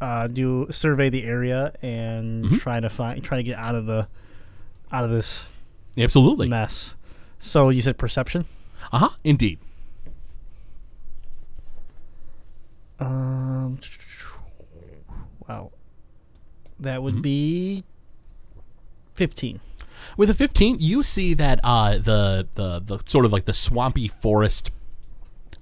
uh, 0.00 0.26
do 0.26 0.66
survey 0.70 1.08
the 1.10 1.24
area 1.24 1.72
and 1.82 2.44
Mm-hmm. 2.44 2.56
try 2.56 2.80
to 2.80 2.88
find 2.90 3.22
try 3.22 3.36
to 3.38 3.42
get 3.44 3.56
out 3.58 3.74
of 3.74 3.86
the 3.86 4.08
out 4.92 5.04
of 5.04 5.10
this 5.10 5.52
Absolutely. 5.96 6.48
mess. 6.48 6.94
So 7.38 7.68
you 7.70 7.82
said 7.82 7.98
perception. 7.98 8.44
Uh 8.92 8.98
huh. 8.98 9.08
Indeed. 9.24 9.58
Um, 12.98 13.78
wow, 15.48 15.70
that 16.80 16.94
Mm-hmm. 16.96 17.02
would 17.04 17.22
be 17.22 17.84
fifteen. 19.16 19.60
With 20.16 20.30
a 20.30 20.34
15, 20.34 20.76
you 20.80 21.02
see 21.02 21.34
that 21.34 21.60
uh, 21.64 21.98
the, 21.98 22.46
the 22.54 22.80
the 22.80 22.98
sort 23.06 23.24
of 23.24 23.32
like 23.32 23.44
the 23.44 23.52
swampy 23.52 24.08
forest 24.08 24.70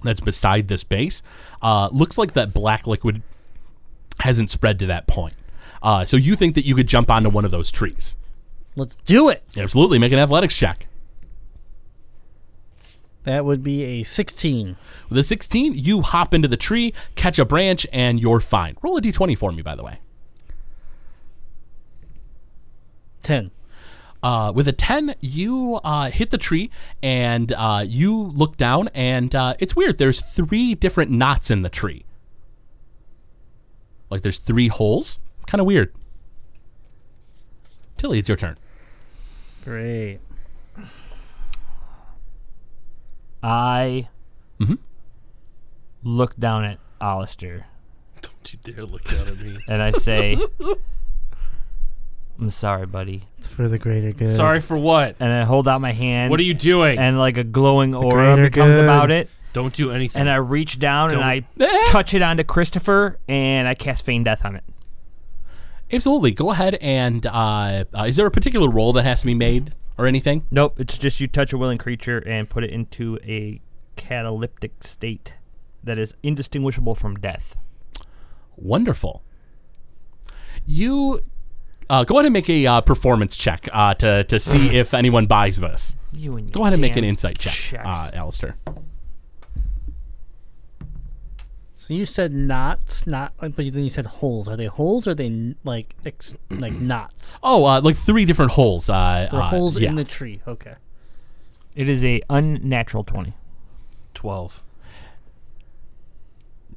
that's 0.02 0.20
beside 0.20 0.68
this 0.68 0.84
base 0.84 1.22
uh, 1.62 1.88
looks 1.90 2.18
like 2.18 2.34
that 2.34 2.52
black 2.52 2.86
liquid 2.86 3.22
hasn't 4.20 4.50
spread 4.50 4.78
to 4.78 4.86
that 4.86 5.06
point. 5.06 5.34
Uh, 5.82 6.04
so 6.04 6.16
you 6.16 6.36
think 6.36 6.54
that 6.54 6.64
you 6.64 6.74
could 6.74 6.86
jump 6.86 7.10
onto 7.10 7.30
one 7.30 7.44
of 7.44 7.50
those 7.50 7.70
trees? 7.70 8.16
Let's 8.76 8.96
do 9.04 9.28
it. 9.28 9.42
Absolutely. 9.56 9.98
Make 9.98 10.12
an 10.12 10.18
athletics 10.18 10.56
check. 10.56 10.86
That 13.24 13.44
would 13.44 13.62
be 13.62 13.82
a 13.82 14.04
sixteen. 14.04 14.76
With 15.08 15.18
a 15.18 15.22
16, 15.22 15.74
you 15.74 16.02
hop 16.02 16.34
into 16.34 16.46
the 16.48 16.58
tree, 16.58 16.92
catch 17.14 17.38
a 17.38 17.44
branch, 17.44 17.86
and 17.92 18.20
you're 18.20 18.40
fine. 18.40 18.76
Roll 18.82 18.98
a 18.98 19.00
d20 19.00 19.36
for 19.36 19.50
me, 19.50 19.62
by 19.62 19.74
the 19.74 19.82
way. 19.82 19.98
Ten. 23.24 23.50
Uh, 24.22 24.50
with 24.54 24.66
a 24.66 24.72
10, 24.72 25.16
you 25.20 25.80
uh, 25.84 26.10
hit 26.10 26.30
the 26.30 26.38
tree 26.38 26.70
and 27.02 27.52
uh, 27.52 27.84
you 27.86 28.16
look 28.16 28.56
down, 28.56 28.88
and 28.94 29.34
uh, 29.34 29.54
it's 29.58 29.76
weird. 29.76 29.98
There's 29.98 30.22
three 30.22 30.74
different 30.74 31.10
knots 31.10 31.50
in 31.50 31.60
the 31.60 31.68
tree. 31.68 32.06
Like 34.08 34.22
there's 34.22 34.38
three 34.38 34.68
holes. 34.68 35.18
Kind 35.46 35.60
of 35.60 35.66
weird. 35.66 35.92
Tilly, 37.98 38.18
it's 38.18 38.28
your 38.28 38.36
turn. 38.38 38.56
Great. 39.62 40.20
I 43.42 44.08
mm-hmm. 44.58 44.74
look 46.02 46.34
down 46.36 46.64
at 46.64 46.78
Alistair 46.98 47.66
Don't 48.22 48.52
you 48.52 48.58
dare 48.62 48.86
look 48.86 49.04
down 49.04 49.28
at 49.28 49.38
me. 49.38 49.58
and 49.68 49.82
I 49.82 49.90
say, 49.90 50.38
I'm 52.38 52.50
sorry, 52.50 52.86
buddy. 52.86 53.22
It's 53.38 53.46
for 53.46 53.68
the 53.68 53.78
greater 53.78 54.12
good. 54.12 54.36
Sorry 54.36 54.60
for 54.60 54.76
what? 54.76 55.16
And 55.20 55.32
I 55.32 55.44
hold 55.44 55.68
out 55.68 55.80
my 55.80 55.92
hand. 55.92 56.30
What 56.30 56.40
are 56.40 56.44
you 56.44 56.54
doing? 56.54 56.98
And 56.98 57.18
like 57.18 57.36
a 57.36 57.44
glowing 57.44 57.94
aura 57.94 58.34
greater 58.34 58.50
becomes 58.50 58.76
good. 58.76 58.84
about 58.84 59.10
it. 59.10 59.30
Don't 59.52 59.72
do 59.72 59.92
anything. 59.92 60.20
And 60.20 60.28
I 60.28 60.36
reach 60.36 60.80
down 60.80 61.12
and 61.12 61.22
I 61.22 61.46
touch 61.88 62.12
it 62.12 62.22
onto 62.22 62.42
Christopher 62.42 63.20
and 63.28 63.68
I 63.68 63.74
cast 63.74 64.04
Feign 64.04 64.24
Death 64.24 64.44
on 64.44 64.56
it. 64.56 64.64
Absolutely. 65.92 66.32
Go 66.32 66.50
ahead 66.50 66.74
and 66.76 67.24
uh, 67.24 67.84
uh, 67.96 68.04
is 68.08 68.16
there 68.16 68.26
a 68.26 68.30
particular 68.32 68.68
roll 68.68 68.92
that 68.94 69.04
has 69.04 69.20
to 69.20 69.26
be 69.26 69.34
made 69.34 69.74
or 69.96 70.06
anything? 70.06 70.44
Nope. 70.50 70.80
It's 70.80 70.98
just 70.98 71.20
you 71.20 71.28
touch 71.28 71.52
a 71.52 71.58
willing 71.58 71.78
creature 71.78 72.18
and 72.18 72.50
put 72.50 72.64
it 72.64 72.70
into 72.70 73.16
a 73.22 73.60
cataleptic 73.94 74.82
state 74.82 75.34
that 75.84 75.98
is 75.98 76.14
indistinguishable 76.24 76.96
from 76.96 77.16
death. 77.16 77.56
Wonderful. 78.56 79.22
You 80.66 81.20
uh, 81.90 82.04
go 82.04 82.16
ahead 82.16 82.26
and 82.26 82.32
make 82.32 82.48
a 82.50 82.66
uh, 82.66 82.80
performance 82.80 83.36
check 83.36 83.68
uh, 83.72 83.94
to 83.94 84.24
to 84.24 84.38
see 84.38 84.76
if 84.76 84.94
anyone 84.94 85.26
buys 85.26 85.58
this. 85.60 85.96
You 86.12 86.36
and 86.36 86.46
your 86.48 86.52
Go 86.52 86.60
ahead 86.62 86.72
and 86.74 86.80
make 86.82 86.92
an 86.96 87.02
damn 87.02 87.10
insight 87.10 87.38
check, 87.38 87.52
checks. 87.52 87.84
uh, 87.86 88.10
Alistair. 88.14 88.56
So 91.76 91.92
you 91.92 92.06
said 92.06 92.32
knots, 92.32 93.06
not, 93.06 93.34
but 93.38 93.54
then 93.56 93.74
you 93.74 93.90
said 93.90 94.06
holes. 94.06 94.48
Are 94.48 94.56
they 94.56 94.66
holes? 94.66 95.06
Or 95.06 95.10
are 95.10 95.14
they 95.14 95.26
n- 95.26 95.56
like 95.64 95.94
ex, 96.06 96.34
like 96.48 96.72
knots? 96.80 97.38
Oh, 97.42 97.64
uh, 97.66 97.80
like 97.82 97.96
three 97.96 98.24
different 98.24 98.52
holes. 98.52 98.88
Uh, 98.88 99.28
They're 99.30 99.42
uh, 99.42 99.48
holes 99.50 99.78
yeah. 99.78 99.90
in 99.90 99.96
the 99.96 100.04
tree. 100.04 100.40
Okay. 100.48 100.76
It 101.74 101.88
is 101.90 102.02
a 102.04 102.22
unnatural 102.30 103.04
twenty. 103.04 103.34
Twelve. 104.14 104.62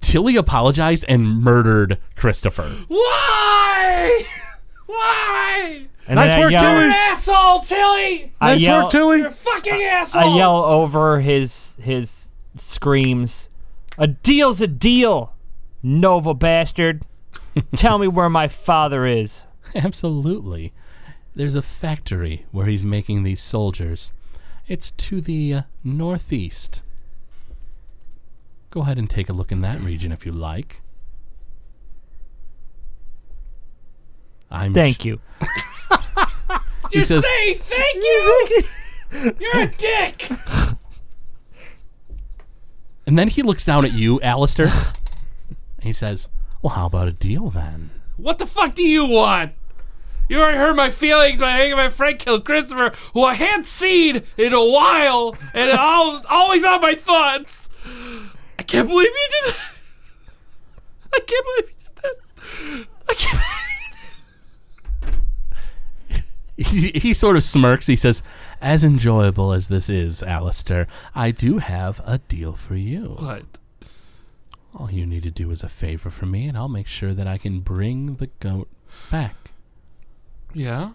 Tilly 0.02 0.36
apologized 0.36 1.06
and 1.08 1.42
murdered 1.42 2.00
Christopher. 2.16 2.70
Why? 2.90 4.26
Why? 4.88 5.88
And 6.08 6.16
Nice 6.16 6.38
work, 6.40 6.52
yell, 6.52 6.64
Tilly. 6.64 6.94
Asshole, 6.94 7.60
Tilly! 7.60 8.34
I 8.40 8.52
Nice 8.52 8.62
yell, 8.62 8.84
work, 8.84 8.92
Tilly. 8.92 9.18
You're 9.20 9.28
a 9.28 9.32
fucking 9.32 9.82
asshole. 9.82 10.22
I 10.22 10.38
yell 10.38 10.64
over 10.64 11.20
his 11.20 11.76
his 11.80 12.30
screams. 12.56 13.50
A 13.98 14.08
deal's 14.08 14.62
a 14.62 14.68
deal, 14.68 15.34
Nova 15.84 16.34
bastard. 16.34 17.04
Tell 17.76 17.98
me 17.98 18.08
where 18.08 18.30
my 18.30 18.48
father 18.48 19.06
is. 19.06 19.46
Absolutely. 19.76 20.74
There's 21.36 21.56
a 21.56 21.62
factory 21.62 22.46
where 22.52 22.66
he's 22.66 22.84
making 22.84 23.24
these 23.24 23.42
soldiers. 23.42 24.14
It's 24.68 24.92
to 24.92 25.22
the 25.22 25.54
uh, 25.54 25.62
northeast. 25.84 26.82
Go 28.70 28.82
ahead 28.82 28.98
and 28.98 29.10
take 29.10 29.30
a 29.30 29.34
look 29.34 29.52
in 29.52 29.62
that 29.62 29.80
region 29.82 30.12
if 30.12 30.26
you 30.26 30.32
like. 30.32 30.82
I'm 34.50 34.74
Thank 34.74 35.06
you. 35.06 35.20
He 36.92 37.02
says, 37.02 37.26
Hey, 37.26 37.56
thank 37.56 38.04
you. 38.04 38.48
You're 39.40 39.62
a 39.64 39.68
dick. 39.68 40.30
and 43.06 43.18
then 43.18 43.28
he 43.28 43.42
looks 43.42 43.66
down 43.66 43.86
at 43.86 43.94
you, 43.94 44.22
Alistair. 44.22 44.68
and 45.48 45.84
he 45.84 45.94
says, 45.94 46.30
"Well, 46.62 46.74
how 46.74 46.88
about 46.88 47.08
a 47.08 47.12
deal 47.12 47.50
then?" 47.50 47.92
What 48.18 48.38
the 48.38 48.46
fuck 48.46 48.76
do 48.76 48.84
you 48.84 49.06
want? 49.06 49.54
You 50.28 50.40
already 50.42 50.58
hurt 50.58 50.76
my 50.76 50.90
feelings 50.90 51.40
by 51.40 51.52
having 51.52 51.76
my 51.76 51.90
friend 51.90 52.20
kill 52.20 52.42
Christopher, 52.42 52.92
who 53.14 53.24
I 53.24 53.34
hadn't 53.36 53.66
seen 53.66 54.24
in 54.36 54.54
a 54.54 54.66
while, 54.66 55.38
and 55.54 55.70
it 55.70 55.80
all, 55.80 56.22
always 56.30 56.66
on 56.66 56.82
my 56.82 56.96
thoughts. 56.96 57.70
I 58.60 58.64
can't 58.64 58.88
believe 58.90 59.08
you 59.08 59.28
did 59.32 59.54
that. 59.54 59.76
I 61.14 61.20
can't 61.20 61.46
believe 61.46 61.70
you 61.70 61.76
did 61.80 61.96
that. 62.04 62.88
I 63.08 63.14
can't 63.14 63.32
believe 63.32 63.46
that. 63.46 63.67
He, 66.58 66.92
he 66.96 67.14
sort 67.14 67.36
of 67.38 67.44
smirks. 67.44 67.88
He 67.88 67.96
says, 67.96 68.22
As 68.62 68.84
enjoyable 68.84 69.54
as 69.54 69.68
this 69.68 69.90
is, 69.90 70.22
Alistair, 70.24 70.88
I 71.16 71.32
do 71.32 71.60
have 71.60 72.02
a 72.06 72.18
deal 72.18 72.54
for 72.54 72.76
you. 72.76 73.16
What? 73.20 73.44
All 74.76 74.92
you 74.92 75.06
need 75.06 75.24
to 75.24 75.32
do 75.32 75.50
is 75.52 75.64
a 75.64 75.70
favor 75.70 76.10
for 76.10 76.26
me, 76.26 76.48
and 76.48 76.58
I'll 76.58 76.68
make 76.70 76.88
sure 76.88 77.14
that 77.14 77.28
I 77.28 77.38
can 77.38 77.62
bring 77.62 78.16
the 78.18 78.28
goat 78.40 78.68
back. 79.12 79.36
Yeah. 80.54 80.92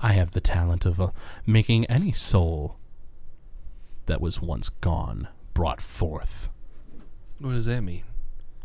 I 0.00 0.12
have 0.14 0.32
the 0.32 0.40
talent 0.40 0.84
of 0.84 1.00
uh, 1.00 1.08
making 1.46 1.84
any 1.86 2.12
soul 2.12 2.76
that 4.06 4.20
was 4.20 4.40
once 4.42 4.68
gone 4.68 5.28
brought 5.54 5.80
forth. 5.80 6.48
What 7.38 7.52
does 7.52 7.66
that 7.66 7.82
mean? 7.82 8.02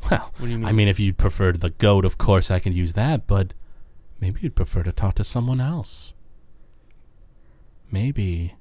Well, 0.09 0.31
What 0.37 0.45
do 0.47 0.51
you 0.51 0.57
mean? 0.57 0.65
I 0.67 0.71
mean, 0.71 0.87
if 0.87 0.99
you'd 0.99 1.17
preferred 1.17 1.61
the 1.61 1.69
goat, 1.71 2.03
of 2.05 2.17
course 2.17 2.49
I 2.49 2.59
can 2.59 2.73
use 2.73 2.93
that, 2.93 3.27
but 3.27 3.53
maybe 4.19 4.41
you'd 4.41 4.55
prefer 4.55 4.83
to 4.83 4.91
talk 4.91 5.15
to 5.15 5.23
someone 5.23 5.61
else. 5.61 6.13
Maybe 7.91 8.55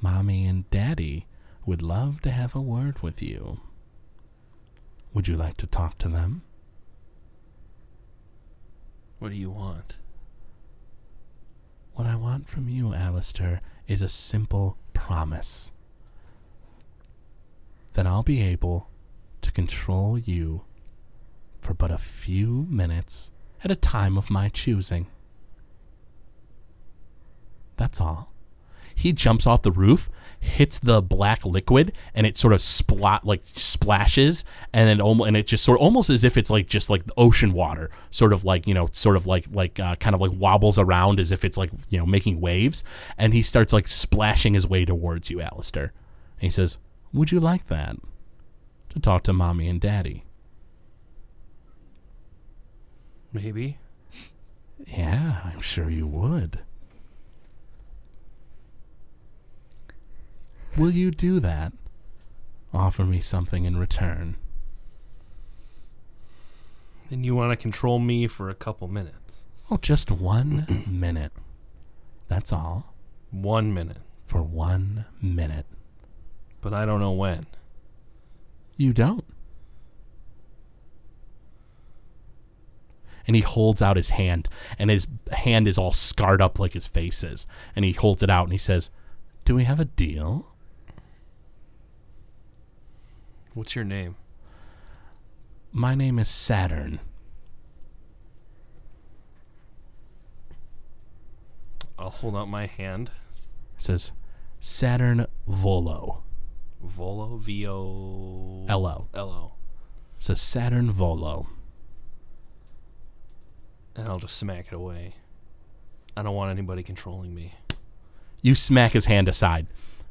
mommy 0.00 0.46
and 0.46 0.68
daddy 0.70 1.26
would 1.66 1.82
love 1.82 2.20
to 2.22 2.30
have 2.30 2.54
a 2.54 2.60
word 2.60 3.02
with 3.02 3.22
you. 3.22 3.60
Would 5.12 5.28
you 5.28 5.36
like 5.36 5.56
to 5.58 5.66
talk 5.66 5.98
to 5.98 6.08
them? 6.08 6.42
What 9.18 9.30
do 9.30 9.36
you 9.36 9.50
want? 9.50 9.96
What 11.94 12.06
I 12.06 12.16
want 12.16 12.48
from 12.48 12.68
you, 12.68 12.92
Alistair, 12.92 13.60
is 13.86 14.02
a 14.02 14.08
simple 14.08 14.76
promise 14.92 15.70
that 17.94 18.06
I'll 18.06 18.24
be 18.24 18.42
able 18.42 18.88
to 19.42 19.52
control 19.52 20.18
you 20.18 20.64
for 21.60 21.72
but 21.74 21.90
a 21.90 21.98
few 21.98 22.66
minutes 22.68 23.30
at 23.64 23.70
a 23.70 23.76
time 23.76 24.18
of 24.18 24.30
my 24.30 24.48
choosing. 24.48 25.06
That's 27.76 28.00
all. 28.00 28.32
He 28.94 29.12
jumps 29.12 29.46
off 29.46 29.62
the 29.62 29.72
roof, 29.72 30.08
hits 30.38 30.78
the 30.78 31.02
black 31.02 31.44
liquid, 31.44 31.92
and 32.14 32.26
it 32.26 32.36
sort 32.36 32.52
of 32.52 32.60
splat 32.60 33.24
like 33.24 33.42
splashes, 33.44 34.44
and 34.72 34.88
then 34.88 35.00
almost 35.00 35.26
and 35.26 35.36
it 35.36 35.48
just 35.48 35.64
sort 35.64 35.78
of 35.78 35.82
almost 35.82 36.10
as 36.10 36.22
if 36.22 36.36
it's 36.36 36.50
like 36.50 36.68
just 36.68 36.88
like 36.88 37.02
ocean 37.16 37.52
water, 37.52 37.90
sort 38.10 38.32
of 38.32 38.44
like 38.44 38.68
you 38.68 38.74
know, 38.74 38.88
sort 38.92 39.16
of 39.16 39.26
like 39.26 39.46
like 39.50 39.80
uh, 39.80 39.96
kind 39.96 40.14
of 40.14 40.20
like 40.20 40.30
wobbles 40.32 40.78
around 40.78 41.18
as 41.18 41.32
if 41.32 41.44
it's 41.44 41.56
like 41.56 41.70
you 41.88 41.98
know 41.98 42.06
making 42.06 42.40
waves, 42.40 42.84
and 43.18 43.34
he 43.34 43.42
starts 43.42 43.72
like 43.72 43.88
splashing 43.88 44.54
his 44.54 44.66
way 44.66 44.84
towards 44.84 45.28
you, 45.28 45.40
Alistair. 45.40 45.92
And 46.36 46.42
he 46.42 46.50
says, 46.50 46.78
"Would 47.12 47.32
you 47.32 47.40
like 47.40 47.66
that 47.66 47.96
to 48.90 49.00
talk 49.00 49.24
to 49.24 49.32
mommy 49.32 49.68
and 49.68 49.80
daddy?" 49.80 50.24
Maybe. 53.34 53.78
Yeah, 54.86 55.40
I'm 55.44 55.60
sure 55.60 55.90
you 55.90 56.06
would. 56.06 56.60
Will 60.76 60.90
you 60.90 61.10
do 61.10 61.40
that? 61.40 61.72
Offer 62.72 63.04
me 63.04 63.20
something 63.20 63.64
in 63.64 63.76
return. 63.76 64.36
And 67.10 67.26
you 67.26 67.34
want 67.34 67.50
to 67.52 67.56
control 67.56 67.98
me 67.98 68.28
for 68.28 68.48
a 68.48 68.54
couple 68.54 68.86
minutes. 68.88 69.44
Oh, 69.70 69.78
just 69.78 70.10
one 70.12 70.84
minute. 70.88 71.32
That's 72.28 72.52
all. 72.52 72.94
One 73.32 73.74
minute. 73.74 73.98
For 74.26 74.42
one 74.42 75.06
minute. 75.20 75.66
But 76.60 76.72
I 76.72 76.86
don't 76.86 77.00
know 77.00 77.12
when. 77.12 77.46
You 78.76 78.92
don't. 78.92 79.24
And 83.26 83.34
he 83.34 83.42
holds 83.42 83.80
out 83.80 83.96
his 83.96 84.10
hand, 84.10 84.48
and 84.78 84.90
his 84.90 85.06
hand 85.32 85.66
is 85.66 85.78
all 85.78 85.92
scarred 85.92 86.42
up 86.42 86.58
like 86.58 86.74
his 86.74 86.86
face 86.86 87.24
is. 87.24 87.46
And 87.74 87.84
he 87.84 87.92
holds 87.92 88.22
it 88.22 88.30
out 88.30 88.44
and 88.44 88.52
he 88.52 88.58
says, 88.58 88.90
Do 89.44 89.54
we 89.54 89.64
have 89.64 89.80
a 89.80 89.86
deal? 89.86 90.54
What's 93.54 93.74
your 93.74 93.84
name? 93.84 94.16
My 95.72 95.94
name 95.94 96.18
is 96.18 96.28
Saturn. 96.28 97.00
I'll 101.98 102.10
hold 102.10 102.36
out 102.36 102.48
my 102.48 102.66
hand. 102.66 103.10
It 103.76 103.82
says 103.82 104.12
Saturn 104.60 105.26
Volo. 105.46 106.22
Volo. 106.82 107.36
V 107.36 107.66
O 107.66 108.66
L 108.68 108.86
O. 108.86 109.08
L 109.14 109.30
O. 109.30 109.52
Says 110.18 110.40
Saturn 110.40 110.90
Volo. 110.90 111.46
And 113.96 114.08
I'll 114.08 114.18
just 114.18 114.36
smack 114.36 114.66
it 114.68 114.74
away. 114.74 115.14
I 116.16 116.22
don't 116.22 116.34
want 116.34 116.50
anybody 116.50 116.82
controlling 116.82 117.34
me. 117.34 117.54
You 118.42 118.54
smack 118.54 118.92
his 118.92 119.06
hand 119.06 119.28
aside, 119.28 119.66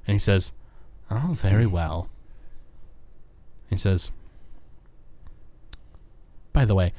and 0.08 0.16
he 0.16 0.20
says, 0.20 0.52
"Oh, 1.12 1.34
very 1.34 1.66
well." 1.66 2.10
He 3.70 3.78
says, 3.78 4.12
"By 6.52 6.66
the 6.66 6.76
way, 6.76 6.94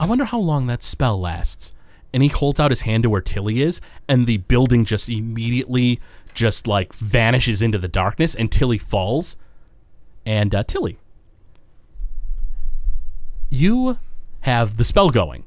I 0.00 0.06
wonder 0.06 0.24
how 0.24 0.38
long 0.38 0.66
that 0.66 0.82
spell 0.82 1.20
lasts." 1.20 1.72
And 2.12 2.22
he 2.22 2.28
holds 2.30 2.58
out 2.58 2.70
his 2.70 2.82
hand 2.82 3.02
to 3.02 3.10
where 3.10 3.20
Tilly 3.20 3.60
is, 3.60 3.80
and 4.08 4.26
the 4.26 4.38
building 4.38 4.84
just 4.84 5.08
immediately 5.08 6.00
just 6.34 6.66
like 6.66 6.92
vanishes 6.94 7.60
into 7.60 7.78
the 7.78 7.88
darkness, 7.88 8.34
and 8.34 8.50
Tilly 8.50 8.78
falls. 8.78 9.36
And 10.24 10.54
uh, 10.54 10.62
Tilly, 10.62 10.98
you 13.50 13.98
have 14.40 14.76
the 14.76 14.84
spell 14.84 15.10
going. 15.10 15.44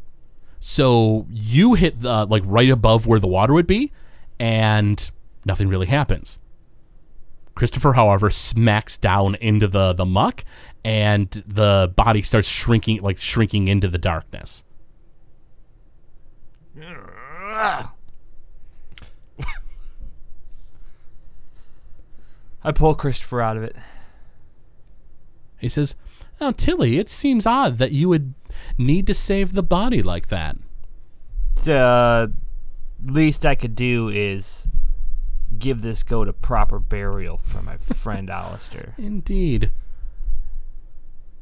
So 0.60 1.26
you 1.30 1.74
hit 1.76 2.02
the, 2.02 2.26
like 2.26 2.44
right 2.46 2.70
above 2.70 3.08
where 3.08 3.20
the 3.20 3.28
water 3.28 3.54
would 3.54 3.68
be, 3.68 3.92
and 4.40 5.10
nothing 5.46 5.70
really 5.70 5.88
happens. 5.88 6.40
Christopher, 7.56 7.94
however, 7.94 8.30
smacks 8.30 8.98
down 8.98 9.36
into 9.36 9.68
the 9.68 9.94
the 9.94 10.06
muck, 10.06 10.44
and 10.84 11.30
the 11.46 11.92
body 11.96 12.22
starts 12.22 12.48
shrinking, 12.48 13.02
like 13.02 13.18
shrinking 13.20 13.68
into 13.68 13.88
the 13.88 13.98
darkness. 13.98 14.64
I 22.64 22.72
pull 22.74 22.96
Christopher 22.96 23.42
out 23.42 23.58
of 23.58 23.64
it. 23.64 23.76
He 25.58 25.68
says, 25.68 25.96
"Now, 26.40 26.52
Tilly, 26.52 26.98
it 26.98 27.10
seems 27.10 27.46
odd 27.46 27.78
that 27.80 27.92
you 27.92 28.08
would 28.10 28.34
need 28.78 29.08
to 29.08 29.14
save 29.14 29.54
the 29.54 29.64
body 29.64 30.02
like 30.02 30.28
that." 30.28 30.58
The 31.64 32.32
least 33.06 33.46
I 33.46 33.56
could 33.56 33.76
do 33.76 34.10
is 34.10 34.68
give 35.58 35.82
this 35.82 36.04
goat 36.04 36.28
a 36.28 36.34
proper 36.34 36.80
burial 36.80 37.38
for 37.38 37.62
my 37.62 37.78
friend 37.78 38.30
Alistair. 38.30 38.94
Indeed. 38.98 39.72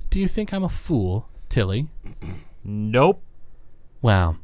Do 0.09 0.20
you 0.20 0.28
think 0.28 0.53
I'm 0.53 0.63
a 0.63 0.70
fool, 0.70 1.28
Tilly? 1.49 1.88
Nope. 2.63 3.22
Well, 4.01 4.38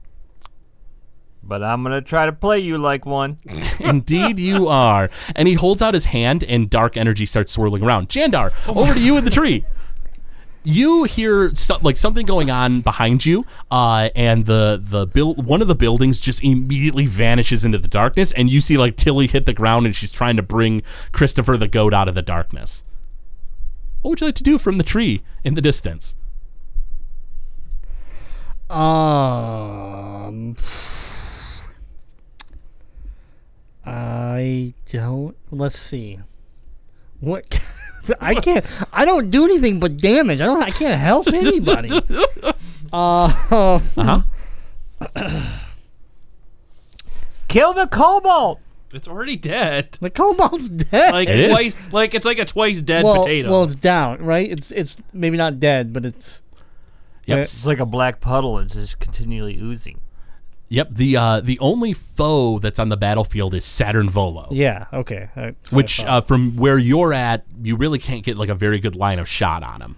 But 1.41 1.63
I'm 1.63 1.83
gonna 1.83 2.01
try 2.01 2.25
to 2.25 2.31
play 2.33 2.59
you 2.59 2.77
like 2.77 3.05
one. 3.05 3.37
Indeed, 3.79 4.39
you 4.39 4.67
are. 4.67 5.09
And 5.35 5.47
he 5.47 5.53
holds 5.55 5.81
out 5.81 5.93
his 5.93 6.05
hand, 6.05 6.43
and 6.43 6.69
dark 6.69 6.95
energy 6.97 7.25
starts 7.25 7.51
swirling 7.51 7.83
around. 7.83 8.09
Jandar, 8.09 8.51
over 8.67 8.93
to 8.93 8.99
you 8.99 9.17
in 9.17 9.23
the 9.25 9.29
tree. 9.31 9.65
You 10.65 11.03
hear 11.03 11.51
like 11.81 11.97
something 11.97 12.25
going 12.25 12.49
on 12.49 12.81
behind 12.81 13.25
you, 13.25 13.45
uh, 13.69 14.09
and 14.15 14.45
the 14.45 14.81
the 14.81 15.05
build 15.05 15.45
one 15.45 15.61
of 15.61 15.67
the 15.67 15.75
buildings 15.75 16.21
just 16.21 16.41
immediately 16.41 17.05
vanishes 17.05 17.65
into 17.65 17.77
the 17.77 17.89
darkness, 17.89 18.31
and 18.31 18.49
you 18.49 18.61
see 18.61 18.77
like 18.77 18.95
Tilly 18.95 19.27
hit 19.27 19.45
the 19.45 19.53
ground, 19.53 19.85
and 19.85 19.93
she's 19.93 20.11
trying 20.11 20.37
to 20.37 20.43
bring 20.43 20.81
Christopher 21.11 21.57
the 21.57 21.67
goat 21.67 21.93
out 21.93 22.07
of 22.07 22.15
the 22.15 22.21
darkness. 22.21 22.85
What 24.01 24.11
would 24.11 24.21
you 24.21 24.27
like 24.27 24.35
to 24.35 24.43
do 24.43 24.57
from 24.57 24.77
the 24.77 24.83
tree 24.83 25.21
in 25.43 25.55
the 25.55 25.61
distance? 25.61 26.15
Um, 28.69 30.55
I 33.85 34.73
don't. 34.91 35.35
Let's 35.51 35.77
see. 35.77 36.19
What? 37.23 37.59
I 38.19 38.35
can't. 38.35 38.65
I 38.91 39.05
don't 39.05 39.29
do 39.29 39.45
anything 39.45 39.79
but 39.79 39.97
damage. 39.97 40.41
I 40.41 40.45
don't. 40.45 40.61
I 40.61 40.71
can't 40.71 40.99
help 40.99 41.27
anybody. 41.33 41.89
Uh, 42.91 43.31
Uh 43.49 43.79
huh. 43.97 44.21
Kill 47.47 47.73
the 47.73 47.87
kobold. 47.87 48.59
It's 48.91 49.07
already 49.07 49.35
dead. 49.37 49.97
the 50.01 50.09
kobold's 50.09 50.69
dead. 50.69 51.13
Like 51.13 51.29
It 51.29 51.39
is. 51.39 51.49
twice. 51.49 51.77
Like 51.91 52.13
it's 52.13 52.25
like 52.25 52.39
a 52.39 52.45
twice 52.45 52.81
dead 52.81 53.03
well, 53.03 53.21
potato. 53.23 53.49
well, 53.49 53.63
it's 53.63 53.75
down, 53.75 54.19
right? 54.23 54.51
It's 54.51 54.69
it's 54.71 54.97
maybe 55.13 55.37
not 55.37 55.59
dead, 55.59 55.93
but 55.93 56.05
it's 56.05 56.41
Yep. 57.25 57.39
It's 57.39 57.65
like 57.65 57.79
a 57.79 57.85
black 57.85 58.19
puddle. 58.19 58.59
It's 58.59 58.73
just 58.73 58.99
continually 58.99 59.57
oozing. 59.57 59.99
Yep. 60.69 60.91
The 60.91 61.17
uh, 61.17 61.41
the 61.41 61.59
only 61.59 61.93
foe 61.93 62.57
that's 62.59 62.79
on 62.79 62.89
the 62.89 62.97
battlefield 62.97 63.53
is 63.53 63.63
Saturn 63.63 64.09
Volo. 64.09 64.47
yeah. 64.51 64.85
Okay. 64.91 65.29
that's 65.35 65.71
what 65.71 65.73
I 65.73 65.75
which 65.75 65.97
thought. 65.97 66.07
uh, 66.07 66.21
from 66.21 66.55
where 66.55 66.77
you're 66.79 67.13
at, 67.13 67.45
you 67.61 67.75
really 67.75 67.99
can't 67.99 68.23
get 68.23 68.37
like 68.37 68.49
a 68.49 68.55
very 68.55 68.79
good 68.79 68.95
line 68.95 69.19
of 69.19 69.27
shot 69.27 69.61
on 69.61 69.81
him. 69.81 69.95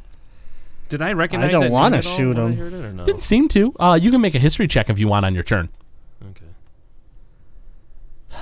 Did 0.90 1.02
I 1.02 1.14
recognize? 1.14 1.50
I 1.50 1.52
don't 1.52 1.62
that 1.64 1.72
wanna 1.72 1.98
at 1.98 2.06
all 2.06 2.18
shoot 2.18 2.36
when 2.38 2.46
I 2.46 2.50
him. 2.52 2.58
heard 2.58 2.74
it, 2.74 2.84
or 2.86 2.92
no? 2.94 3.06
Didn't 3.06 3.24
seem 3.24 3.48
to. 3.50 3.74
Uh, 3.80 3.98
you 4.02 4.12
can 4.12 4.20
make 4.22 4.36
a 4.36 4.40
history 4.40 4.68
check 4.68 4.90
if 4.90 5.00
you 5.00 5.08
want 5.08 5.26
on 5.26 5.34
your 5.34 5.44
turn. 5.44 5.70
Okay. 6.32 6.46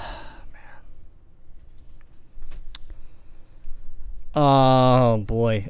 Oh 4.35 5.17
boy. 5.17 5.69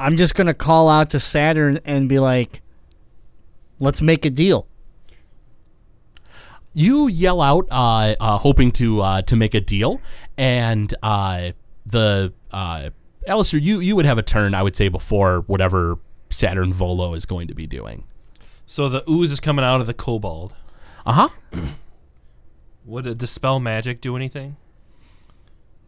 I'm 0.00 0.16
just 0.16 0.34
gonna 0.34 0.54
call 0.54 0.88
out 0.88 1.10
to 1.10 1.20
Saturn 1.20 1.78
and 1.84 2.08
be 2.08 2.18
like, 2.18 2.60
"Let's 3.78 4.02
make 4.02 4.24
a 4.24 4.30
deal." 4.30 4.66
You 6.72 7.08
yell 7.08 7.40
out, 7.40 7.66
uh, 7.70 8.14
uh, 8.18 8.38
hoping 8.38 8.70
to 8.72 9.00
uh, 9.00 9.22
to 9.22 9.36
make 9.36 9.54
a 9.54 9.60
deal, 9.60 10.00
and 10.36 10.94
uh, 11.02 11.52
the 11.86 12.32
uh, 12.50 12.90
Alistair, 13.26 13.60
you 13.60 13.80
you 13.80 13.96
would 13.96 14.06
have 14.06 14.18
a 14.18 14.22
turn, 14.22 14.54
I 14.54 14.62
would 14.62 14.76
say, 14.76 14.88
before 14.88 15.40
whatever 15.46 15.98
Saturn 16.30 16.72
Volo 16.72 17.14
is 17.14 17.26
going 17.26 17.48
to 17.48 17.54
be 17.54 17.66
doing. 17.66 18.04
So 18.66 18.88
the 18.88 19.08
ooze 19.08 19.30
is 19.30 19.40
coming 19.40 19.64
out 19.64 19.80
of 19.80 19.86
the 19.86 19.94
kobold. 19.94 20.54
Uh 21.04 21.12
huh. 21.12 21.60
Would 22.84 23.06
a 23.06 23.14
dispel 23.14 23.60
magic 23.60 24.00
do 24.00 24.16
anything? 24.16 24.56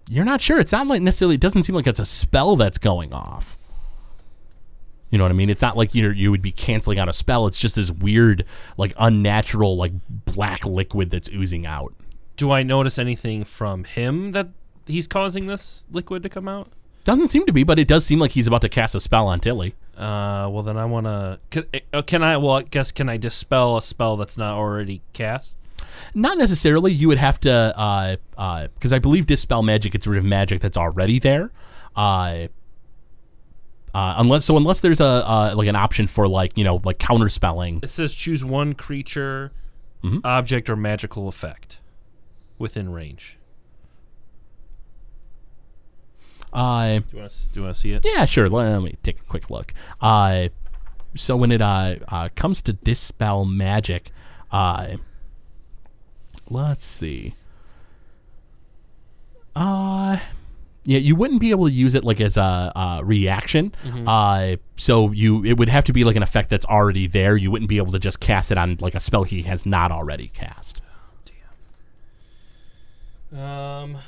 You're 0.09 0.24
not 0.24 0.41
sure. 0.41 0.61
It's 0.61 0.72
not 0.72 0.87
like 0.87 1.03
necessarily. 1.03 1.37
It 1.37 1.41
doesn't 1.41 1.62
seem 1.62 1.74
like 1.74 1.87
it's 1.87 1.99
a 1.99 2.05
spell 2.05 2.57
that's 2.57 2.78
going 2.78 3.12
off. 3.12 3.57
You 5.11 5.19
know 5.19 5.25
what 5.25 5.31
I 5.31 5.35
mean? 5.35 5.51
It's 5.51 5.63
not 5.63 5.77
like 5.77 5.95
you 5.95 6.11
you 6.11 6.31
would 6.31 6.43
be 6.43 6.53
canceling 6.53 6.99
out 6.99 7.09
a 7.09 7.13
spell. 7.13 7.47
It's 7.47 7.59
just 7.59 7.77
this 7.77 7.91
weird, 7.91 8.45
like 8.77 8.93
unnatural, 8.99 9.77
like 9.77 9.93
black 10.09 10.65
liquid 10.65 11.11
that's 11.11 11.29
oozing 11.31 11.67
out. 11.67 11.95
Do 12.37 12.51
I 12.51 12.63
notice 12.63 12.99
anything 12.99 13.45
from 13.45 13.85
him 13.85 14.33
that 14.33 14.49
he's 14.87 15.07
causing 15.07 15.47
this 15.47 15.87
liquid 15.91 16.23
to 16.25 16.29
come 16.29 16.49
out? 16.49 16.73
Doesn't 17.05 17.29
seem 17.29 17.45
to 17.47 17.53
be, 17.53 17.65
but 17.65 17.79
it 17.79 17.87
does 17.87 18.05
seem 18.05 18.19
like 18.19 18.33
he's 18.33 18.47
about 18.47 18.63
to 18.63 18.69
cast 18.69 18.95
a 18.95 19.01
spell 19.01 19.27
on 19.29 19.39
Tilly. 19.39 19.75
Uh, 19.97 20.49
well 20.51 20.63
then 20.63 20.77
I 20.77 20.87
want 20.87 21.07
to. 21.07 21.39
Can, 21.51 21.65
uh, 21.93 22.03
can 22.03 22.23
I? 22.23 22.37
Well, 22.39 22.57
I 22.57 22.63
guess 22.63 22.91
can 22.91 23.09
I 23.09 23.17
dispel 23.17 23.77
a 23.77 23.83
spell 23.83 24.17
that's 24.17 24.37
not 24.37 24.55
already 24.55 25.03
cast? 25.13 25.55
Not 26.15 26.39
necessarily. 26.39 26.93
You 26.93 27.09
would 27.09 27.19
have 27.19 27.39
to, 27.41 27.53
uh, 27.79 28.17
uh, 28.37 28.69
because 28.75 28.93
I 28.93 28.99
believe 28.99 29.27
dispel 29.27 29.63
magic 29.63 29.93
gets 29.93 30.07
rid 30.07 30.19
of 30.19 30.25
magic 30.25 30.61
that's 30.61 30.77
already 30.77 31.19
there. 31.19 31.53
Uh, 31.95 32.49
uh, 33.95 34.15
unless 34.19 34.45
so, 34.45 34.57
unless 34.57 34.81
there's 34.81 35.01
a 35.01 35.05
uh, 35.05 35.55
like 35.57 35.69
an 35.69 35.77
option 35.77 36.07
for 36.07 36.27
like 36.27 36.59
you 36.59 36.65
know 36.65 36.81
like 36.85 36.99
counter 36.99 37.29
spelling. 37.29 37.81
It 37.83 37.91
says 37.91 38.15
choose 38.15 38.45
one 38.45 38.75
creature, 38.75 39.53
object, 40.25 40.69
or 40.69 40.77
magical 40.77 41.29
effect 41.29 41.79
within 42.59 42.93
range. 42.93 43.39
Uh, 46.53 46.99
Do 46.99 47.05
you 47.13 47.19
want 47.19 47.31
to? 47.31 47.49
Do 47.49 47.61
you 47.61 47.63
want 47.63 47.75
to 47.75 47.81
see 47.81 47.93
it? 47.93 48.05
yeah, 48.05 48.25
sure. 48.25 48.49
Let 48.49 48.81
me 48.81 48.97
take 49.03 49.21
a 49.21 49.25
quick 49.25 49.49
look. 49.49 49.73
Uh, 50.01 50.49
so 51.17 51.37
when 51.37 51.53
it 51.53 51.63
uh, 51.63 51.97
uh 52.09 52.29
comes 52.35 52.61
to 52.63 52.73
dispel 52.73 53.45
magic, 53.45 54.11
uh, 54.51 54.97
let's 56.51 56.85
see. 56.85 57.35
Uh 59.55 60.19
yeah, 60.85 60.99
you 60.99 61.16
wouldn't 61.16 61.41
be 61.41 61.51
able 61.51 61.66
to 61.66 61.72
use 61.72 61.95
it 61.95 62.05
like 62.05 62.20
as 62.20 62.37
a, 62.37 62.72
uh 62.74 63.01
reaction. 63.03 63.74
Uh, 64.07 64.57
so 64.76 65.11
you 65.12 65.45
it 65.45 65.59
would 65.59 65.68
have 65.68 65.85
to 65.85 65.93
be 65.93 66.05
like 66.05 66.16
an 66.16 66.22
effect 66.22 66.51
that's 66.51 66.66
already 66.66 67.07
there. 67.07 67.37
You 67.37 67.51
wouldn't 67.51 67.68
be 67.68 67.78
able 67.78 67.93
to 67.93 67.99
just 67.99 68.20
cast 68.20 68.51
it 68.53 68.59
on 68.59 68.76
like 68.80 68.95
a 68.95 69.01
spell 69.01 69.24
he 69.24 69.43
has 69.43 69.64
not 69.66 69.91
already 69.91 70.28
cast. 70.28 70.80
Um. 73.35 73.99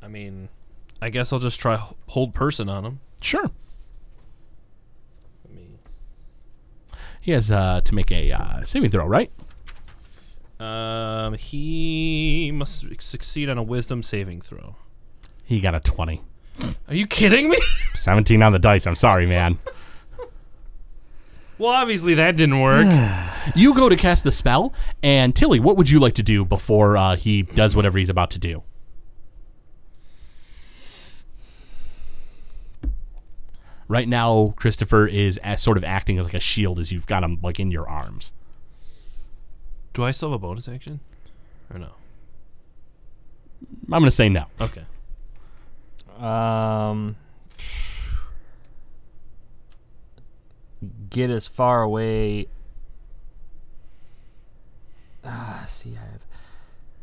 I 0.00 0.06
mean, 0.06 0.48
I 1.02 1.10
guess 1.10 1.32
I'll 1.32 1.38
just 1.38 1.60
try 1.60 1.78
hold 2.06 2.34
person 2.34 2.68
on 2.68 2.84
him. 2.84 3.00
Sure. 3.20 3.50
He 7.20 7.32
has 7.32 7.50
uh, 7.50 7.82
to 7.84 7.94
make 7.94 8.10
a 8.10 8.32
uh, 8.32 8.64
saving 8.64 8.90
throw, 8.90 9.04
right? 9.06 9.30
Um, 10.60 11.34
he 11.34 12.50
must 12.52 12.84
succeed 13.00 13.48
on 13.48 13.58
a 13.58 13.62
wisdom 13.62 14.02
saving 14.02 14.40
throw. 14.40 14.76
He 15.44 15.60
got 15.60 15.74
a 15.74 15.80
20. 15.80 16.22
Are 16.88 16.94
you 16.94 17.06
kidding 17.06 17.48
me? 17.48 17.58
17 17.94 18.42
on 18.42 18.52
the 18.52 18.58
dice. 18.58 18.86
I'm 18.86 18.96
sorry, 18.96 19.26
man. 19.26 19.58
well, 21.58 21.70
obviously 21.70 22.14
that 22.14 22.36
didn't 22.36 22.60
work. 22.60 22.86
You 23.54 23.72
go 23.72 23.88
to 23.88 23.96
cast 23.96 24.24
the 24.24 24.30
spell, 24.32 24.74
and 25.02 25.34
Tilly, 25.34 25.58
what 25.58 25.78
would 25.78 25.88
you 25.88 25.98
like 26.00 26.12
to 26.16 26.22
do 26.22 26.44
before 26.44 26.98
uh, 26.98 27.16
he 27.16 27.42
does 27.44 27.74
whatever 27.74 27.96
he's 27.96 28.10
about 28.10 28.30
to 28.32 28.38
do? 28.38 28.62
Right 33.86 34.06
now, 34.06 34.52
Christopher 34.56 35.06
is 35.06 35.38
as 35.38 35.62
sort 35.62 35.78
of 35.78 35.84
acting 35.84 36.18
as 36.18 36.26
like 36.26 36.34
a 36.34 36.40
shield 36.40 36.78
as 36.78 36.92
you've 36.92 37.06
got 37.06 37.24
him 37.24 37.38
like 37.42 37.58
in 37.58 37.70
your 37.70 37.88
arms. 37.88 38.34
Do 39.98 40.04
I 40.04 40.12
still 40.12 40.28
have 40.28 40.36
a 40.36 40.38
bonus 40.38 40.68
action, 40.68 41.00
or 41.74 41.78
no? 41.80 41.88
I'm 43.86 44.00
gonna 44.00 44.12
say 44.12 44.28
no. 44.28 44.44
Okay. 44.60 44.84
Um, 46.20 47.16
get 51.10 51.30
as 51.30 51.48
far 51.48 51.82
away. 51.82 52.46
Ah, 55.24 55.64
see, 55.66 55.96
I 55.96 56.12
have. 56.12 56.24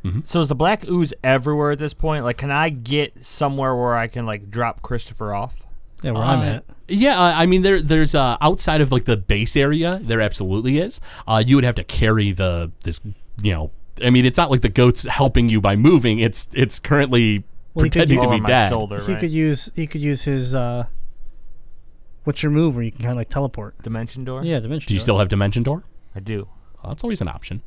Mhm. 0.06 0.26
So 0.26 0.39
is 0.39 0.48
the 0.48 0.56
black 0.56 0.88
ooze 0.88 1.14
everywhere 1.22 1.72
at 1.72 1.80
this 1.80 1.93
point? 1.93 2.24
Like, 2.24 2.38
can 2.38 2.50
I 2.50 2.70
get 2.70 3.26
somewhere 3.26 3.76
where 3.76 3.96
I 3.96 4.08
can 4.08 4.26
like 4.26 4.50
drop 4.50 4.82
Christopher 4.82 5.36
off? 5.36 5.64
Yeah, 6.04 6.12
where 6.12 6.24
I'm 6.24 6.39
Uh, 6.39 6.43
at. 6.43 6.64
Yeah, 6.88 7.20
uh, 7.20 7.34
I 7.36 7.46
mean, 7.48 7.64
there, 7.64 7.82
there's 7.82 8.14
uh, 8.14 8.38
outside 8.41 8.80
of 8.82 8.91
like 8.91 9.06
the 9.06 9.18
base 9.18 9.56
area, 9.56 10.00
there 10.04 10.22
absolutely 10.22 10.78
is. 10.78 11.02
Uh, 11.28 11.41
you 11.46 11.56
would 11.56 11.64
have 11.64 11.76
to 11.76 11.84
carry 11.84 12.32
the 12.32 12.72
this, 12.84 13.02
you 13.41 13.52
know. 13.54 13.72
I 14.04 14.10
mean, 14.10 14.26
it's 14.26 14.38
not 14.38 14.52
like 14.52 14.62
the 14.62 14.70
goat's 14.70 15.04
helping 15.04 15.50
you 15.50 15.60
by 15.62 15.76
moving. 15.76 16.20
It's 16.20 16.50
it's 16.54 16.80
currently 16.80 17.43
Well, 17.74 17.86
he 17.86 17.89
could 17.89 18.08
pretending 18.08 18.18
use- 18.22 18.32
to 18.32 18.39
be 18.39 18.46
dead. 18.46 18.70
shoulder, 18.70 19.02
He 19.02 19.14
right? 19.14 19.20
could 19.20 19.32
use 19.32 19.72
he 19.76 19.88
could 19.88 20.02
use 20.02 20.24
his 20.24 20.54
uh 20.54 20.86
what's 22.26 22.43
your 22.43 22.52
move 22.52 22.76
where 22.76 22.84
you 22.84 22.91
can 22.91 23.02
kind 23.02 23.12
of 23.12 23.18
like 23.18 23.30
teleport. 23.30 23.82
Dimension 23.82 24.24
door. 24.26 24.43
Yeah, 24.43 24.60
dimension. 24.60 24.86
Door. 24.86 24.88
Do 24.89 24.93
you 24.93 25.00
door. 25.00 25.04
still 25.04 25.18
have 25.20 25.30
Dimension 25.30 25.64
Door? 25.64 25.84
I 26.14 26.20
do. 26.20 26.50
Well, 26.84 26.91
that's 26.91 27.04
always 27.04 27.22
an 27.22 27.28
option. 27.30 27.62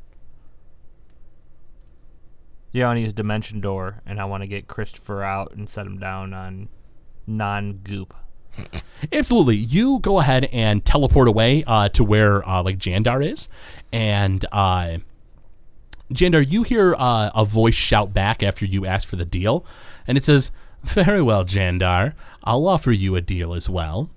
Yeah, 2.72 2.85
I 2.85 2.89
want 2.89 2.99
to 2.99 3.03
use 3.03 3.12
dimension 3.14 3.61
door, 3.61 4.03
and 4.07 4.20
I 4.20 4.26
want 4.26 4.43
to 4.43 4.47
get 4.49 4.68
Christopher 4.68 5.22
out 5.22 5.55
and 5.55 5.68
set 5.68 5.87
him 5.87 5.99
down 5.99 6.35
on 6.35 6.68
non-goop. 7.29 8.14
Absolutely. 9.12 9.57
You 9.57 10.01
go 10.01 10.18
ahead 10.18 10.47
and 10.47 10.85
teleport 10.85 11.29
away 11.29 11.62
uh, 11.66 11.89
to 11.91 12.03
where 12.03 12.47
uh, 12.49 12.62
like 12.62 12.79
Jandar 12.79 13.24
is, 13.24 13.49
and 13.93 14.45
uh, 14.51 14.99
Jandar, 16.12 16.49
you 16.49 16.62
hear 16.62 16.95
uh, 16.95 17.31
a 17.35 17.45
voice 17.45 17.74
shout 17.74 18.12
back 18.12 18.43
after 18.43 18.64
you 18.64 18.87
ask 18.87 19.07
for 19.07 19.16
the 19.16 19.24
deal, 19.24 19.64
and 20.07 20.18
it 20.18 20.24
says, 20.24 20.51
"Very 20.83 21.22
well, 21.22 21.45
Jandar. 21.45 22.14
I'll 22.43 22.66
offer 22.66 22.93
you 22.93 23.14
a 23.14 23.20
deal 23.20 23.55
as 23.55 23.68
well. 23.68 24.11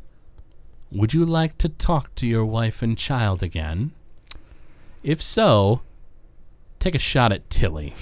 Would 0.91 1.13
you 1.13 1.25
like 1.25 1.57
to 1.59 1.69
talk 1.69 2.15
to 2.15 2.25
your 2.25 2.45
wife 2.45 2.81
and 2.81 2.97
child 2.97 3.43
again? 3.43 3.91
If 5.03 5.21
so, 5.21 5.81
take 6.79 6.95
a 6.95 6.99
shot 6.99 7.31
at 7.31 7.49
Tilly." 7.49 7.93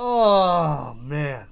Oh 0.00 0.94
man. 1.02 1.48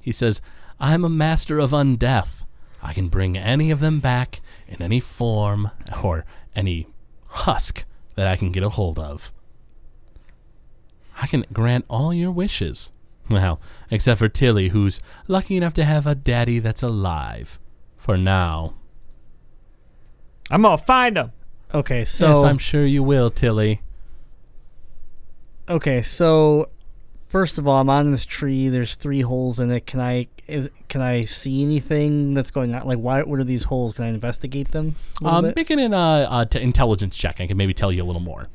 He 0.00 0.10
says, 0.10 0.40
I'm 0.80 1.04
a 1.04 1.10
master 1.10 1.58
of 1.58 1.72
undeath. 1.72 2.44
I 2.82 2.94
can 2.94 3.08
bring 3.08 3.36
any 3.36 3.70
of 3.70 3.80
them 3.80 4.00
back 4.00 4.40
in 4.66 4.80
any 4.80 4.98
form 4.98 5.70
or 6.02 6.24
any 6.54 6.86
husk 7.28 7.84
that 8.14 8.26
I 8.26 8.36
can 8.36 8.52
get 8.52 8.62
a 8.62 8.70
hold 8.70 8.98
of. 8.98 9.32
I 11.20 11.26
can 11.26 11.44
grant 11.52 11.84
all 11.90 12.14
your 12.14 12.30
wishes. 12.30 12.90
Well, 13.28 13.60
except 13.90 14.18
for 14.18 14.28
Tilly, 14.30 14.68
who's 14.68 15.00
lucky 15.28 15.58
enough 15.58 15.74
to 15.74 15.84
have 15.84 16.06
a 16.06 16.14
daddy 16.14 16.58
that's 16.58 16.82
alive. 16.82 17.58
For 17.98 18.16
now. 18.16 18.76
I'm 20.50 20.62
gonna 20.62 20.78
find 20.78 21.18
him. 21.18 21.32
Okay, 21.74 22.06
so 22.06 22.28
yes, 22.28 22.42
I'm 22.42 22.58
sure 22.58 22.86
you 22.86 23.02
will, 23.02 23.30
Tilly. 23.30 23.82
Okay, 25.68 26.02
so 26.02 26.70
first 27.28 27.58
of 27.58 27.66
all, 27.66 27.80
I'm 27.80 27.90
on 27.90 28.10
this 28.10 28.24
tree. 28.24 28.68
There's 28.68 28.94
three 28.94 29.20
holes 29.20 29.58
in 29.58 29.70
it. 29.70 29.86
Can 29.86 30.00
I 30.00 30.28
is, 30.46 30.70
can 30.88 31.00
I 31.00 31.22
see 31.22 31.62
anything 31.62 32.34
that's 32.34 32.50
going 32.50 32.74
on? 32.74 32.86
Like, 32.86 32.98
why? 32.98 33.22
What 33.22 33.40
are 33.40 33.44
these 33.44 33.64
holes? 33.64 33.92
Can 33.92 34.04
I 34.04 34.08
investigate 34.08 34.70
them? 34.70 34.94
Um, 35.24 35.44
bit? 35.44 35.56
make 35.56 35.70
it 35.70 35.78
an 35.78 35.92
uh, 35.92 36.26
uh, 36.30 36.44
t- 36.44 36.60
intelligence 36.60 37.16
check. 37.16 37.40
I 37.40 37.46
can 37.46 37.56
maybe 37.56 37.74
tell 37.74 37.90
you 37.92 38.02
a 38.02 38.06
little 38.06 38.22
more. 38.22 38.48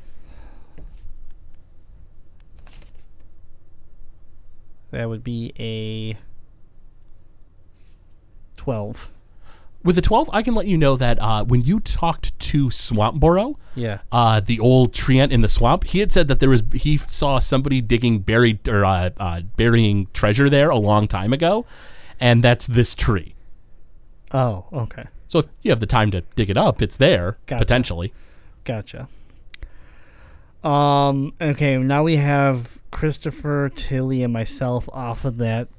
That 4.92 5.08
would 5.08 5.24
be 5.24 5.54
a 5.60 6.18
twelve. 8.58 9.10
With 9.84 9.98
a 9.98 10.02
12, 10.02 10.30
I 10.32 10.44
can 10.44 10.54
let 10.54 10.68
you 10.68 10.78
know 10.78 10.96
that 10.96 11.20
uh, 11.22 11.44
when 11.44 11.62
you 11.64 11.80
talked 11.80 12.38
to 12.40 12.70
Swamp 12.70 13.20
Burrow, 13.20 13.58
Yeah. 13.74 14.00
uh, 14.12 14.40
the 14.40 14.60
old 14.60 14.94
treant 14.94 15.32
in 15.32 15.42
the 15.42 15.48
swamp, 15.50 15.86
he 15.86 16.00
had 16.00 16.12
said 16.12 16.28
that 16.28 16.40
there 16.40 16.50
was 16.50 16.62
he 16.74 16.98
saw 16.98 17.40
somebody 17.40 17.82
digging 17.82 18.20
buried 18.20 18.68
or 18.70 18.86
uh, 18.86 19.10
uh, 19.18 19.42
burying 19.58 20.08
treasure 20.14 20.50
there 20.52 20.70
a 20.70 20.78
long 20.78 21.08
time 21.08 21.34
ago, 21.34 21.66
and 22.20 22.44
that's 22.44 22.68
this 22.68 22.94
tree. 22.96 23.34
Oh, 24.32 24.66
okay. 24.72 25.06
So 25.28 25.40
if 25.40 25.46
you 25.64 25.72
have 25.72 25.80
the 25.80 25.88
time 25.88 26.12
to 26.12 26.22
dig 26.36 26.50
it 26.52 26.58
up, 26.58 26.82
it's 26.82 26.98
there 26.98 27.38
Gotcha. 27.48 27.60
potentially. 27.64 28.14
Gotcha. 28.66 29.08
Um. 30.64 31.34
Okay. 31.42 31.78
Now 31.78 32.04
we 32.04 32.18
have 32.18 32.80
Christopher, 32.92 33.70
Tilly, 33.74 34.22
and 34.24 34.32
myself 34.32 34.88
off 34.94 35.26
of 35.26 35.38
that 35.38 35.70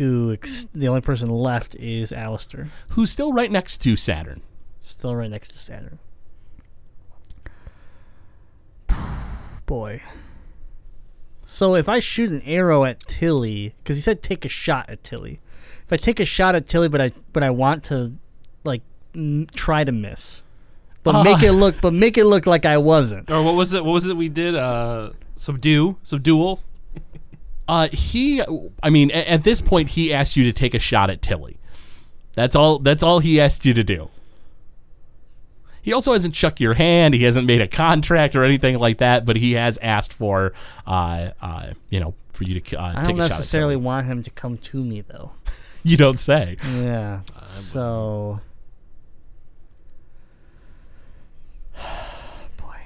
goo. 0.00 0.32
Ex- 0.32 0.66
the 0.74 0.88
only 0.88 1.02
person 1.02 1.28
left 1.28 1.74
is 1.74 2.10
Alistair, 2.12 2.68
Who's 2.90 3.10
still 3.10 3.32
right 3.32 3.50
next 3.50 3.78
to 3.82 3.96
Saturn? 3.96 4.40
still 4.82 5.14
right 5.14 5.30
next 5.30 5.52
to 5.52 5.58
Saturn. 5.58 5.98
Boy. 9.66 10.02
So 11.44 11.74
if 11.74 11.88
I 11.88 11.98
shoot 11.98 12.30
an 12.30 12.42
arrow 12.42 12.84
at 12.84 13.06
Tilly, 13.06 13.74
because 13.82 13.96
he 13.96 14.02
said 14.02 14.22
take 14.22 14.44
a 14.44 14.48
shot 14.48 14.88
at 14.88 15.04
Tilly. 15.04 15.40
If 15.84 15.92
I 15.92 15.96
take 15.96 16.20
a 16.20 16.24
shot 16.24 16.54
at 16.54 16.68
Tilly, 16.68 16.88
but 16.88 17.00
I 17.00 17.12
but 17.32 17.42
I 17.42 17.50
want 17.50 17.84
to, 17.84 18.14
like, 18.64 18.82
m- 19.14 19.46
try 19.54 19.84
to 19.84 19.92
miss, 19.92 20.42
but 21.02 21.22
make 21.24 21.42
it 21.42 21.52
look, 21.52 21.80
but 21.80 21.92
make 21.92 22.16
it 22.16 22.24
look 22.24 22.46
like 22.46 22.64
I 22.64 22.78
wasn't. 22.78 23.30
Or 23.30 23.42
what 23.42 23.54
was 23.54 23.74
it? 23.74 23.84
What 23.84 23.92
was 23.92 24.06
it 24.06 24.16
we 24.16 24.28
did? 24.28 24.54
Uh, 24.54 25.10
subdue, 25.34 25.96
subdual. 26.04 26.60
Uh, 27.70 27.88
he, 27.92 28.42
I 28.82 28.90
mean, 28.90 29.10
a- 29.12 29.30
at 29.30 29.44
this 29.44 29.60
point, 29.60 29.90
he 29.90 30.12
asked 30.12 30.34
you 30.36 30.42
to 30.44 30.52
take 30.52 30.74
a 30.74 30.78
shot 30.80 31.08
at 31.08 31.22
Tilly. 31.22 31.56
That's 32.32 32.56
all. 32.56 32.80
That's 32.80 33.02
all 33.04 33.20
he 33.20 33.40
asked 33.40 33.64
you 33.64 33.72
to 33.74 33.84
do. 33.84 34.10
He 35.82 35.92
also 35.92 36.12
hasn't 36.12 36.34
shook 36.34 36.58
your 36.58 36.74
hand. 36.74 37.14
He 37.14 37.22
hasn't 37.24 37.46
made 37.46 37.60
a 37.60 37.68
contract 37.68 38.34
or 38.34 38.42
anything 38.44 38.78
like 38.78 38.98
that. 38.98 39.24
But 39.24 39.36
he 39.36 39.52
has 39.52 39.78
asked 39.82 40.12
for, 40.12 40.52
uh, 40.86 41.30
uh, 41.40 41.72
you 41.90 42.00
know, 42.00 42.14
for 42.32 42.42
you 42.44 42.58
to 42.60 42.76
uh, 42.76 42.92
I 42.96 43.04
take 43.04 43.16
don't 43.16 43.20
a 43.20 43.28
shot. 43.28 43.36
necessarily 43.38 43.74
At 43.74 43.78
Tilly. 43.78 43.84
want 43.86 44.06
him 44.06 44.22
to 44.24 44.30
come 44.30 44.58
to 44.58 44.82
me 44.84 45.00
though. 45.02 45.30
You 45.82 45.96
don't 45.96 46.18
say. 46.20 46.58
Yeah. 46.74 47.20
So. 47.44 48.40
Boy. 52.58 52.80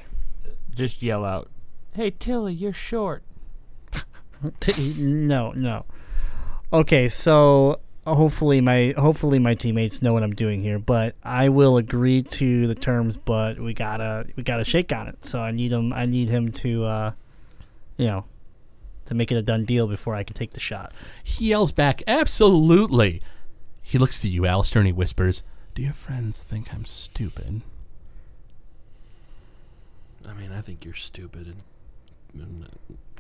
Just 0.75 1.03
yell 1.03 1.25
out, 1.25 1.51
"Hey 1.95 2.11
Tilly, 2.17 2.55
you're 2.55 2.73
short." 2.73 3.23
no, 4.99 5.53
no. 5.53 5.85
Okay, 6.73 7.09
so 7.09 7.81
hopefully 8.07 8.61
my 8.61 8.95
hopefully 8.97 9.39
my 9.39 9.55
teammates 9.55 10.03
know 10.03 10.13
what 10.13 10.23
I'm 10.23 10.35
doing 10.35 10.63
here, 10.63 10.79
but 10.79 11.15
I 11.23 11.49
will 11.49 11.77
agree 11.77 12.23
to 12.23 12.67
the 12.67 12.75
terms. 12.75 13.17
But 13.17 13.59
we 13.59 13.75
gotta 13.75 14.27
we 14.37 14.43
gotta 14.43 14.65
shake 14.65 14.93
on 14.93 15.09
it. 15.09 15.25
So 15.25 15.41
I 15.41 15.51
need 15.51 15.73
him. 15.73 15.93
I 15.93 16.07
need 16.07 16.29
him 16.29 16.53
to, 16.53 16.85
uh, 16.85 17.13
you 17.97 18.07
know, 18.07 18.25
to 19.07 19.15
make 19.15 19.31
it 19.31 19.37
a 19.37 19.43
done 19.43 19.65
deal 19.65 19.87
before 19.87 20.15
I 20.15 20.25
can 20.25 20.35
take 20.35 20.53
the 20.53 20.61
shot. 20.61 20.93
He 21.23 21.49
yells 21.49 21.73
back, 21.73 22.03
"Absolutely!" 22.07 23.23
He 23.83 23.99
looks 23.99 24.19
to 24.21 24.29
you, 24.29 24.47
Alistair, 24.47 24.81
and 24.81 24.87
he 24.87 24.93
whispers, 24.93 25.43
"Do 25.75 25.83
your 25.83 25.93
friends 25.93 26.43
think 26.43 26.73
I'm 26.73 26.85
stupid?" 26.85 27.63
I 30.27 30.33
mean, 30.33 30.53
I 30.53 30.63
think 30.63 30.85
you're 30.85 30.95
stupid 30.95 31.47
and, 31.47 31.57
and 31.57 31.74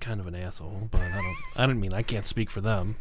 kind 0.00 0.20
of 0.20 0.26
an 0.26 0.34
asshole, 0.34 0.88
but 0.90 1.00
I 1.00 1.10
don't. 1.22 1.36
I 1.56 1.66
don't 1.66 1.80
mean 1.80 1.92
I 1.92 2.02
can't 2.02 2.26
speak 2.26 2.50
for 2.50 2.60
them. 2.60 2.96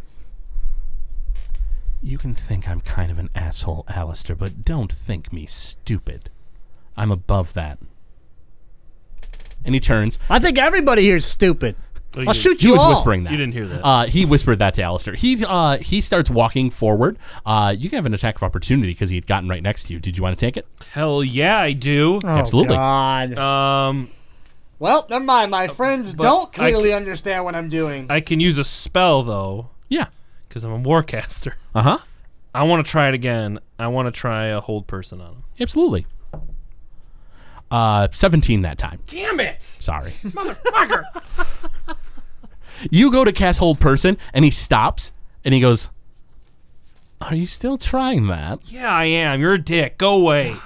You 2.01 2.18
can 2.18 2.36
think 2.36 2.68
I'm 2.68 2.82
kind 2.82 3.11
of 3.11 3.18
an 3.20 3.30
asshole, 3.34 3.86
Alistair, 3.88 4.36
but 4.36 4.66
don't 4.66 4.91
think 4.91 5.32
me 5.32 5.45
stupid. 5.45 6.30
I'm 6.97 7.11
above 7.11 7.53
that. 7.53 7.80
And 9.66 9.74
he 9.74 9.80
turns. 9.80 10.20
I 10.30 10.39
think 10.39 10.57
everybody 10.57 11.03
here 11.03 11.16
is 11.16 11.26
stupid. 11.26 11.78
Oh, 12.16 12.20
you 12.22 12.28
I'll 12.28 12.34
didn't- 12.34 12.43
shoot 12.43 12.61
He 12.61 12.70
was 12.70 12.82
all. 12.82 12.89
whispering 12.89 13.24
that. 13.24 13.32
You 13.32 13.38
didn't 13.38 13.53
hear 13.53 13.68
that. 13.68 13.84
Uh, 13.84 14.05
he 14.05 14.26
whispered 14.26 14.59
that 14.59 14.74
to 14.76 14.84
Alistair. 14.84 15.16
He 15.16 15.43
uh, 15.45 15.78
he 15.78 16.01
starts 16.01 16.30
walking 16.30 16.70
forward. 16.70 17.18
Uh, 17.45 17.74
you 17.76 17.89
can 17.89 17.95
have 17.97 18.05
an 18.05 18.14
attack 18.14 18.36
of 18.36 18.43
opportunity 18.43 18.91
because 18.91 19.09
he 19.09 19.16
had 19.16 19.26
gotten 19.26 19.47
right 19.49 19.64
next 19.64 19.86
to 19.86 19.93
you. 19.93 19.99
Did 19.99 20.18
you 20.18 20.24
want 20.24 20.38
to 20.38 20.45
take 20.45 20.57
it? 20.57 20.68
Hell 20.91 21.24
yeah, 21.24 21.57
I 21.57 21.72
do. 21.72 22.20
Oh, 22.24 22.28
Absolutely. 22.28 22.76
God. 22.76 23.38
Um, 23.38 24.09
well, 24.80 25.05
never 25.09 25.24
mind. 25.24 25.51
My 25.51 25.67
friends 25.67 26.13
but 26.15 26.24
don't 26.24 26.59
I 26.59 26.71
clearly 26.71 26.93
understand 26.93 27.45
what 27.45 27.55
I'm 27.55 27.69
doing. 27.69 28.07
I 28.09 28.19
can 28.21 28.39
use 28.39 28.57
a 28.57 28.63
spell 28.63 29.24
though, 29.24 29.69
Yeah. 29.89 30.07
because 30.47 30.63
I'm 30.63 30.71
a 30.71 30.80
warcaster. 30.80 31.53
Uh 31.76 31.82
huh. 31.82 31.97
I 32.55 32.63
want 32.63 32.86
to 32.86 32.91
try 32.91 33.07
it 33.07 33.13
again. 33.13 33.59
I 33.80 33.88
want 33.88 34.07
to 34.07 34.11
try 34.11 34.45
a 34.45 34.59
hold 34.59 34.86
person 34.88 35.19
on 35.21 35.28
him. 35.34 35.43
Absolutely. 35.59 36.05
Uh, 37.71 38.07
17 38.13 38.61
that 38.61 38.78
time. 38.78 38.99
Damn 39.07 39.39
it, 39.39 39.59
Sorry. 39.61 40.11
motherfucker! 40.24 41.05
You 42.91 43.11
go 43.11 43.24
to 43.24 43.32
cast 43.32 43.57
hold 43.59 43.80
person, 43.80 44.17
and 44.34 44.45
he 44.45 44.51
stops, 44.51 45.11
and 45.43 45.55
he 45.55 45.59
goes, 45.59 45.89
"Are 47.21 47.34
you 47.34 47.47
still 47.47 47.80
trying 47.80 48.28
that?" 48.28 48.59
yeah, 48.71 48.89
I 48.93 49.05
am. 49.05 49.39
You're 49.41 49.53
a 49.53 49.57
dick. 49.61 49.97
Go 49.97 50.13
away. 50.15 50.53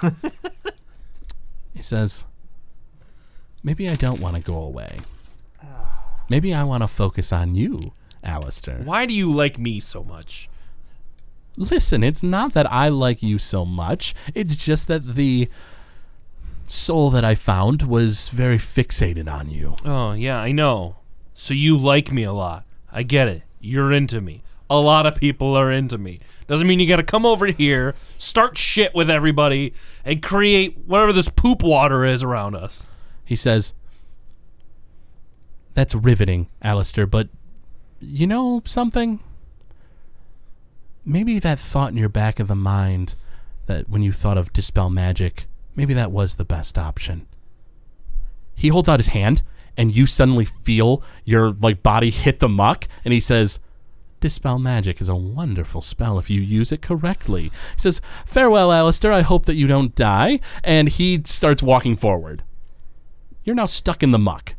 He 1.74 1.82
says, 1.82 2.24
Maybe 3.62 3.88
I 3.88 3.94
don't 3.94 4.20
want 4.20 4.36
to 4.36 4.42
go 4.42 4.56
away. 4.56 4.98
Maybe 6.30 6.52
I 6.52 6.62
want 6.64 6.82
to 6.82 6.88
focus 6.88 7.32
on 7.32 7.54
you, 7.54 7.92
Alistair. 8.22 8.80
Why 8.84 9.06
do 9.06 9.14
you 9.14 9.32
like 9.32 9.58
me 9.58 9.80
so 9.80 10.04
much? 10.04 10.48
Listen, 11.56 12.04
it's 12.04 12.22
not 12.22 12.52
that 12.52 12.70
I 12.70 12.88
like 12.88 13.22
you 13.22 13.38
so 13.38 13.64
much. 13.64 14.14
It's 14.34 14.54
just 14.54 14.88
that 14.88 15.14
the 15.14 15.48
soul 16.66 17.10
that 17.10 17.24
I 17.24 17.34
found 17.34 17.82
was 17.82 18.28
very 18.28 18.58
fixated 18.58 19.30
on 19.32 19.50
you. 19.50 19.76
Oh 19.84 20.12
yeah, 20.12 20.38
I 20.38 20.52
know. 20.52 20.96
So 21.34 21.54
you 21.54 21.76
like 21.76 22.12
me 22.12 22.24
a 22.24 22.32
lot. 22.32 22.64
I 22.92 23.02
get 23.02 23.28
it. 23.28 23.42
You're 23.58 23.92
into 23.92 24.20
me. 24.20 24.42
A 24.70 24.78
lot 24.78 25.06
of 25.06 25.16
people 25.16 25.56
are 25.56 25.72
into 25.72 25.96
me. 25.96 26.18
Doesn't 26.46 26.66
mean 26.66 26.78
you 26.78 26.86
got 26.86 26.96
to 26.96 27.02
come 27.02 27.24
over 27.24 27.46
here, 27.46 27.94
start 28.18 28.58
shit 28.58 28.94
with 28.94 29.08
everybody, 29.10 29.72
and 30.04 30.22
create 30.22 30.78
whatever 30.86 31.12
this 31.12 31.30
poop 31.30 31.62
water 31.62 32.04
is 32.04 32.22
around 32.22 32.54
us. 32.54 32.86
He 33.28 33.36
says, 33.36 33.74
That's 35.74 35.94
riveting, 35.94 36.48
Alistair, 36.62 37.06
but 37.06 37.28
you 38.00 38.26
know 38.26 38.62
something? 38.64 39.20
Maybe 41.04 41.38
that 41.38 41.58
thought 41.58 41.90
in 41.90 41.98
your 41.98 42.08
back 42.08 42.40
of 42.40 42.48
the 42.48 42.54
mind 42.54 43.16
that 43.66 43.86
when 43.86 44.00
you 44.00 44.12
thought 44.12 44.38
of 44.38 44.54
dispel 44.54 44.88
magic, 44.88 45.44
maybe 45.76 45.92
that 45.92 46.10
was 46.10 46.36
the 46.36 46.44
best 46.46 46.78
option. 46.78 47.26
He 48.54 48.68
holds 48.68 48.88
out 48.88 48.98
his 48.98 49.08
hand 49.08 49.42
and 49.76 49.94
you 49.94 50.06
suddenly 50.06 50.46
feel 50.46 51.02
your 51.26 51.50
like 51.50 51.82
body 51.82 52.08
hit 52.08 52.38
the 52.38 52.48
muck 52.48 52.88
and 53.04 53.12
he 53.12 53.20
says, 53.20 53.60
Dispel 54.20 54.58
magic 54.58 55.02
is 55.02 55.10
a 55.10 55.14
wonderful 55.14 55.82
spell 55.82 56.18
if 56.18 56.30
you 56.30 56.40
use 56.40 56.72
it 56.72 56.80
correctly. 56.80 57.42
He 57.42 57.50
says, 57.76 58.00
Farewell, 58.24 58.72
Alistair. 58.72 59.12
I 59.12 59.20
hope 59.20 59.44
that 59.44 59.56
you 59.56 59.66
don't 59.66 59.94
die. 59.94 60.40
And 60.64 60.88
he 60.88 61.22
starts 61.26 61.62
walking 61.62 61.94
forward. 61.94 62.42
You're 63.48 63.54
now 63.54 63.64
stuck 63.64 64.02
in 64.02 64.10
the 64.10 64.18
muck. 64.18 64.56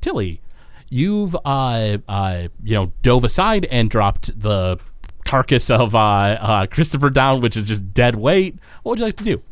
Tilly, 0.00 0.40
you've 0.88 1.36
uh, 1.44 1.98
uh, 2.08 2.48
you 2.60 2.74
know 2.74 2.92
dove 3.02 3.22
aside 3.22 3.66
and 3.66 3.88
dropped 3.88 4.40
the 4.40 4.80
carcass 5.24 5.70
of 5.70 5.94
uh, 5.94 5.98
uh, 5.98 6.66
Christopher 6.66 7.08
down, 7.08 7.40
which 7.40 7.56
is 7.56 7.68
just 7.68 7.94
dead 7.94 8.16
weight. 8.16 8.56
What 8.82 8.90
would 8.90 8.98
you 8.98 9.04
like 9.04 9.16
to 9.18 9.22
do? 9.22 9.42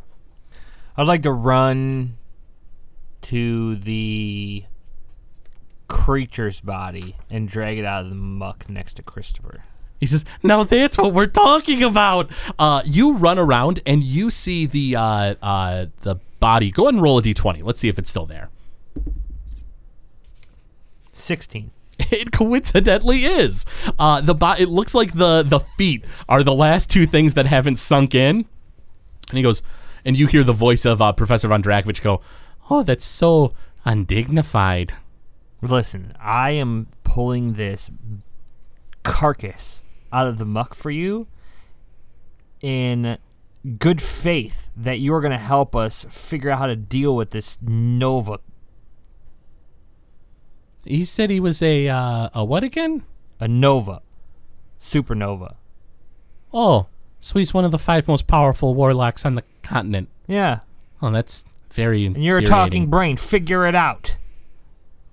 I'd 0.96 1.06
like 1.06 1.22
to 1.22 1.30
run 1.30 2.18
to 3.22 3.76
the 3.76 4.64
creature's 5.86 6.60
body 6.60 7.14
and 7.30 7.46
drag 7.48 7.78
it 7.78 7.84
out 7.84 8.02
of 8.02 8.08
the 8.08 8.16
muck 8.16 8.68
next 8.68 8.94
to 8.94 9.04
Christopher. 9.04 9.62
He 10.00 10.06
says, 10.06 10.24
"Now 10.42 10.64
that's 10.64 10.98
what 10.98 11.14
we're 11.14 11.26
talking 11.26 11.84
about." 11.84 12.28
Uh, 12.58 12.82
you 12.84 13.12
run 13.14 13.38
around 13.38 13.82
and 13.86 14.02
you 14.02 14.30
see 14.30 14.66
the 14.66 14.96
uh, 14.96 15.34
uh, 15.40 15.86
the 16.00 16.16
body. 16.44 16.70
Go 16.70 16.82
ahead 16.84 16.94
and 16.94 17.02
roll 17.02 17.16
a 17.18 17.22
d20. 17.22 17.62
Let's 17.64 17.80
see 17.80 17.88
if 17.88 17.98
it's 17.98 18.10
still 18.10 18.26
there. 18.26 18.50
16. 21.12 21.70
It 22.10 22.32
coincidentally 22.32 23.24
is. 23.24 23.64
Uh, 23.98 24.20
the 24.20 24.34
bo- 24.34 24.56
It 24.58 24.68
looks 24.68 24.94
like 24.94 25.14
the 25.14 25.42
the 25.44 25.60
feet 25.78 26.04
are 26.28 26.42
the 26.42 26.52
last 26.54 26.90
two 26.90 27.06
things 27.06 27.34
that 27.34 27.46
haven't 27.46 27.76
sunk 27.78 28.14
in. 28.14 28.44
And 29.28 29.36
he 29.38 29.42
goes, 29.42 29.62
and 30.04 30.16
you 30.16 30.26
hear 30.26 30.42
the 30.44 30.52
voice 30.52 30.84
of 30.84 31.00
uh, 31.00 31.12
Professor 31.12 31.48
Von 31.48 31.62
Drakovich 31.62 32.02
go, 32.02 32.20
"Oh, 32.68 32.82
that's 32.82 33.04
so 33.04 33.54
undignified." 33.84 34.92
Listen, 35.62 36.12
I 36.20 36.50
am 36.50 36.88
pulling 37.04 37.52
this 37.54 37.90
carcass 39.04 39.82
out 40.12 40.26
of 40.26 40.38
the 40.38 40.44
muck 40.44 40.74
for 40.74 40.90
you 40.90 41.26
in 42.60 43.18
good 43.78 44.00
faith 44.02 44.70
that 44.76 44.98
you 44.98 45.14
are 45.14 45.20
going 45.20 45.30
to 45.32 45.38
help 45.38 45.74
us 45.74 46.04
figure 46.10 46.50
out 46.50 46.58
how 46.58 46.66
to 46.66 46.76
deal 46.76 47.16
with 47.16 47.30
this 47.30 47.58
Nova. 47.62 48.38
He 50.84 51.04
said 51.04 51.30
he 51.30 51.40
was 51.40 51.62
a 51.62 51.88
uh, 51.88 52.28
a 52.34 52.44
what 52.44 52.62
again? 52.62 53.04
A 53.40 53.48
Nova. 53.48 54.02
Supernova. 54.80 55.54
Oh, 56.52 56.86
So 57.20 57.38
he's 57.38 57.54
one 57.54 57.64
of 57.64 57.70
the 57.70 57.78
five 57.78 58.06
most 58.06 58.26
powerful 58.26 58.74
warlocks 58.74 59.24
on 59.24 59.34
the 59.34 59.44
continent. 59.62 60.08
Yeah. 60.26 60.60
Oh, 61.00 61.10
that's 61.10 61.44
very. 61.72 62.04
And 62.06 62.22
you're 62.22 62.38
a 62.38 62.44
talking 62.44 62.88
brain. 62.90 63.16
Figure 63.16 63.66
it 63.66 63.74
out. 63.74 64.16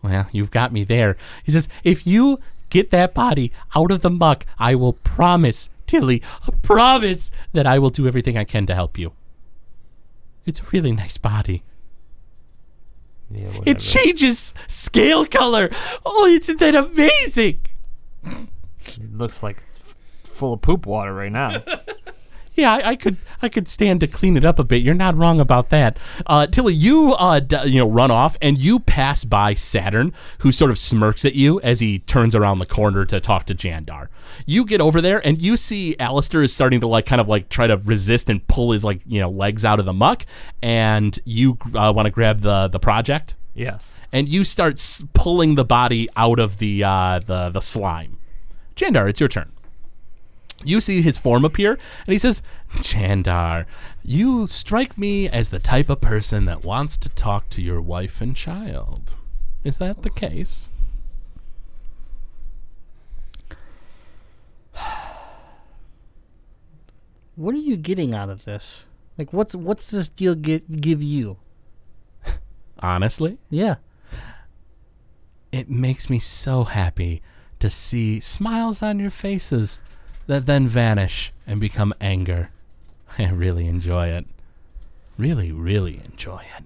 Well, 0.04 0.28
you've 0.32 0.52
got 0.52 0.74
me 0.74 0.84
there. 0.84 1.16
He 1.44 1.52
says, 1.52 1.68
if 1.84 2.06
you 2.06 2.40
get 2.70 2.92
that 2.92 3.14
body 3.14 3.52
out 3.76 3.92
of 3.92 4.02
the 4.02 4.10
muck, 4.10 4.46
I 4.60 4.76
will 4.76 4.94
promise, 4.94 5.70
Tilly, 5.92 6.24
I 6.48 6.52
promise 6.62 7.32
that 7.52 7.68
I 7.68 7.78
will 7.78 7.90
do 7.90 8.08
everything 8.08 8.38
I 8.38 8.46
can 8.46 8.66
to 8.68 8.74
help 8.74 8.98
you. 8.98 9.12
It's 10.46 10.62
a 10.62 10.64
really 10.72 10.94
nice 10.94 11.18
body. 11.18 11.64
Yeah, 13.30 13.52
It 13.66 13.80
changes 13.80 14.54
scale 14.70 15.26
color. 15.26 15.70
Oh, 16.06 16.26
isn't 16.28 16.62
that 16.62 16.76
amazing? 16.76 17.60
It 18.24 19.14
looks 19.18 19.44
like 19.44 19.58
it's 19.58 19.78
full 20.24 20.54
of 20.54 20.62
poop 20.62 20.86
water 20.86 21.14
right 21.14 21.32
now. 21.32 21.62
Yeah, 22.62 22.74
I, 22.74 22.90
I 22.90 22.96
could 22.96 23.18
I 23.42 23.50
could 23.50 23.68
stand 23.68 24.02
to 24.02 24.08
clean 24.08 24.38
it 24.38 24.46
up 24.46 24.60
a 24.60 24.64
bit. 24.64 24.84
You're 24.84 24.94
not 24.94 25.18
wrong 25.18 25.40
about 25.40 25.70
that. 25.70 25.98
Uh, 26.28 26.46
Tilly, 26.46 26.76
you 26.76 27.14
uh, 27.14 27.40
d- 27.40 27.58
you 27.66 27.80
know 27.80 27.90
run 27.90 28.12
off 28.12 28.38
and 28.40 28.60
you 28.60 28.78
pass 28.80 29.24
by 29.24 29.56
Saturn, 29.56 30.14
who 30.40 30.52
sort 30.52 30.70
of 30.70 30.78
smirks 30.78 31.26
at 31.26 31.34
you 31.34 31.60
as 31.62 31.80
he 31.80 32.00
turns 32.00 32.36
around 32.36 32.60
the 32.60 32.68
corner 32.68 33.04
to 33.06 33.20
talk 33.20 33.46
to 33.48 33.56
Jandar. 33.56 34.10
You 34.46 34.64
get 34.64 34.80
over 34.80 35.02
there 35.02 35.26
and 35.26 35.42
you 35.42 35.58
see 35.58 35.96
Alistair 35.98 36.44
is 36.44 36.54
starting 36.54 36.80
to 36.82 36.88
like 36.88 37.08
kind 37.08 37.20
of 37.20 37.28
like 37.28 37.50
try 37.50 37.66
to 37.66 37.78
resist 37.78 38.30
and 38.30 38.48
pull 38.48 38.72
his 38.74 38.84
like 38.84 39.02
you 39.08 39.20
know 39.20 39.30
legs 39.32 39.66
out 39.66 39.80
of 39.80 39.86
the 39.88 39.94
muck, 39.94 40.26
and 40.62 41.18
you 41.26 41.58
uh, 41.74 41.92
want 41.96 42.06
to 42.06 42.12
grab 42.12 42.42
the 42.42 42.68
the 42.68 42.80
project 42.80 43.36
yes. 43.56 44.02
and 44.12 44.30
you 44.30 44.44
start 44.44 44.74
s- 44.76 45.04
pulling 45.14 45.56
the 45.56 45.66
body 45.66 46.08
out 46.16 46.40
of 46.40 46.60
the 46.60 46.84
uh, 46.84 47.20
the 47.26 47.50
the 47.50 47.60
slime. 47.62 48.20
Jandar, 48.76 49.10
it's 49.10 49.20
your 49.20 49.30
turn. 49.30 49.52
You 50.64 50.82
see 50.82 51.02
his 51.02 51.18
form 51.18 51.44
appear, 51.46 51.72
and 52.06 52.14
he 52.14 52.18
says, 52.18 52.42
Jandar, 52.78 53.66
you 54.04 54.48
strike 54.48 54.98
me 54.98 55.28
as 55.28 55.50
the 55.50 55.60
type 55.60 55.90
of 55.90 56.02
person 56.02 56.46
that 56.46 56.64
wants 56.64 56.98
to 56.98 57.10
talk 57.10 57.50
to 57.52 57.62
your 57.62 57.82
wife 57.82 58.22
and 58.22 58.36
child. 58.36 59.16
Is 59.64 59.78
that 59.78 60.04
the 60.04 60.10
case?" 60.10 60.72
What 67.36 67.56
are 67.56 67.60
you 67.60 67.78
getting 67.78 68.14
out 68.14 68.30
of 68.30 68.46
this? 68.46 68.86
Like, 69.18 69.34
what's 69.34 69.56
what's 69.56 69.90
this 69.92 70.10
deal 70.10 70.36
get 70.36 70.82
give 70.82 71.02
you? 71.02 71.38
Honestly, 72.80 73.38
Yeah. 73.50 73.76
it 75.52 75.70
makes 75.70 76.10
me 76.10 76.18
so 76.18 76.64
happy 76.64 77.22
to 77.60 77.70
see 77.70 78.20
smiles 78.20 78.82
on 78.82 79.00
your 79.00 79.12
faces 79.12 79.80
that 80.32 80.46
then 80.46 80.66
vanish 80.66 81.34
and 81.46 81.60
become 81.60 81.94
anger. 82.00 82.52
I 83.20 83.30
really 83.32 83.68
enjoy 83.68 84.08
it. 84.08 84.26
Really, 85.18 85.52
really 85.52 86.00
enjoy 86.06 86.46
it. 86.58 86.64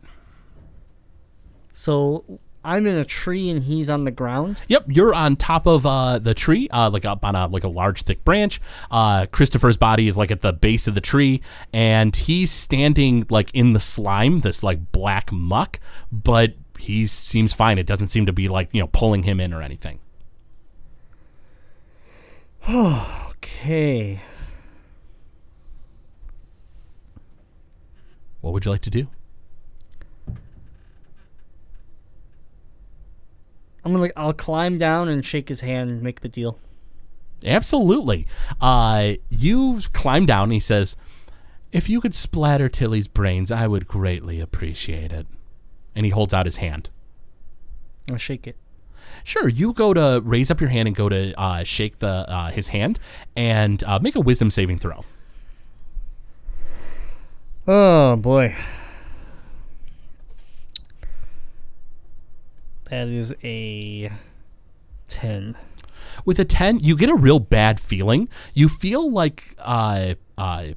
So 1.73 2.39
I'm 2.63 2.85
in 2.85 2.95
a 2.95 3.03
tree 3.03 3.49
and 3.49 3.63
he's 3.63 3.89
on 3.89 4.03
the 4.03 4.11
ground. 4.11 4.61
Yep, 4.67 4.85
you're 4.89 5.15
on 5.15 5.35
top 5.35 5.65
of 5.65 5.83
uh, 5.83 6.19
the 6.19 6.35
tree, 6.35 6.69
uh, 6.69 6.91
like 6.91 7.05
up 7.05 7.25
on 7.25 7.35
a 7.35 7.47
like 7.47 7.63
a 7.63 7.67
large 7.67 8.03
thick 8.03 8.23
branch. 8.23 8.61
Uh, 8.91 9.25
Christopher's 9.31 9.77
body 9.77 10.07
is 10.07 10.15
like 10.15 10.29
at 10.29 10.41
the 10.41 10.53
base 10.53 10.85
of 10.85 10.93
the 10.93 11.01
tree, 11.01 11.41
and 11.73 12.15
he's 12.15 12.51
standing 12.51 13.25
like 13.31 13.49
in 13.55 13.73
the 13.73 13.79
slime, 13.79 14.41
this 14.41 14.61
like 14.61 14.91
black 14.91 15.31
muck. 15.31 15.79
But 16.11 16.53
he 16.77 17.07
seems 17.07 17.51
fine. 17.55 17.79
It 17.79 17.87
doesn't 17.87 18.09
seem 18.09 18.27
to 18.27 18.33
be 18.33 18.47
like 18.47 18.69
you 18.73 18.81
know 18.81 18.87
pulling 18.93 19.23
him 19.23 19.39
in 19.39 19.53
or 19.55 19.63
anything. 19.63 19.99
Okay. 23.37 24.21
What 28.41 28.53
would 28.53 28.65
you 28.65 28.71
like 28.71 28.81
to 28.81 28.89
do? 28.89 29.07
I'm 33.83 33.93
gonna. 33.93 34.09
I'll 34.15 34.33
climb 34.33 34.77
down 34.77 35.09
and 35.09 35.25
shake 35.25 35.49
his 35.49 35.59
hand 35.61 35.89
and 35.89 36.01
make 36.01 36.21
the 36.21 36.29
deal. 36.29 36.59
Absolutely. 37.43 38.25
Uh, 38.59 39.13
you 39.29 39.81
climb 39.93 40.25
down. 40.25 40.45
And 40.45 40.53
he 40.53 40.59
says, 40.59 40.95
"If 41.71 41.89
you 41.89 42.01
could 42.01 42.15
splatter 42.15 42.69
Tilly's 42.69 43.07
brains, 43.07 43.51
I 43.51 43.67
would 43.67 43.87
greatly 43.87 44.39
appreciate 44.39 45.11
it." 45.11 45.27
And 45.95 46.05
he 46.05 46.11
holds 46.11 46.33
out 46.33 46.45
his 46.45 46.57
hand. 46.57 46.89
I'll 48.09 48.17
shake 48.17 48.47
it. 48.47 48.57
Sure, 49.25 49.49
you 49.49 49.73
go 49.73 49.91
to 49.91 50.21
raise 50.23 50.51
up 50.51 50.61
your 50.61 50.69
hand 50.69 50.87
and 50.87 50.95
go 50.95 51.09
to 51.09 51.33
uh, 51.37 51.63
shake 51.63 51.97
the 51.97 52.07
uh, 52.07 52.51
his 52.51 52.67
hand 52.67 52.99
and 53.35 53.83
uh, 53.83 53.97
make 53.97 54.15
a 54.15 54.19
wisdom 54.19 54.51
saving 54.51 54.77
throw. 54.77 55.03
Oh 57.67 58.15
boy. 58.17 58.55
That 62.91 63.07
is 63.07 63.33
a 63.43 64.11
ten. 65.09 65.57
With 66.23 66.39
a 66.39 66.45
ten, 66.45 66.79
you 66.79 66.95
get 66.95 67.09
a 67.09 67.15
real 67.15 67.39
bad 67.39 67.79
feeling. 67.79 68.29
You 68.53 68.69
feel 68.69 69.09
like 69.09 69.55
uh, 69.57 70.13
uh, 70.37 70.67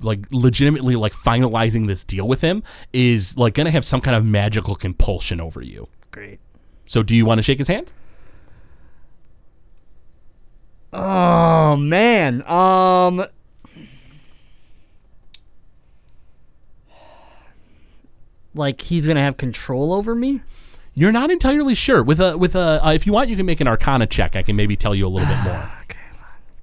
like 0.00 0.26
legitimately 0.32 0.96
like 0.96 1.12
finalizing 1.12 1.86
this 1.86 2.02
deal 2.02 2.26
with 2.26 2.40
him 2.40 2.64
is 2.92 3.38
like 3.38 3.54
gonna 3.54 3.70
have 3.70 3.84
some 3.84 4.00
kind 4.00 4.16
of 4.16 4.24
magical 4.24 4.74
compulsion 4.74 5.40
over 5.40 5.62
you. 5.62 5.86
Great. 6.10 6.40
So, 6.86 7.02
do 7.02 7.14
you 7.14 7.24
want 7.24 7.38
to 7.38 7.42
shake 7.42 7.58
his 7.58 7.68
hand? 7.68 7.90
Oh 10.92 11.76
man. 11.76 12.46
Um. 12.46 13.26
Like 18.54 18.80
he's 18.82 19.04
gonna 19.04 19.20
have 19.20 19.36
control 19.36 19.92
over 19.92 20.14
me. 20.14 20.42
You're 20.94 21.10
not 21.10 21.30
entirely 21.32 21.74
sure. 21.74 22.04
With 22.04 22.20
a 22.20 22.38
with 22.38 22.54
a 22.54 22.84
uh, 22.86 22.92
if 22.92 23.06
you 23.06 23.12
want, 23.12 23.28
you 23.28 23.36
can 23.36 23.46
make 23.46 23.60
an 23.60 23.66
Arcana 23.66 24.06
check. 24.06 24.36
I 24.36 24.42
can 24.42 24.54
maybe 24.54 24.76
tell 24.76 24.94
you 24.94 25.06
a 25.06 25.08
little 25.08 25.28
bit 25.28 25.42
more. 25.42 25.70
Okay. 25.84 25.98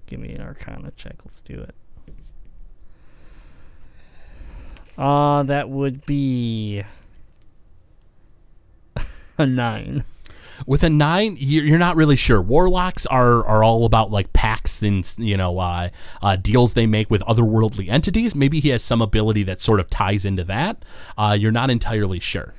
Give 0.07 0.19
me 0.19 0.33
an 0.33 0.41
Arcana 0.41 0.91
check. 0.97 1.15
Let's 1.23 1.41
do 1.41 1.59
it. 1.61 1.75
Uh, 4.97 5.43
that 5.43 5.69
would 5.69 6.05
be 6.05 6.83
a 9.41 9.45
nine. 9.45 10.03
With 10.67 10.83
a 10.83 10.89
nine, 10.89 11.37
you're 11.39 11.79
not 11.79 11.95
really 11.95 12.15
sure. 12.15 12.41
Warlocks 12.41 13.05
are 13.07 13.43
are 13.45 13.63
all 13.63 13.85
about 13.85 14.11
like 14.11 14.31
pacts 14.33 14.81
and 14.81 15.03
you 15.17 15.35
know 15.35 15.57
uh, 15.59 15.89
uh, 16.21 16.35
deals 16.35 16.73
they 16.73 16.87
make 16.87 17.09
with 17.09 17.21
otherworldly 17.23 17.89
entities. 17.89 18.35
Maybe 18.35 18.59
he 18.59 18.69
has 18.69 18.83
some 18.83 19.01
ability 19.01 19.43
that 19.43 19.59
sort 19.59 19.79
of 19.79 19.89
ties 19.89 20.23
into 20.23 20.43
that. 20.45 20.83
Uh, 21.17 21.35
you're 21.39 21.51
not 21.51 21.69
entirely 21.69 22.19
sure. 22.19 22.53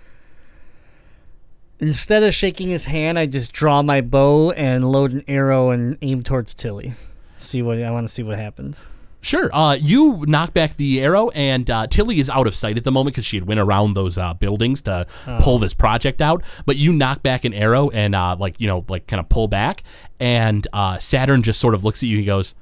Instead 1.79 2.23
of 2.23 2.35
shaking 2.35 2.69
his 2.69 2.87
hand, 2.87 3.19
I 3.19 3.27
just 3.27 3.53
draw 3.53 3.83
my 3.83 4.01
bow 4.01 4.53
and 4.53 4.91
load 4.91 5.13
an 5.13 5.25
arrow 5.27 5.71
and 5.71 5.97
aim 6.01 6.23
towards 6.23 6.55
Tilly. 6.55 6.95
See 7.39 7.61
what 7.61 7.83
I 7.83 7.91
want 7.91 8.07
to 8.07 8.13
see 8.13 8.23
what 8.23 8.39
happens. 8.39 8.87
Sure. 9.25 9.55
Uh, 9.55 9.75
you 9.75 10.25
knock 10.27 10.53
back 10.53 10.77
the 10.77 11.01
arrow, 11.01 11.31
and 11.31 11.71
uh, 11.71 11.87
Tilly 11.87 12.19
is 12.19 12.29
out 12.29 12.49
of 12.49 12.57
sight 12.57 12.77
at 12.77 12.83
the 12.83 12.91
moment 12.91 13.15
because 13.15 13.25
she 13.25 13.37
had 13.37 13.47
went 13.47 13.61
around 13.61 13.95
those 13.95 14.19
uh, 14.19 14.35
buildings 14.35 14.83
to 14.83 15.07
pull 15.41 15.61
this 15.61 15.73
project 15.75 16.21
out. 16.21 16.43
But 16.67 16.75
you 16.77 16.93
knock 16.93 17.23
back 17.23 17.45
an 17.45 17.55
arrow 17.55 17.89
and 17.91 18.17
uh, 18.17 18.35
like 18.37 18.61
you 18.61 18.67
know 18.67 18.85
like 18.89 19.07
kind 19.07 19.21
of 19.21 19.29
pull 19.29 19.47
back, 19.47 19.85
and 20.19 20.67
uh, 20.73 20.99
Saturn 20.99 21.45
just 21.45 21.61
sort 21.61 21.75
of 21.75 21.85
looks 21.85 22.03
at 22.03 22.09
you. 22.09 22.19
He 22.19 22.25
goes, 22.25 22.57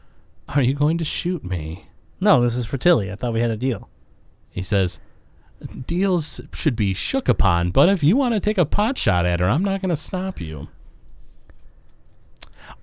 "Are 0.50 0.60
you 0.60 0.74
going 0.74 0.98
to 0.98 1.04
shoot 1.04 1.42
me?" 1.42 1.86
No, 2.20 2.42
this 2.42 2.54
is 2.54 2.66
for 2.66 2.76
Tilly. 2.76 3.10
I 3.10 3.14
thought 3.16 3.32
we 3.32 3.40
had 3.40 3.50
a 3.50 3.56
deal. 3.56 3.88
He 4.50 4.62
says, 4.62 5.00
"Deals 5.86 6.42
should 6.52 6.76
be 6.76 6.92
shook 6.92 7.26
upon, 7.26 7.70
but 7.70 7.88
if 7.88 8.02
you 8.02 8.18
want 8.18 8.34
to 8.34 8.40
take 8.40 8.58
a 8.58 8.66
pot 8.66 8.98
shot 8.98 9.24
at 9.24 9.40
her, 9.40 9.48
I'm 9.48 9.64
not 9.64 9.80
going 9.80 9.88
to 9.88 9.96
stop 9.96 10.38
you." 10.38 10.68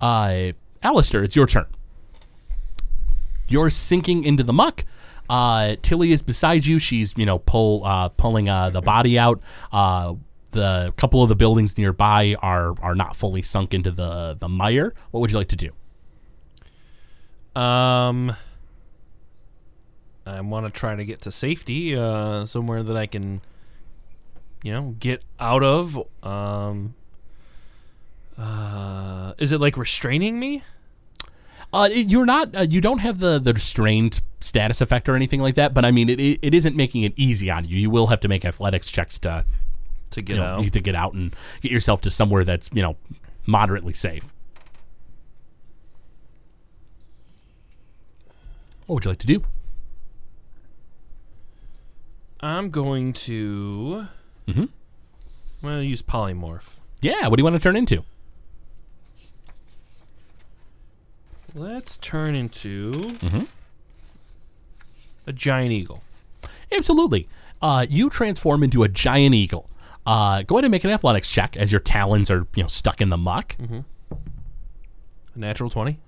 Uh, 0.00 0.52
Alistair, 0.82 1.22
it's 1.22 1.36
your 1.36 1.46
turn. 1.46 1.66
You're 3.48 3.70
sinking 3.70 4.24
into 4.24 4.42
the 4.42 4.52
muck. 4.52 4.84
Uh, 5.28 5.76
Tilly 5.82 6.12
is 6.12 6.22
beside 6.22 6.64
you. 6.66 6.78
She's 6.78 7.14
you 7.16 7.26
know 7.26 7.38
pull 7.38 7.84
uh, 7.84 8.08
pulling 8.08 8.48
uh, 8.48 8.70
the 8.70 8.80
body 8.80 9.18
out. 9.18 9.42
Uh, 9.72 10.14
the 10.52 10.92
couple 10.96 11.22
of 11.22 11.28
the 11.28 11.36
buildings 11.36 11.76
nearby 11.76 12.34
are 12.40 12.74
are 12.80 12.94
not 12.94 13.16
fully 13.16 13.42
sunk 13.42 13.74
into 13.74 13.90
the 13.90 14.36
the 14.38 14.48
mire. 14.48 14.94
What 15.10 15.20
would 15.20 15.32
you 15.32 15.38
like 15.38 15.48
to 15.48 15.56
do? 15.56 15.72
Um, 17.60 18.36
I 20.26 20.40
want 20.40 20.66
to 20.66 20.70
try 20.70 20.94
to 20.94 21.04
get 21.04 21.22
to 21.22 21.32
safety, 21.32 21.96
uh, 21.96 22.46
somewhere 22.46 22.82
that 22.82 22.96
I 22.96 23.06
can, 23.06 23.40
you 24.62 24.72
know, 24.72 24.94
get 24.98 25.24
out 25.40 25.62
of. 25.64 25.98
Um, 26.22 26.94
uh, 28.36 29.32
is 29.38 29.50
it 29.52 29.60
like 29.60 29.76
restraining 29.76 30.38
me? 30.38 30.62
Uh, 31.72 31.88
you're 31.92 32.24
not. 32.26 32.54
Uh, 32.56 32.60
you 32.62 32.80
don't 32.80 32.98
have 32.98 33.18
the 33.20 33.38
the 33.38 33.52
restrained 33.52 34.20
status 34.40 34.80
effect 34.80 35.08
or 35.08 35.14
anything 35.16 35.40
like 35.40 35.54
that. 35.56 35.74
But 35.74 35.84
I 35.84 35.90
mean, 35.90 36.08
it, 36.08 36.18
it, 36.20 36.38
it 36.42 36.54
isn't 36.54 36.74
making 36.76 37.02
it 37.02 37.12
easy 37.16 37.50
on 37.50 37.66
you. 37.66 37.76
You 37.76 37.90
will 37.90 38.06
have 38.06 38.20
to 38.20 38.28
make 38.28 38.44
athletics 38.44 38.90
checks 38.90 39.18
to 39.20 39.44
To 40.12 40.22
get 40.22 40.34
you 40.36 40.40
know 40.40 40.46
out. 40.60 40.72
to 40.72 40.80
get 40.80 40.94
out 40.94 41.12
and 41.12 41.34
get 41.60 41.70
yourself 41.70 42.00
to 42.02 42.10
somewhere 42.10 42.42
that's 42.44 42.70
you 42.72 42.80
know 42.82 42.96
moderately 43.46 43.92
safe. 43.92 44.24
What 48.86 48.94
would 48.94 49.04
you 49.04 49.10
like 49.10 49.18
to 49.18 49.26
do? 49.26 49.44
I'm 52.40 52.70
going 52.70 53.12
to. 53.14 54.06
Mhm. 54.46 54.58
I'm 54.58 54.68
going 55.62 55.74
to 55.80 55.84
use 55.84 56.02
polymorph. 56.02 56.70
Yeah, 57.02 57.26
what 57.28 57.36
do 57.36 57.40
you 57.40 57.44
want 57.44 57.56
to 57.56 57.60
turn 57.60 57.76
into? 57.76 58.04
Let's 61.58 61.96
turn 61.96 62.36
into 62.36 62.92
Mm-hmm. 62.92 63.44
a 65.26 65.32
giant 65.32 65.72
eagle. 65.72 66.02
Absolutely. 66.70 67.26
Uh, 67.60 67.84
you 67.88 68.08
transform 68.10 68.62
into 68.62 68.84
a 68.84 68.88
giant 68.88 69.34
eagle. 69.34 69.68
Uh, 70.06 70.42
go 70.42 70.54
ahead 70.56 70.64
and 70.64 70.70
make 70.70 70.84
an 70.84 70.90
athletics 70.90 71.28
check 71.30 71.56
as 71.56 71.72
your 71.72 71.80
talons 71.80 72.30
are 72.30 72.46
you 72.54 72.62
know 72.62 72.68
stuck 72.68 73.00
in 73.00 73.08
the 73.08 73.16
muck. 73.16 73.56
A 73.58 73.84
natural 75.34 75.68
20. 75.68 75.98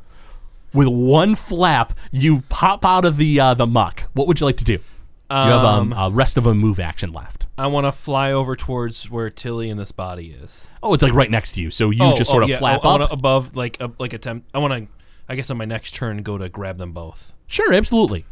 With 0.73 0.87
one 0.87 1.35
flap, 1.35 1.95
you 2.13 2.43
pop 2.49 2.85
out 2.85 3.05
of 3.05 3.17
the 3.17 3.41
uh, 3.41 3.55
the 3.55 3.67
muck. 3.67 4.05
What 4.13 4.29
would 4.29 4.39
you 4.39 4.47
like 4.47 4.57
to 4.59 4.65
do? 4.65 4.75
You 4.75 5.37
have 5.37 5.65
um, 5.65 5.93
a 5.93 6.11
rest 6.11 6.37
of 6.37 6.47
a 6.47 6.55
move 6.55 6.81
action 6.81 7.13
left. 7.13 7.47
I 7.59 7.67
want 7.69 7.87
to 7.87 7.93
fly 7.93 8.33
over 8.33 8.57
towards 8.57 9.11
where 9.11 9.31
Tilly 9.31 9.69
and 9.71 9.79
this 9.79 9.93
body 9.93 10.37
is. 10.41 10.67
Oh, 10.83 10.93
it's 10.95 11.03
like 11.05 11.13
right 11.13 11.31
next 11.31 11.53
to 11.53 11.63
you. 11.63 11.71
So 11.71 11.91
you 11.91 12.03
oh, 12.03 12.17
just 12.17 12.31
sort 12.31 12.43
oh, 12.43 12.45
of 12.45 12.51
yeah. 12.51 12.59
flap 12.59 12.73
I 12.73 12.77
up. 12.79 12.85
wanna 12.85 13.05
above, 13.11 13.55
like, 13.57 13.77
uh, 13.81 13.89
like 13.99 14.13
attempt. 14.13 14.49
I 14.55 14.59
want 14.59 14.73
to. 14.89 15.00
I 15.31 15.37
guess 15.37 15.49
on 15.49 15.59
my 15.59 15.65
next 15.65 15.95
turn, 15.95 16.25
go 16.25 16.39
to 16.39 16.49
grab 16.49 16.79
them 16.79 16.91
both. 16.91 17.33
Sure, 17.47 17.73
absolutely. 17.73 18.25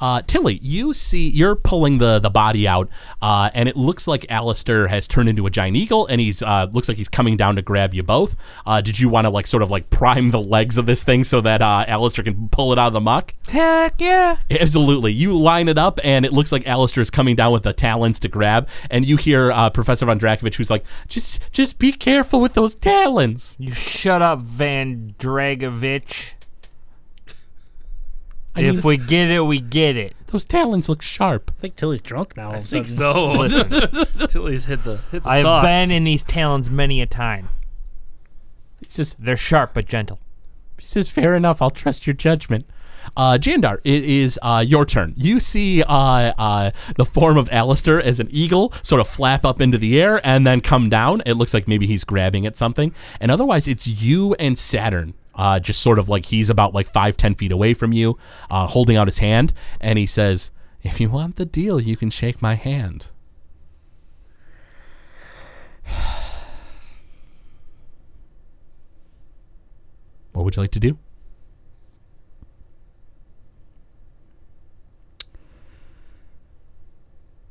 Uh, 0.00 0.22
Tilly, 0.26 0.58
you 0.62 0.94
see, 0.94 1.28
you're 1.28 1.56
pulling 1.56 1.98
the 1.98 2.18
the 2.18 2.30
body 2.30 2.66
out, 2.66 2.88
uh, 3.20 3.50
and 3.54 3.68
it 3.68 3.76
looks 3.76 4.06
like 4.06 4.26
Alistair 4.30 4.88
has 4.88 5.06
turned 5.06 5.28
into 5.28 5.46
a 5.46 5.50
giant 5.50 5.76
eagle, 5.76 6.06
and 6.06 6.20
he's 6.20 6.42
uh, 6.42 6.66
looks 6.72 6.88
like 6.88 6.96
he's 6.96 7.08
coming 7.08 7.36
down 7.36 7.56
to 7.56 7.62
grab 7.62 7.94
you 7.94 8.02
both. 8.02 8.36
Uh, 8.66 8.80
did 8.80 8.98
you 8.98 9.08
want 9.08 9.26
to 9.26 9.30
like 9.30 9.46
sort 9.46 9.62
of 9.62 9.70
like 9.70 9.90
prime 9.90 10.30
the 10.30 10.40
legs 10.40 10.78
of 10.78 10.86
this 10.86 11.04
thing 11.04 11.24
so 11.24 11.40
that 11.40 11.62
uh, 11.62 11.84
Alistair 11.86 12.24
can 12.24 12.48
pull 12.48 12.72
it 12.72 12.78
out 12.78 12.88
of 12.88 12.92
the 12.92 13.00
muck? 13.00 13.34
Heck 13.48 14.00
yeah. 14.00 14.36
Absolutely. 14.50 15.12
You 15.12 15.36
line 15.36 15.68
it 15.68 15.78
up, 15.78 16.00
and 16.02 16.24
it 16.24 16.32
looks 16.32 16.52
like 16.52 16.66
Alistair 16.66 17.02
is 17.02 17.10
coming 17.10 17.36
down 17.36 17.52
with 17.52 17.62
the 17.62 17.72
talons 17.72 18.18
to 18.20 18.28
grab, 18.28 18.68
and 18.90 19.04
you 19.04 19.16
hear 19.16 19.52
uh, 19.52 19.70
Professor 19.70 20.06
Von 20.06 20.18
Drakovich, 20.18 20.54
who's 20.54 20.70
like, 20.70 20.84
"Just, 21.08 21.40
just 21.52 21.78
be 21.78 21.92
careful 21.92 22.40
with 22.40 22.54
those 22.54 22.74
talons." 22.74 23.56
You 23.58 23.72
shut 23.72 24.22
up, 24.22 24.40
Van 24.40 25.14
Dragovich. 25.18 26.32
I 28.54 28.62
if 28.62 28.74
mean- 28.76 28.82
we 28.82 28.96
get 28.96 29.30
it, 29.30 29.40
we 29.40 29.60
get 29.60 29.96
it. 29.96 30.14
Those 30.28 30.44
talons 30.44 30.88
look 30.88 31.02
sharp. 31.02 31.50
I 31.58 31.60
think 31.60 31.76
Tilly's 31.76 32.02
drunk 32.02 32.36
now. 32.36 32.52
I 32.52 32.60
think 32.60 32.86
so. 32.86 33.48
Tilly's 34.28 34.64
hit 34.66 34.84
the. 34.84 34.98
Hit 35.10 35.22
the 35.24 35.28
I've 35.28 35.42
sauce. 35.42 35.64
been 35.64 35.90
in 35.90 36.04
these 36.04 36.22
talons 36.22 36.70
many 36.70 37.00
a 37.00 37.06
time. 37.06 37.48
He 38.84 38.90
says, 38.90 39.14
They're 39.18 39.36
sharp 39.36 39.74
but 39.74 39.86
gentle. 39.86 40.18
He 40.78 40.86
says, 40.86 41.08
"Fair 41.08 41.36
enough. 41.36 41.60
I'll 41.60 41.70
trust 41.70 42.06
your 42.06 42.14
judgment." 42.14 42.64
Uh, 43.16 43.38
Jandar, 43.38 43.78
it 43.84 44.04
is 44.04 44.38
uh, 44.42 44.64
your 44.66 44.84
turn. 44.86 45.14
You 45.16 45.40
see 45.40 45.82
uh, 45.82 45.94
uh, 46.38 46.70
the 46.96 47.04
form 47.04 47.36
of 47.36 47.48
Alistair 47.50 48.00
as 48.00 48.20
an 48.20 48.28
eagle 48.30 48.72
sort 48.82 49.00
of 49.00 49.08
flap 49.08 49.44
up 49.44 49.60
into 49.60 49.78
the 49.78 50.00
air 50.00 50.24
and 50.26 50.46
then 50.46 50.60
come 50.60 50.88
down. 50.88 51.22
It 51.26 51.34
looks 51.34 51.52
like 51.52 51.66
maybe 51.68 51.86
he's 51.86 52.04
grabbing 52.04 52.46
at 52.46 52.56
something. 52.56 52.94
And 53.20 53.30
otherwise, 53.30 53.66
it's 53.68 53.86
you 53.86 54.34
and 54.34 54.58
Saturn. 54.58 55.14
Uh, 55.40 55.58
just 55.58 55.80
sort 55.80 55.98
of 55.98 56.06
like 56.08 56.26
he's 56.26 56.50
about 56.50 56.74
like 56.74 56.86
five, 56.92 57.16
ten 57.16 57.34
feet 57.34 57.50
away 57.50 57.72
from 57.72 57.92
you, 57.94 58.18
uh, 58.50 58.66
holding 58.66 58.96
out 58.98 59.08
his 59.08 59.18
hand. 59.18 59.52
And 59.80 59.98
he 59.98 60.04
says, 60.04 60.50
If 60.82 61.00
you 61.00 61.08
want 61.08 61.36
the 61.36 61.46
deal, 61.46 61.80
you 61.80 61.96
can 61.96 62.10
shake 62.10 62.42
my 62.42 62.54
hand. 62.56 63.08
What 70.32 70.44
would 70.44 70.56
you 70.56 70.62
like 70.62 70.70
to 70.72 70.80
do? 70.80 70.96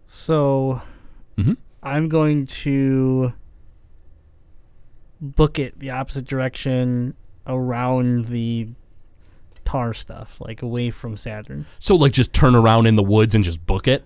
So 0.05 0.81
Mhm. 1.37 1.57
I'm 1.83 2.09
going 2.09 2.45
to 2.45 3.33
book 5.21 5.59
it 5.59 5.79
the 5.79 5.89
opposite 5.89 6.25
direction 6.25 7.15
around 7.49 8.27
the 8.27 8.69
tar 9.65 9.93
stuff, 9.93 10.37
like 10.39 10.61
away 10.61 10.89
from 10.91 11.17
Saturn. 11.17 11.65
So, 11.79 11.95
like, 11.95 12.13
just 12.13 12.31
turn 12.31 12.55
around 12.55 12.85
in 12.87 12.95
the 12.95 13.03
woods 13.03 13.35
and 13.35 13.43
just 13.43 13.65
book 13.65 13.87
it? 13.87 14.05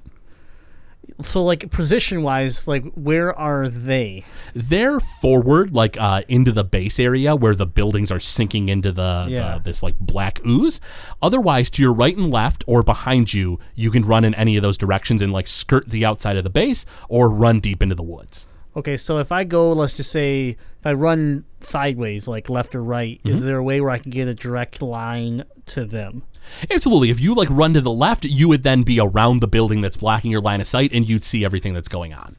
So 1.21 1.43
like 1.43 1.69
position 1.69 2.23
wise, 2.23 2.65
like 2.65 2.85
where 2.93 3.37
are 3.37 3.67
they? 3.67 4.23
They're 4.53 5.01
forward, 5.01 5.73
like 5.73 5.97
uh, 5.99 6.21
into 6.29 6.53
the 6.53 6.63
base 6.63 6.97
area 6.97 7.35
where 7.35 7.53
the 7.53 7.65
buildings 7.65 8.09
are 8.09 8.21
sinking 8.21 8.69
into 8.69 8.91
the, 8.93 9.27
Yeah. 9.29 9.57
the 9.57 9.63
this 9.63 9.83
like 9.83 9.99
black 9.99 10.39
ooze. 10.45 10.79
Otherwise, 11.21 11.69
to 11.71 11.81
your 11.81 11.93
right 11.93 12.15
and 12.15 12.31
left 12.31 12.63
or 12.67 12.83
behind 12.83 13.33
you, 13.33 13.59
you 13.75 13.91
can 13.91 14.03
run 14.05 14.23
in 14.23 14.33
any 14.35 14.55
of 14.55 14.63
those 14.63 14.77
directions 14.77 15.21
and 15.21 15.33
like 15.33 15.47
skirt 15.47 15.89
the 15.89 16.05
outside 16.05 16.37
of 16.37 16.45
the 16.45 16.49
base 16.49 16.85
or 17.09 17.29
run 17.29 17.59
deep 17.59 17.83
into 17.83 17.95
the 17.95 18.01
woods. 18.03 18.47
Okay, 18.75 18.97
so 18.97 19.19
if 19.19 19.31
I 19.31 19.43
go, 19.43 19.71
let's 19.71 19.93
just 19.93 20.11
say, 20.11 20.57
if 20.79 20.85
I 20.85 20.93
run 20.93 21.45
sideways, 21.61 22.27
like 22.27 22.49
left 22.49 22.73
or 22.73 22.83
right, 22.83 23.21
is 23.23 23.37
mm-hmm. 23.37 23.45
there 23.45 23.57
a 23.57 23.63
way 23.63 23.79
where 23.79 23.91
I 23.91 23.99
can 23.99 24.09
get 24.09 24.27
a 24.27 24.33
direct 24.33 24.81
line 24.81 25.43
to 25.67 25.85
them? 25.85 26.23
Absolutely. 26.71 27.11
If 27.11 27.19
you 27.19 27.35
like 27.35 27.49
run 27.51 27.73
to 27.75 27.81
the 27.81 27.91
left, 27.91 28.25
you 28.25 28.47
would 28.49 28.63
then 28.63 28.81
be 28.81 28.99
around 28.99 29.41
the 29.41 29.47
building 29.47 29.81
that's 29.81 29.97
blocking 29.97 30.31
your 30.31 30.41
line 30.41 30.59
of 30.59 30.67
sight, 30.67 30.91
and 30.91 31.07
you'd 31.07 31.23
see 31.23 31.45
everything 31.45 31.73
that's 31.73 31.87
going 31.87 32.13
on. 32.13 32.35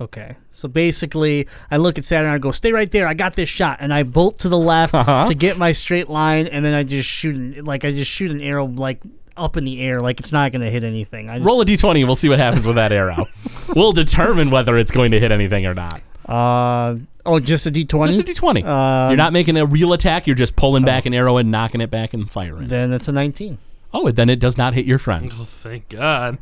Okay, 0.00 0.36
so 0.50 0.66
basically, 0.66 1.46
I 1.70 1.76
look 1.76 1.98
at 1.98 2.06
Saturn, 2.06 2.32
I 2.32 2.38
go, 2.38 2.52
"Stay 2.52 2.72
right 2.72 2.90
there, 2.90 3.06
I 3.06 3.12
got 3.12 3.36
this 3.36 3.50
shot," 3.50 3.78
and 3.80 3.92
I 3.92 4.02
bolt 4.02 4.38
to 4.38 4.48
the 4.48 4.56
left 4.56 4.94
uh-huh. 4.94 5.26
to 5.26 5.34
get 5.34 5.58
my 5.58 5.72
straight 5.72 6.08
line, 6.08 6.46
and 6.46 6.64
then 6.64 6.72
I 6.72 6.84
just 6.84 7.06
shoot, 7.06 7.36
an, 7.36 7.66
like 7.66 7.84
I 7.84 7.92
just 7.92 8.10
shoot 8.10 8.30
an 8.30 8.40
arrow 8.40 8.64
like 8.64 9.02
up 9.40 9.56
in 9.56 9.64
the 9.64 9.80
air, 9.80 10.00
like 10.00 10.20
it's 10.20 10.32
not 10.32 10.52
gonna 10.52 10.70
hit 10.70 10.84
anything. 10.84 11.28
I 11.30 11.38
just, 11.38 11.46
Roll 11.46 11.60
a 11.60 11.64
d20, 11.64 11.98
and 12.00 12.06
we'll 12.08 12.16
see 12.16 12.28
what 12.28 12.38
happens 12.38 12.66
with 12.66 12.76
that 12.76 12.92
arrow. 12.92 13.26
we'll 13.74 13.92
determine 13.92 14.50
whether 14.50 14.76
it's 14.78 14.90
going 14.90 15.10
to 15.12 15.20
hit 15.20 15.32
anything 15.32 15.66
or 15.66 15.74
not. 15.74 16.02
Uh 16.28 16.96
oh, 17.26 17.40
just 17.40 17.66
a 17.66 17.70
D 17.70 17.84
twenty. 17.84 18.16
Just 18.16 18.38
a 18.40 18.42
d20. 18.42 18.64
Uh, 18.64 19.08
you're 19.08 19.16
not 19.16 19.32
making 19.32 19.56
a 19.56 19.66
real 19.66 19.92
attack. 19.92 20.26
You're 20.26 20.36
just 20.36 20.54
pulling 20.56 20.84
back 20.84 21.06
an 21.06 21.14
arrow 21.14 21.36
and 21.38 21.50
knocking 21.50 21.80
it 21.80 21.90
back 21.90 22.14
and 22.14 22.30
firing. 22.30 22.68
Then 22.68 22.92
it's 22.92 23.08
a 23.08 23.12
nineteen. 23.12 23.58
Oh, 23.92 24.06
and 24.06 24.16
then 24.16 24.28
it 24.30 24.38
does 24.38 24.56
not 24.56 24.74
hit 24.74 24.86
your 24.86 24.98
friends. 24.98 25.40
Oh, 25.40 25.44
thank 25.44 25.88
God. 25.88 26.38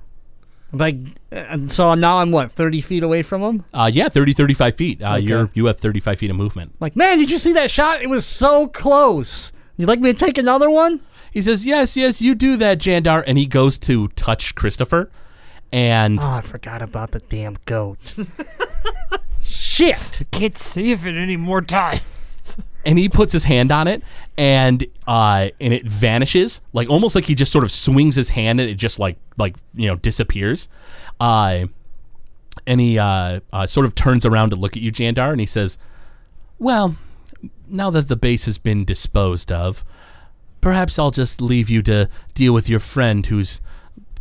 Like, 0.71 0.97
and 1.31 1.73
so 1.73 1.95
now 1.95 2.19
I'm 2.19 2.31
what 2.31 2.53
thirty 2.53 2.83
feet 2.83 3.03
away 3.03 3.23
from 3.23 3.41
them. 3.41 3.65
Uh, 3.73 3.91
yeah, 3.91 4.11
30, 4.11 4.35
35 4.35 4.77
feet. 4.77 5.03
Uh, 5.03 5.13
Okay. 5.15 5.21
You're 5.25 5.51
you 5.55 5.65
have 5.65 5.79
35 5.81 6.19
feet 6.19 6.29
of 6.31 6.37
movement. 6.37 6.75
Like, 6.81 6.95
man, 6.95 7.17
did 7.17 7.31
you 7.31 7.39
see 7.39 7.55
that 7.55 7.71
shot? 7.71 8.03
It 8.03 8.11
was 8.11 8.27
so 8.27 8.69
close. 8.69 9.51
You'd 9.79 9.89
like 9.89 10.01
me 10.01 10.13
to 10.13 10.19
take 10.19 10.37
another 10.37 10.69
one? 10.69 11.01
He 11.39 11.43
says, 11.43 11.65
"Yes, 11.65 11.97
yes, 11.97 12.21
you 12.21 12.35
do 12.35 12.57
that, 12.57 12.79
Jandar." 12.81 13.23
And 13.25 13.39
he 13.39 13.47
goes 13.47 13.79
to 13.79 14.09
touch 14.09 14.57
Christopher, 14.57 15.09
and 15.73 16.19
Oh, 16.19 16.27
I 16.27 16.41
forgot 16.41 16.83
about 16.83 17.13
the 17.13 17.21
damn 17.21 17.57
goat. 17.65 18.15
Shit. 19.41 20.23
Can't 20.33 20.59
save 20.59 21.07
it 21.07 21.15
any 21.15 21.37
more 21.37 21.61
time. 21.61 22.01
and 22.85 22.99
he 22.99 23.09
puts 23.09 23.33
his 23.33 23.45
hand 23.45 23.71
on 23.71 23.87
it, 23.87 24.03
and 24.37 24.85
uh, 25.07 25.51
and 25.61 25.73
it 25.73 25.87
vanishes, 25.87 26.61
like 26.73 26.91
almost 26.91 27.15
like 27.15 27.27
he 27.27 27.37
just 27.37 27.53
sort 27.53 27.63
of 27.63 27.71
swings 27.71 28.17
his 28.17 28.31
hand 28.31 28.59
and 28.59 28.69
it 28.69 28.75
just 28.75 28.99
like 28.99 29.17
like 29.37 29.55
you 29.75 29.87
know 29.87 29.95
disappears. 29.95 30.69
Uh, 31.21 31.67
and 32.67 32.81
he 32.81 32.99
uh, 32.99 33.39
uh, 33.53 33.65
sort 33.69 33.87
of 33.87 33.95
turns 33.95 34.27
around 34.27 34.51
to 34.51 34.57
look 34.57 34.77
at 34.77 34.83
you, 34.83 34.91
Jandar, 34.91 35.31
and 35.31 35.39
he 35.39 35.47
says, 35.47 35.79
"Well, 36.59 36.97
now 37.69 37.91
that 37.91 38.09
the 38.09 38.17
base 38.17 38.47
has 38.47 38.59
been 38.59 38.85
disposed 38.85 39.53
of, 39.53 39.85
perhaps 40.61 40.99
I'll 40.99 41.11
just 41.11 41.41
leave 41.41 41.71
you 41.71 41.83
to 41.83 42.09
deal 42.35 42.53
with 42.53 42.69
your 42.69 42.81
friend 42.81 43.27
who's 43.27 43.61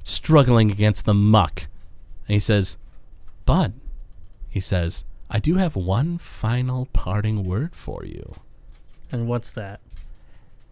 struggling 0.03 0.71
against 0.71 1.05
the 1.05 1.13
muck." 1.13 1.67
And 2.27 2.33
he 2.33 2.39
says, 2.39 2.77
"But," 3.45 3.71
he 4.49 4.59
says, 4.59 5.05
"I 5.29 5.39
do 5.39 5.55
have 5.55 5.75
one 5.75 6.17
final 6.17 6.87
parting 6.93 7.43
word 7.43 7.75
for 7.75 8.05
you." 8.05 8.35
And 9.11 9.27
what's 9.27 9.51
that? 9.51 9.79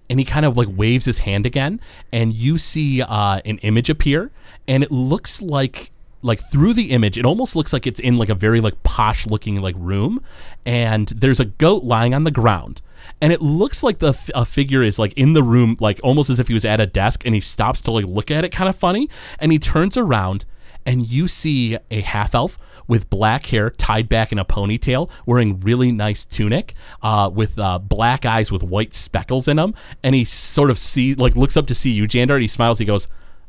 and 0.09 0.19
he 0.19 0.25
kind 0.25 0.45
of 0.45 0.57
like 0.57 0.67
waves 0.71 1.05
his 1.05 1.19
hand 1.19 1.45
again 1.45 1.79
and 2.11 2.33
you 2.33 2.57
see 2.57 3.01
uh, 3.01 3.41
an 3.45 3.57
image 3.59 3.89
appear 3.89 4.31
and 4.67 4.83
it 4.83 4.91
looks 4.91 5.41
like 5.41 5.91
like 6.21 6.39
through 6.51 6.73
the 6.73 6.91
image 6.91 7.17
it 7.17 7.25
almost 7.25 7.55
looks 7.55 7.73
like 7.73 7.85
it's 7.85 7.99
in 7.99 8.17
like 8.17 8.29
a 8.29 8.35
very 8.35 8.59
like 8.59 8.81
posh 8.83 9.27
looking 9.27 9.61
like 9.61 9.75
room 9.77 10.23
and 10.65 11.07
there's 11.09 11.39
a 11.39 11.45
goat 11.45 11.83
lying 11.83 12.13
on 12.13 12.23
the 12.23 12.31
ground 12.31 12.81
and 13.21 13.31
it 13.31 13.41
looks 13.41 13.83
like 13.83 13.99
the 13.99 14.09
f- 14.09 14.29
a 14.33 14.45
figure 14.45 14.83
is 14.83 14.99
like 14.99 15.13
in 15.13 15.33
the 15.33 15.43
room 15.43 15.77
like 15.79 15.99
almost 16.03 16.29
as 16.29 16.39
if 16.39 16.47
he 16.47 16.53
was 16.53 16.65
at 16.65 16.79
a 16.79 16.85
desk 16.85 17.25
and 17.25 17.35
he 17.35 17.41
stops 17.41 17.81
to 17.81 17.91
like 17.91 18.05
look 18.05 18.31
at 18.31 18.43
it 18.43 18.49
kind 18.49 18.69
of 18.69 18.75
funny 18.75 19.09
and 19.39 19.51
he 19.51 19.59
turns 19.59 19.97
around 19.97 20.45
and 20.85 21.07
you 21.09 21.27
see 21.27 21.77
a 21.89 22.01
half 22.01 22.35
elf 22.35 22.57
with 22.87 23.09
black 23.09 23.47
hair 23.47 23.69
tied 23.69 24.07
back 24.07 24.31
in 24.31 24.39
a 24.39 24.45
ponytail, 24.45 25.09
wearing 25.25 25.59
really 25.59 25.91
nice 25.91 26.25
tunic, 26.25 26.73
uh, 27.01 27.29
with 27.33 27.57
uh, 27.57 27.79
black 27.79 28.25
eyes 28.25 28.51
with 28.51 28.63
white 28.63 28.93
speckles 28.93 29.47
in 29.47 29.57
them, 29.57 29.73
and 30.03 30.15
he 30.15 30.23
sort 30.23 30.69
of 30.69 30.77
see 30.77 31.15
like 31.15 31.35
looks 31.35 31.57
up 31.57 31.67
to 31.67 31.75
see 31.75 31.91
you, 31.91 32.07
Jandar, 32.07 32.33
and 32.33 32.43
he 32.43 32.47
smiles. 32.47 32.79
He 32.79 32.85
goes, 32.85 33.07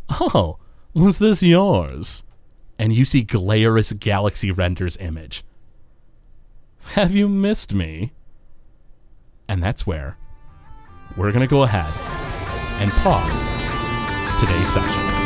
"Oh, 0.09 0.59
was 0.95 1.19
this 1.19 1.43
yours?" 1.43 2.25
And 2.79 2.93
you 2.93 3.05
see 3.05 3.25
Glaris 3.25 3.99
Galaxy 3.99 4.51
Render's 4.51 4.97
image. 4.99 5.45
Have 6.93 7.15
you 7.15 7.29
missed 7.29 7.75
me? 7.75 8.13
And 9.49 9.63
that's 9.63 9.87
where 9.87 10.17
we're 11.17 11.33
gonna 11.33 11.47
go 11.47 11.63
ahead 11.63 11.93
and 12.81 12.91
pause 12.93 13.49
today's 14.41 14.69
session. 14.69 15.26